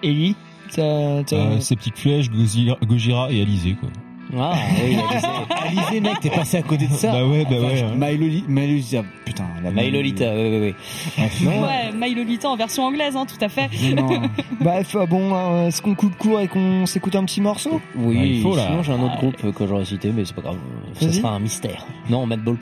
[0.03, 0.35] Ellie,
[0.75, 3.89] t'as, t'as- Euh, Septic Flèche, Gojira, Gojira et Alizé, quoi.
[4.37, 4.95] Ah oui,
[5.89, 7.11] Alizé, mec, t'es passé à côté de ça.
[7.11, 9.45] Bah ouais, bah Enfin, ouais, My Lolita, putain.
[9.63, 10.75] la My Lolita, oui, oui,
[11.17, 11.23] oui.
[11.43, 13.69] Non, Ouais, My Lolita en version anglaise, hein, tout à fait.
[13.95, 14.21] non.
[14.61, 17.81] Bref, euh, bon, euh, est-ce qu'on coupe court et qu'on s'écoute un petit morceau?
[17.95, 18.67] Oui, Ah, il faut, là.
[18.67, 20.57] sinon j'ai un autre groupe que j'aurais cité, mais c'est pas grave.
[20.93, 21.15] Ça Vas-y.
[21.15, 21.87] sera un mystère.
[22.11, 22.57] Non, Madball.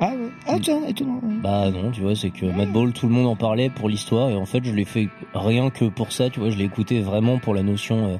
[0.00, 0.28] Ah ouais.
[0.46, 1.20] Ah tiens, étonnant.
[1.22, 1.34] ouais.
[1.42, 4.34] Bah non, tu vois, c'est que Madball, tout le monde en parlait pour l'histoire, et
[4.36, 7.38] en fait, je l'ai fait rien que pour ça, tu vois, je l'ai écouté vraiment
[7.38, 8.16] pour la notion euh,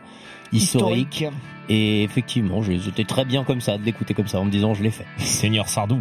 [0.52, 1.24] historique.
[1.68, 4.72] Et effectivement, je- j'étais très bien comme ça, de l'écouter comme ça, en me disant,
[4.74, 5.04] je l'ai fait.
[5.18, 5.98] Seigneur Sardou.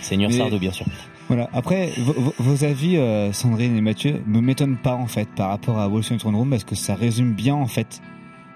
[0.00, 0.86] Seigneur Mais- Sardou, bien sûr.
[1.28, 1.48] Voilà.
[1.52, 1.90] Après,
[2.38, 6.12] vos avis, euh, Sandrine et Mathieu, me m'étonnent pas en fait par rapport à Wolf
[6.18, 8.02] Throne Room parce que ça résume bien en fait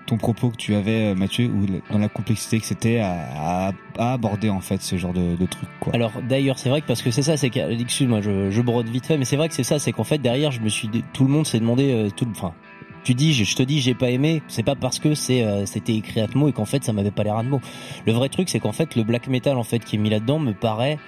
[0.06, 3.72] ton propos que tu avais, euh, Mathieu, ou dans la complexité que c'était à, à-
[3.98, 5.94] à aborder en fait ce genre de, truc quoi.
[5.94, 8.88] Alors d'ailleurs c'est vrai que parce que c'est ça c'est que excuse-moi je, je brode
[8.88, 10.88] vite fait mais c'est vrai que c'est ça c'est qu'en fait derrière je me suis
[11.12, 12.52] tout le monde s'est demandé euh, tout enfin
[13.04, 15.94] tu dis je, te dis j'ai pas aimé c'est pas parce que c'est euh, c'était
[15.94, 17.60] écrit Atmo et qu'en fait ça m'avait pas l'air Atmo
[18.06, 20.38] le vrai truc c'est qu'en fait le black metal en fait qui est mis là-dedans
[20.38, 20.98] me paraît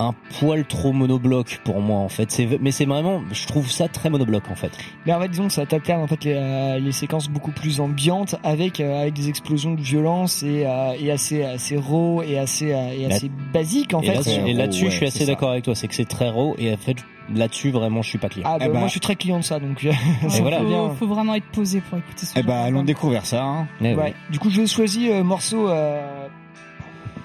[0.00, 3.86] un poil trop monobloc pour moi en fait c'est mais c'est vraiment je trouve ça
[3.88, 4.72] très monobloc en fait
[5.06, 7.80] Mais en fait, disons que ça t'alterne en fait les, euh, les séquences beaucoup plus
[7.80, 12.38] ambiantes avec euh, avec des explosions de violence et, euh, et assez assez raw et
[12.38, 14.30] assez euh, et assez basique en et fait.
[14.46, 15.32] et là-dessus, ouais, je suis c'est assez ça.
[15.32, 16.96] d'accord avec toi c'est que c'est très raw et en fait
[17.32, 19.38] là-dessus vraiment je suis pas client Ah bah, Eh bah- moi je suis très client
[19.38, 19.84] de ça donc.
[19.84, 19.92] euh,
[20.28, 20.58] ça voilà.
[20.58, 20.90] faut, bien.
[20.90, 23.42] faut vraiment être posé pour écouter ce Eh bah, allons découvrir ça.
[23.44, 23.66] Hein.
[23.80, 23.94] Eh.
[23.94, 24.12] Ouais.
[24.30, 25.68] Du coup, je choisis euh, morceau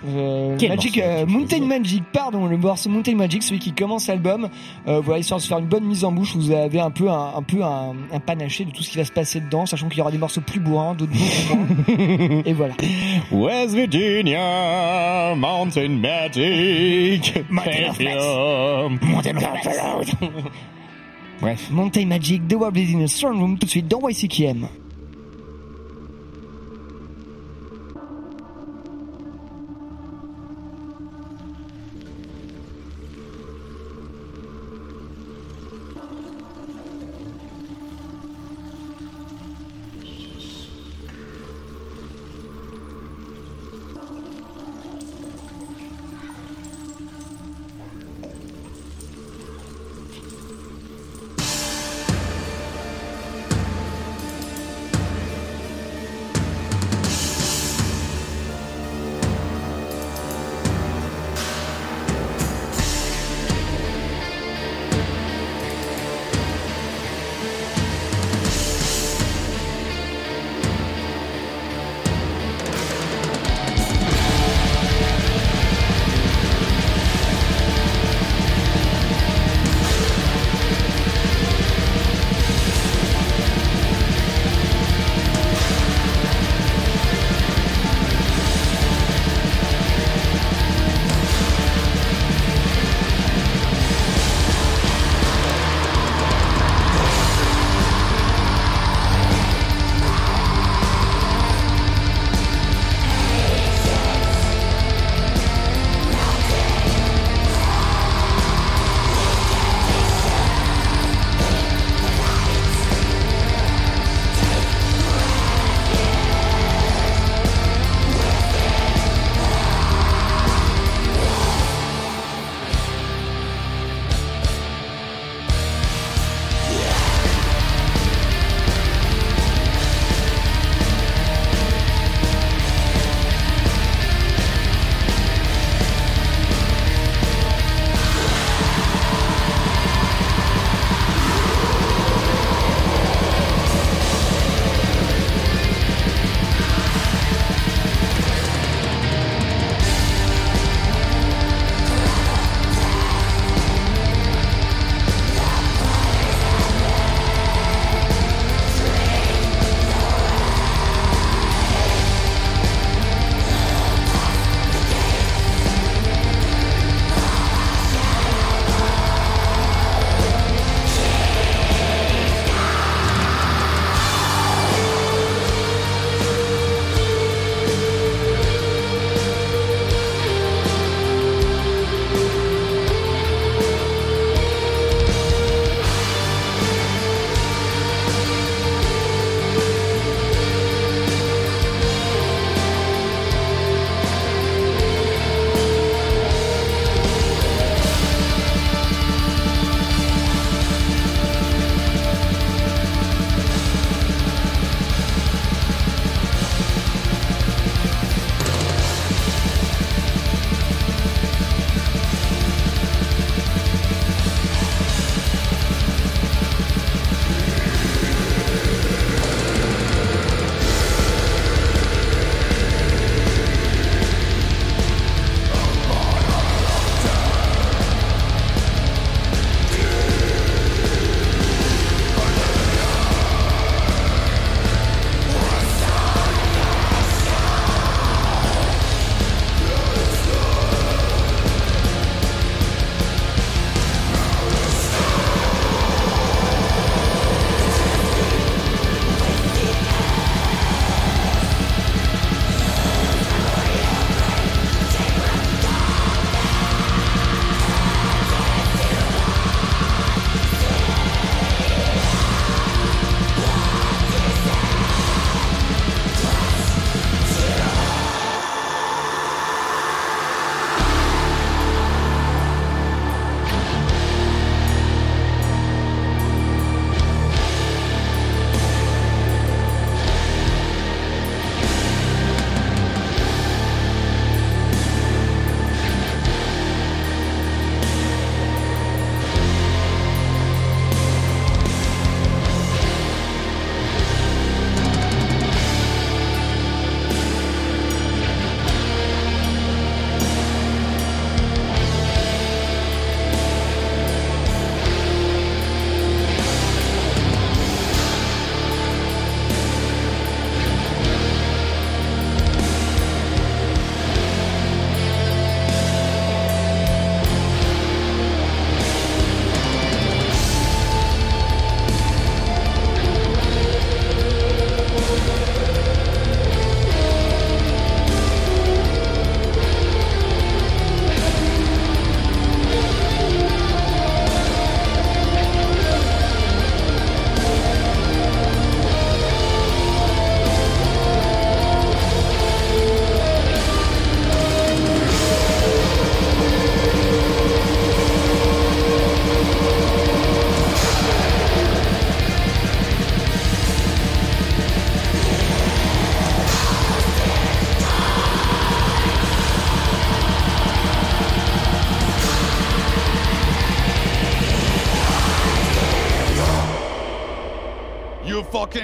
[0.08, 4.50] euh, Magic, morceau euh, Mountain Magic, pardon, le morceau Mountain Magic, celui qui commence l'album.
[4.88, 6.36] Euh, voilà, histoire de se faire une bonne mise en bouche.
[6.36, 9.06] Vous avez un peu un, un peu un, un panaché de tout ce qui va
[9.06, 12.42] se passer dedans, sachant qu'il y aura des morceaux plus bourrins, d'autres beaucoup moins.
[12.46, 12.74] Et voilà.
[13.32, 17.98] West Virginia, Mountain Magic, Mountain of
[19.64, 20.30] Perfume.
[21.42, 24.68] Bref, Mountain Magic, The World is in a Strong Room, tout de suite dans YCKM.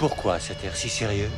[0.00, 1.28] Pourquoi cet air si sérieux?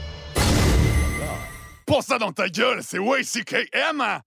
[1.84, 4.20] Pour ça dans ta gueule, c'est WCKM!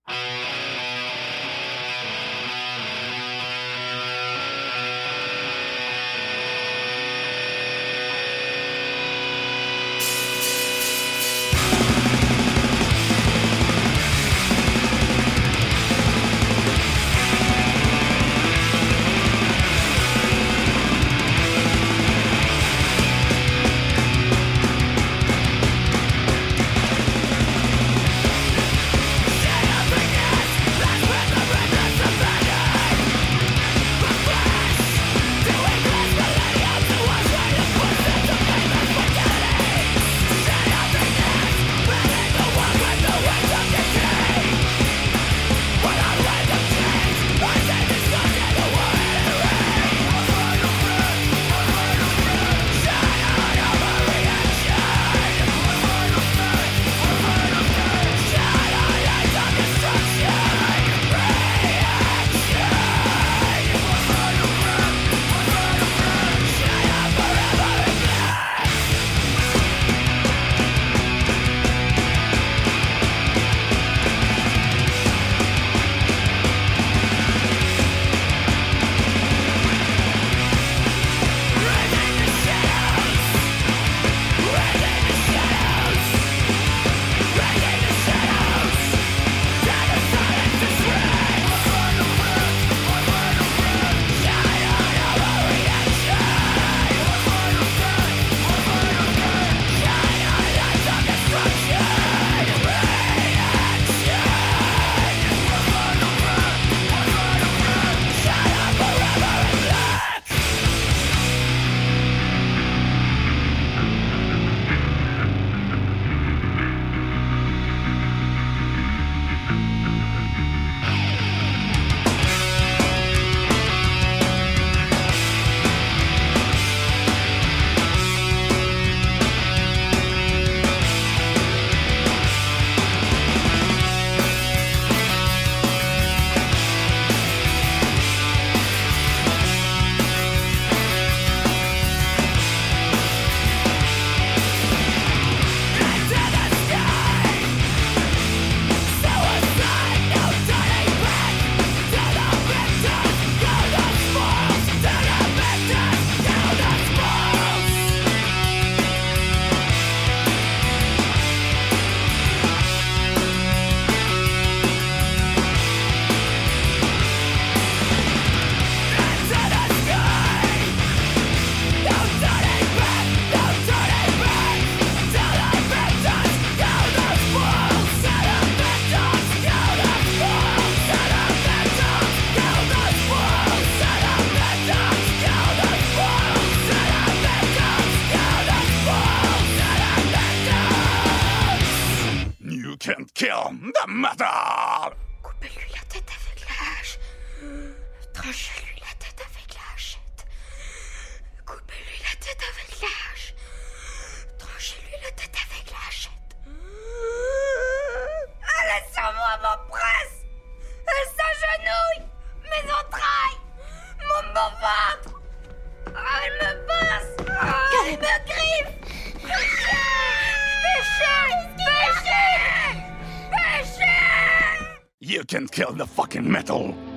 [225.66, 226.95] You can kill the fucking metal!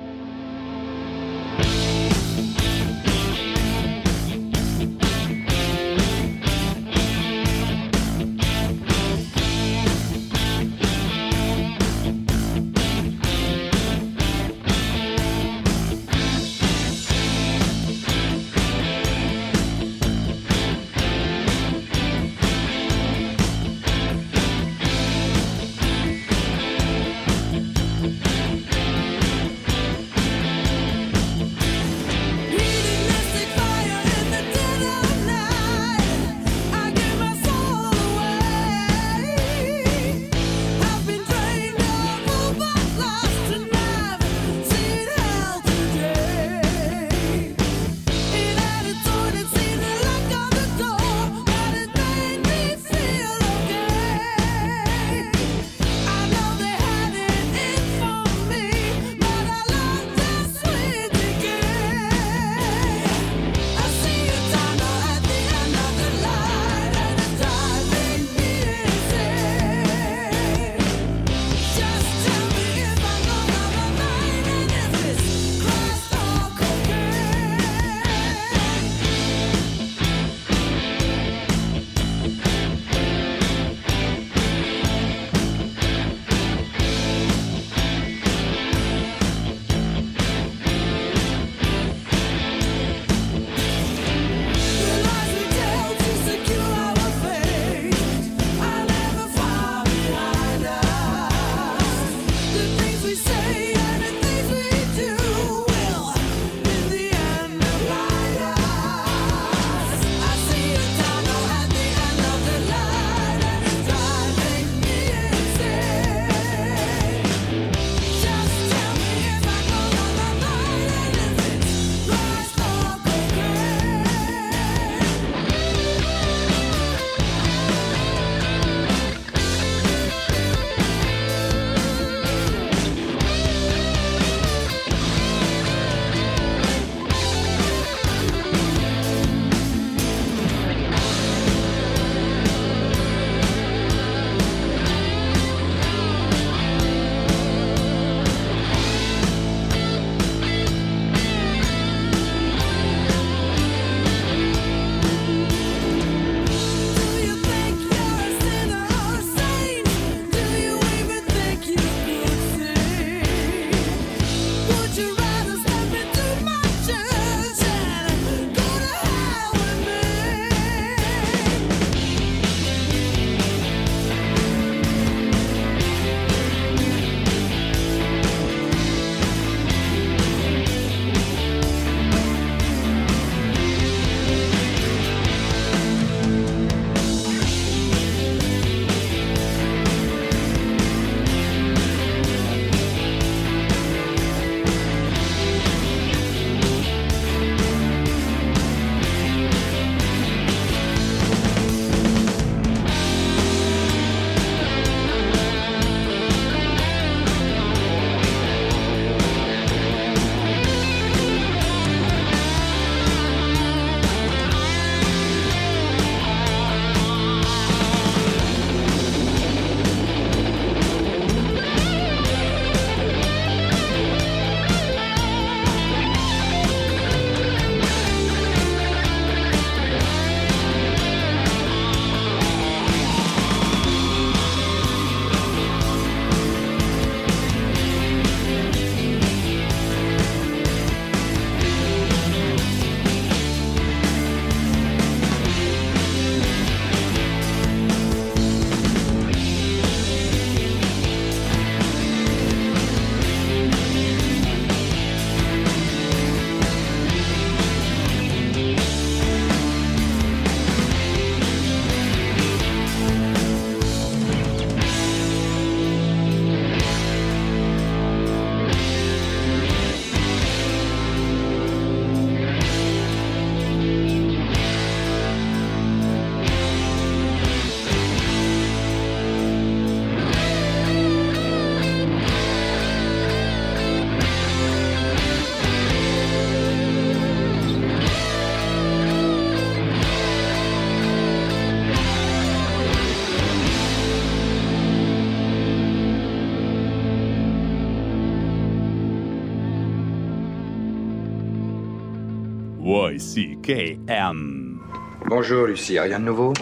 [305.27, 306.53] Bonjour Lucie, rien de nouveau?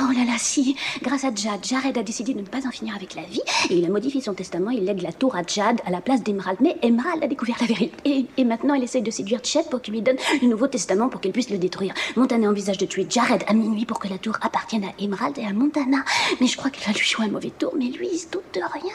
[0.00, 0.76] Oh là là, si.
[1.02, 3.74] Grâce à Jad, Jared a décidé de ne pas en finir avec la vie et
[3.74, 4.70] il a modifié son testament.
[4.70, 6.58] Il lègue la tour à Jad à la place d'Emerald.
[6.60, 7.96] Mais Emerald a découvert la vérité.
[8.04, 11.08] Et, et maintenant, il essaye de séduire Chet pour qu'il lui donne le nouveau testament
[11.08, 11.92] pour qu'elle puisse le détruire.
[12.16, 15.44] Montana envisage de tuer Jared à minuit pour que la tour appartienne à Emerald et
[15.44, 16.04] à Montana.
[16.40, 17.74] Mais je crois qu'elle va lui jouer un mauvais tour.
[17.76, 18.94] Mais lui, il se doute de rien.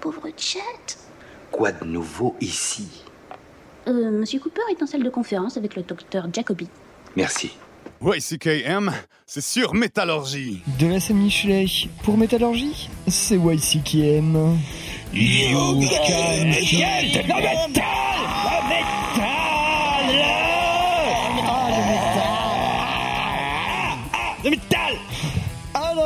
[0.00, 0.60] Pauvre Chet.
[1.50, 3.03] Quoi de nouveau ici?
[3.86, 6.68] Euh, Monsieur Cooper est en salle de conférence avec le docteur Jacoby.
[7.16, 7.50] Merci.
[8.02, 8.92] YCKM,
[9.26, 10.62] c'est sur métallurgie.
[10.78, 11.66] De la Sam Michelet
[12.02, 14.58] pour Métallurgie, c'est YCKM.
[15.12, 17.84] You can get the metal!
[24.44, 24.73] Le métal À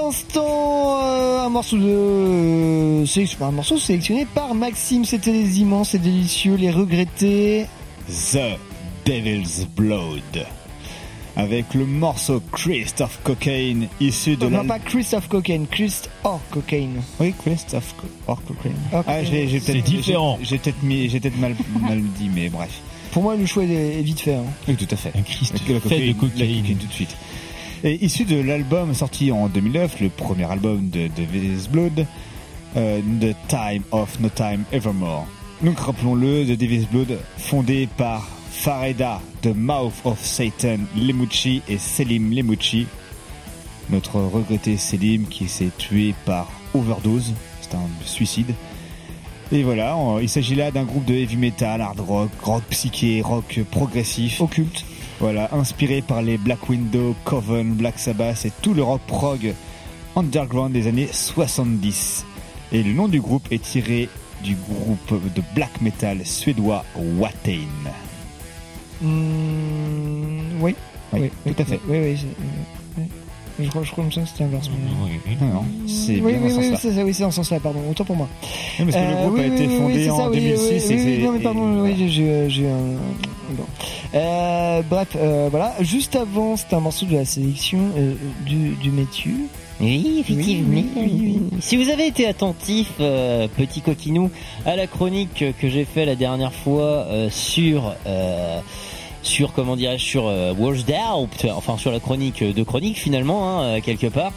[0.08, 1.82] l'instant, euh, un morceau de...
[1.86, 7.66] euh, sélection- un morceau sélectionné par Maxime, c'était les immenses et délicieux, les regrettés.
[8.08, 8.56] The
[9.04, 10.46] Devil's Blood.
[11.36, 17.00] Avec le morceau Christophe Cocaine issu de non, pas Christophe Cocaine, Christ or Cocaine.
[17.20, 18.74] Oui, Christophe Co- or Cocaine.
[18.92, 20.38] Or Ah, j'ai peut-être C'est différent.
[20.42, 22.80] j'ai- peut-être mis, j'ai peut-être mal, mal dit, mais bref.
[23.12, 24.34] Pour moi, le choix est, vite fait.
[24.34, 24.44] hein.
[24.66, 25.12] Oui, tout à fait.
[25.16, 25.80] Un Christ fait de la
[26.14, 27.14] cocaïne tout de suite.
[27.84, 32.06] Et issu de l'album sorti en 2009, le premier album de Devil's Blood,
[32.76, 35.28] euh, The Time of No Time Evermore.
[35.62, 42.32] Donc rappelons-le, The Devil's Blood, fondé par Fareda, The Mouth of Satan Lemucci et Selim
[42.32, 42.88] Lemucci.
[43.90, 48.54] Notre regretté Selim qui s'est tué par overdose, c'est un suicide.
[49.52, 53.60] Et voilà, il s'agit là d'un groupe de heavy metal, hard rock, rock psyché, rock
[53.70, 54.40] progressif.
[54.40, 54.84] Occulte.
[55.20, 59.52] Voilà, inspiré par les Black Widow, Coven, Black Sabbath et tout le rock prog
[60.14, 62.24] underground des années 70.
[62.72, 64.08] Et le nom du groupe est tiré
[64.44, 67.66] du groupe de black metal suédois Watain.
[69.00, 70.74] Oui.
[71.12, 71.80] Oui, oui, tout à fait.
[71.88, 72.26] Oui, oui.
[73.60, 74.68] Je crois, je crois comme ça que c'était inverse.
[74.70, 76.78] mais- Non, non, c'est oui, bien oui, dans ce oui, sens-là.
[76.80, 77.80] c'est ça, oui, c'est en ce sens-là, pardon.
[77.90, 78.28] Autant pour moi.
[78.78, 80.68] Oui, parce que le groupe a été oui, fondé c'est en ça, oui, 2006 oui,
[80.68, 80.80] et oui,
[81.16, 82.98] c'est- non, mais et pardon, oui, j'ai- j'ai un.
[83.56, 83.64] Bon.
[84.14, 85.74] Euh, bref, euh, voilà.
[85.80, 88.14] Juste avant, c'était un morceau de la sélection euh,
[88.46, 89.34] du, du Métu.
[89.80, 90.68] Oui, effectivement.
[90.74, 91.58] Oui, oui, oui, oui.
[91.60, 94.30] Si vous avez été attentif, euh, petit coquinou,
[94.66, 98.58] à la chronique que j'ai fait la dernière fois euh, sur euh,
[99.22, 103.80] sur comment dirais-je sur euh, Out, enfin sur la chronique de chronique finalement hein, euh,
[103.80, 104.32] quelque part.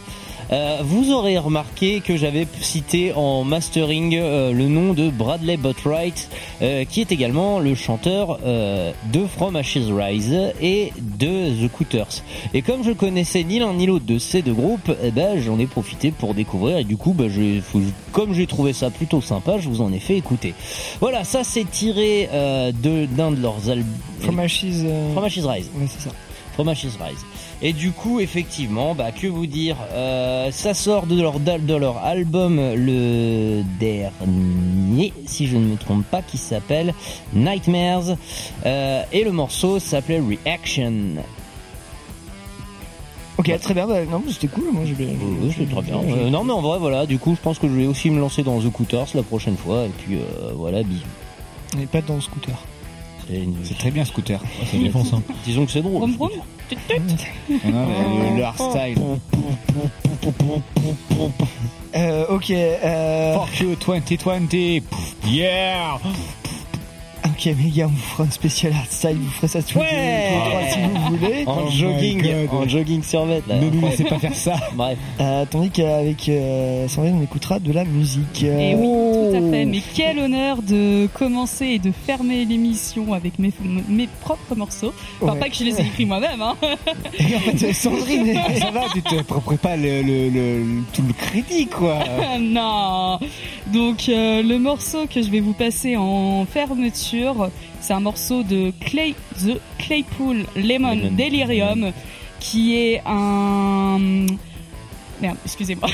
[0.52, 6.30] Euh, vous aurez remarqué que j'avais cité en mastering euh, le nom de Bradley Botwright,
[6.62, 12.22] euh, qui est également le chanteur euh, de From Ashes Rise et de The Cooters.
[12.54, 15.58] Et comme je connaissais ni l'un ni l'autre de ces deux groupes, eh ben, j'en
[15.60, 19.58] ai profité pour découvrir et du coup, j'ai- faut- comme j'ai trouvé ça plutôt sympa,
[19.60, 20.54] je vous en ai fait écouter.
[21.00, 23.86] Voilà, ça c'est tiré euh, de d'un de leurs albums.
[24.20, 24.66] From Ashes.
[25.14, 25.70] From Ashes Rise.
[25.76, 26.14] Ouais, c'est ça.
[26.54, 27.26] From Ashes Rise.
[27.64, 31.98] Et du coup, effectivement, bah que vous dire, euh, ça sort de leur de leur
[31.98, 36.94] album le dernier, si je ne me trompe pas, qui s'appelle
[37.34, 38.18] Nightmares,
[38.66, 41.24] euh, et le morceau s'appelait Reaction.
[43.38, 43.88] Ok, très bien.
[43.88, 44.66] Bah, non, c'était cool.
[44.72, 45.08] Moi, j'ai bien.
[45.20, 45.98] Oui, c'est très bien.
[45.98, 47.06] Euh, non, mais en vrai, voilà.
[47.06, 49.58] Du coup, je pense que je vais aussi me lancer dans The Cooters la prochaine
[49.58, 51.02] fois, et puis euh, voilà, bisous.
[51.82, 52.54] Et pas dans scooter.
[53.64, 54.40] C'est très bien, scooter.
[54.72, 55.22] ça défonce, hein.
[55.46, 56.12] Disons que c'est drôle.
[56.70, 57.62] Tut, tut.
[57.72, 58.98] Non, le, le hardstyle.
[61.96, 62.52] Euh, ok.
[62.52, 63.36] Euh...
[63.36, 64.82] Fuck you 2020.
[64.82, 65.16] Pouf,
[67.44, 69.18] Ok, mais gars, on vous fera un spécial hardstyle.
[69.18, 71.44] Vous ferez ça tous les- tous les trois si vous voulez.
[71.48, 72.50] En Oh my jogging, God.
[72.52, 73.38] en jogging sur là.
[73.50, 74.54] Ne nous laissez pas faire ça.
[74.76, 74.98] Bref.
[75.20, 78.44] Euh, tandis qu'avec euh, Sandrine, on écoutera de la musique.
[78.44, 78.84] Euh, Et oui,
[79.32, 79.66] tout à fait.
[79.66, 83.52] Mais quel honneur de commencer et de fermer l'émission avec mes,
[83.90, 84.94] mes propres morceaux.
[85.22, 85.40] Enfin, Ouais.
[85.40, 86.56] pas que je les ai écrits moi-même, hein.
[87.18, 91.02] Et en fait, Sandrine, Ah, ça va, tu te propres pas le, le, le- tout
[91.08, 91.98] le crédit, quoi.
[92.40, 93.18] non.
[93.74, 97.31] Donc euh, le morceau que je vais vous passer en fermeture,
[97.80, 101.12] c'est un morceau de Clay, The Claypool Lemon, Lemon.
[101.12, 101.92] Delirium,
[102.40, 104.00] qui est un
[105.22, 105.90] merde, excusez-moi,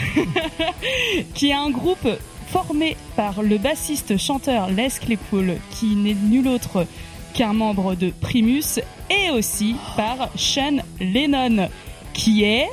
[1.34, 2.08] qui est un groupe
[2.48, 6.86] formé par le bassiste chanteur Les Claypool, qui n'est nul autre
[7.34, 11.70] qu'un membre de Primus, et aussi par Sean Lennon,
[12.14, 12.68] qui est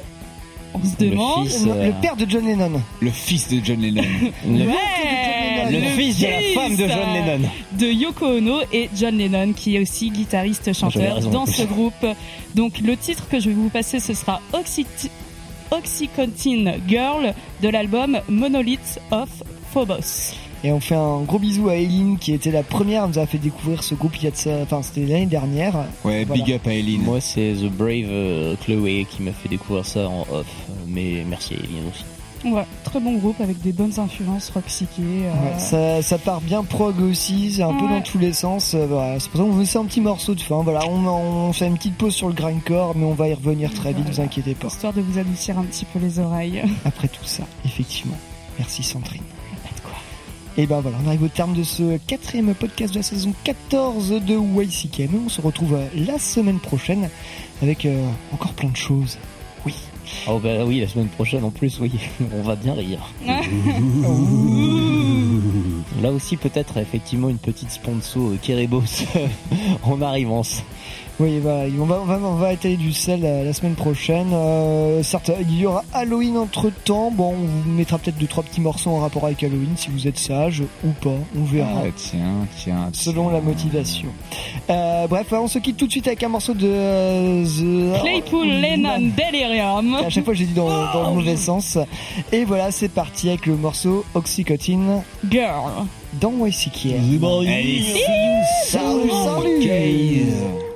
[0.75, 2.83] on se demande fils, le, euh, le père de John Lennon.
[3.01, 4.03] Le fils de John Lennon.
[4.47, 7.49] Le, Ouais, le fils de la femme de John Lennon.
[7.79, 12.07] de Yoko Ono et John Lennon qui est aussi guitariste chanteur dans ce groupe.
[12.55, 14.41] Donc le titre que je vais vous passer ce sera
[15.71, 19.29] Oxycontin Girl de l'album Monolith of
[19.73, 20.35] Phobos.
[20.66, 23.27] Et on fait un gros bisou à Eileen qui était la première, elle nous a
[23.27, 25.74] fait découvrir ce groupe il y a de ça, enfin c'était l'année dernière.
[26.05, 26.43] Ouais, Voilà.
[26.43, 27.03] big up à Eileen.
[27.03, 30.47] Moi, c'est The Brave euh, Chloé qui m'a fait découvrir ça en off.
[30.89, 32.05] Mais merci Eileen aussi.
[32.51, 34.89] Ouais, très bon groupe avec des bonnes influences rock psyché.
[35.01, 38.73] euh, Ouais, ça, ça part bien prog aussi, c'est un peu dans tous les sens.
[38.74, 39.20] euh, voilà.
[39.20, 40.62] C'est pour ça qu'on vous laisse un petit morceau de fin.
[40.62, 43.73] Voilà, on, on fait une petite pause sur le grindcore, mais on va y revenir
[43.74, 44.69] très vite, vous inquiétez pas.
[44.69, 46.62] Histoire de vous adoucir un petit peu les oreilles.
[46.86, 48.16] Après tout ça, effectivement.
[48.59, 49.23] Merci Sandrine.
[50.57, 54.11] Et ben voilà, on arrive au terme de ce quatrième podcast de la saison 14
[54.11, 55.11] de YCK.
[55.11, 57.11] Mais on se retrouve euh, la semaine prochaine
[57.61, 59.19] avec euh, encore plein de choses.
[59.67, 59.75] Oui.
[60.29, 61.91] Oh bah oui, la semaine prochaine en plus, oui,
[62.33, 63.01] on va bien rire.
[66.01, 68.85] Là aussi peut-être effectivement une petite sponsor euh, Kerebos
[69.83, 70.63] en arrivance.
[71.20, 74.32] Oui, voilà, on va, on va, on va étaler du sel la, la semaine prochaine.
[74.32, 77.12] Euh, certes, il y aura Halloween entre temps.
[77.12, 80.09] Bon, on vous mettra peut-être deux trois petits morceaux en rapport avec Halloween si vous
[80.09, 81.15] êtes sage ou pas.
[81.39, 81.82] On verra.
[81.85, 82.91] Ah, tiens, tiens.
[82.93, 84.09] Selon la motivation.
[84.70, 88.01] Euh, bref, on se quitte tout de suite avec un morceau de euh, The...
[88.01, 89.95] Claypool Lennon Delirium.
[89.95, 91.78] À chaque fois, j'ai dit dans, dans le mauvais sens.
[92.32, 95.86] Et voilà, c'est parti avec le morceau Oxycotine Girl.
[96.15, 96.86] dans YCK.
[96.86, 98.35] Allez, see you
[98.66, 100.74] Salut, soon, salut.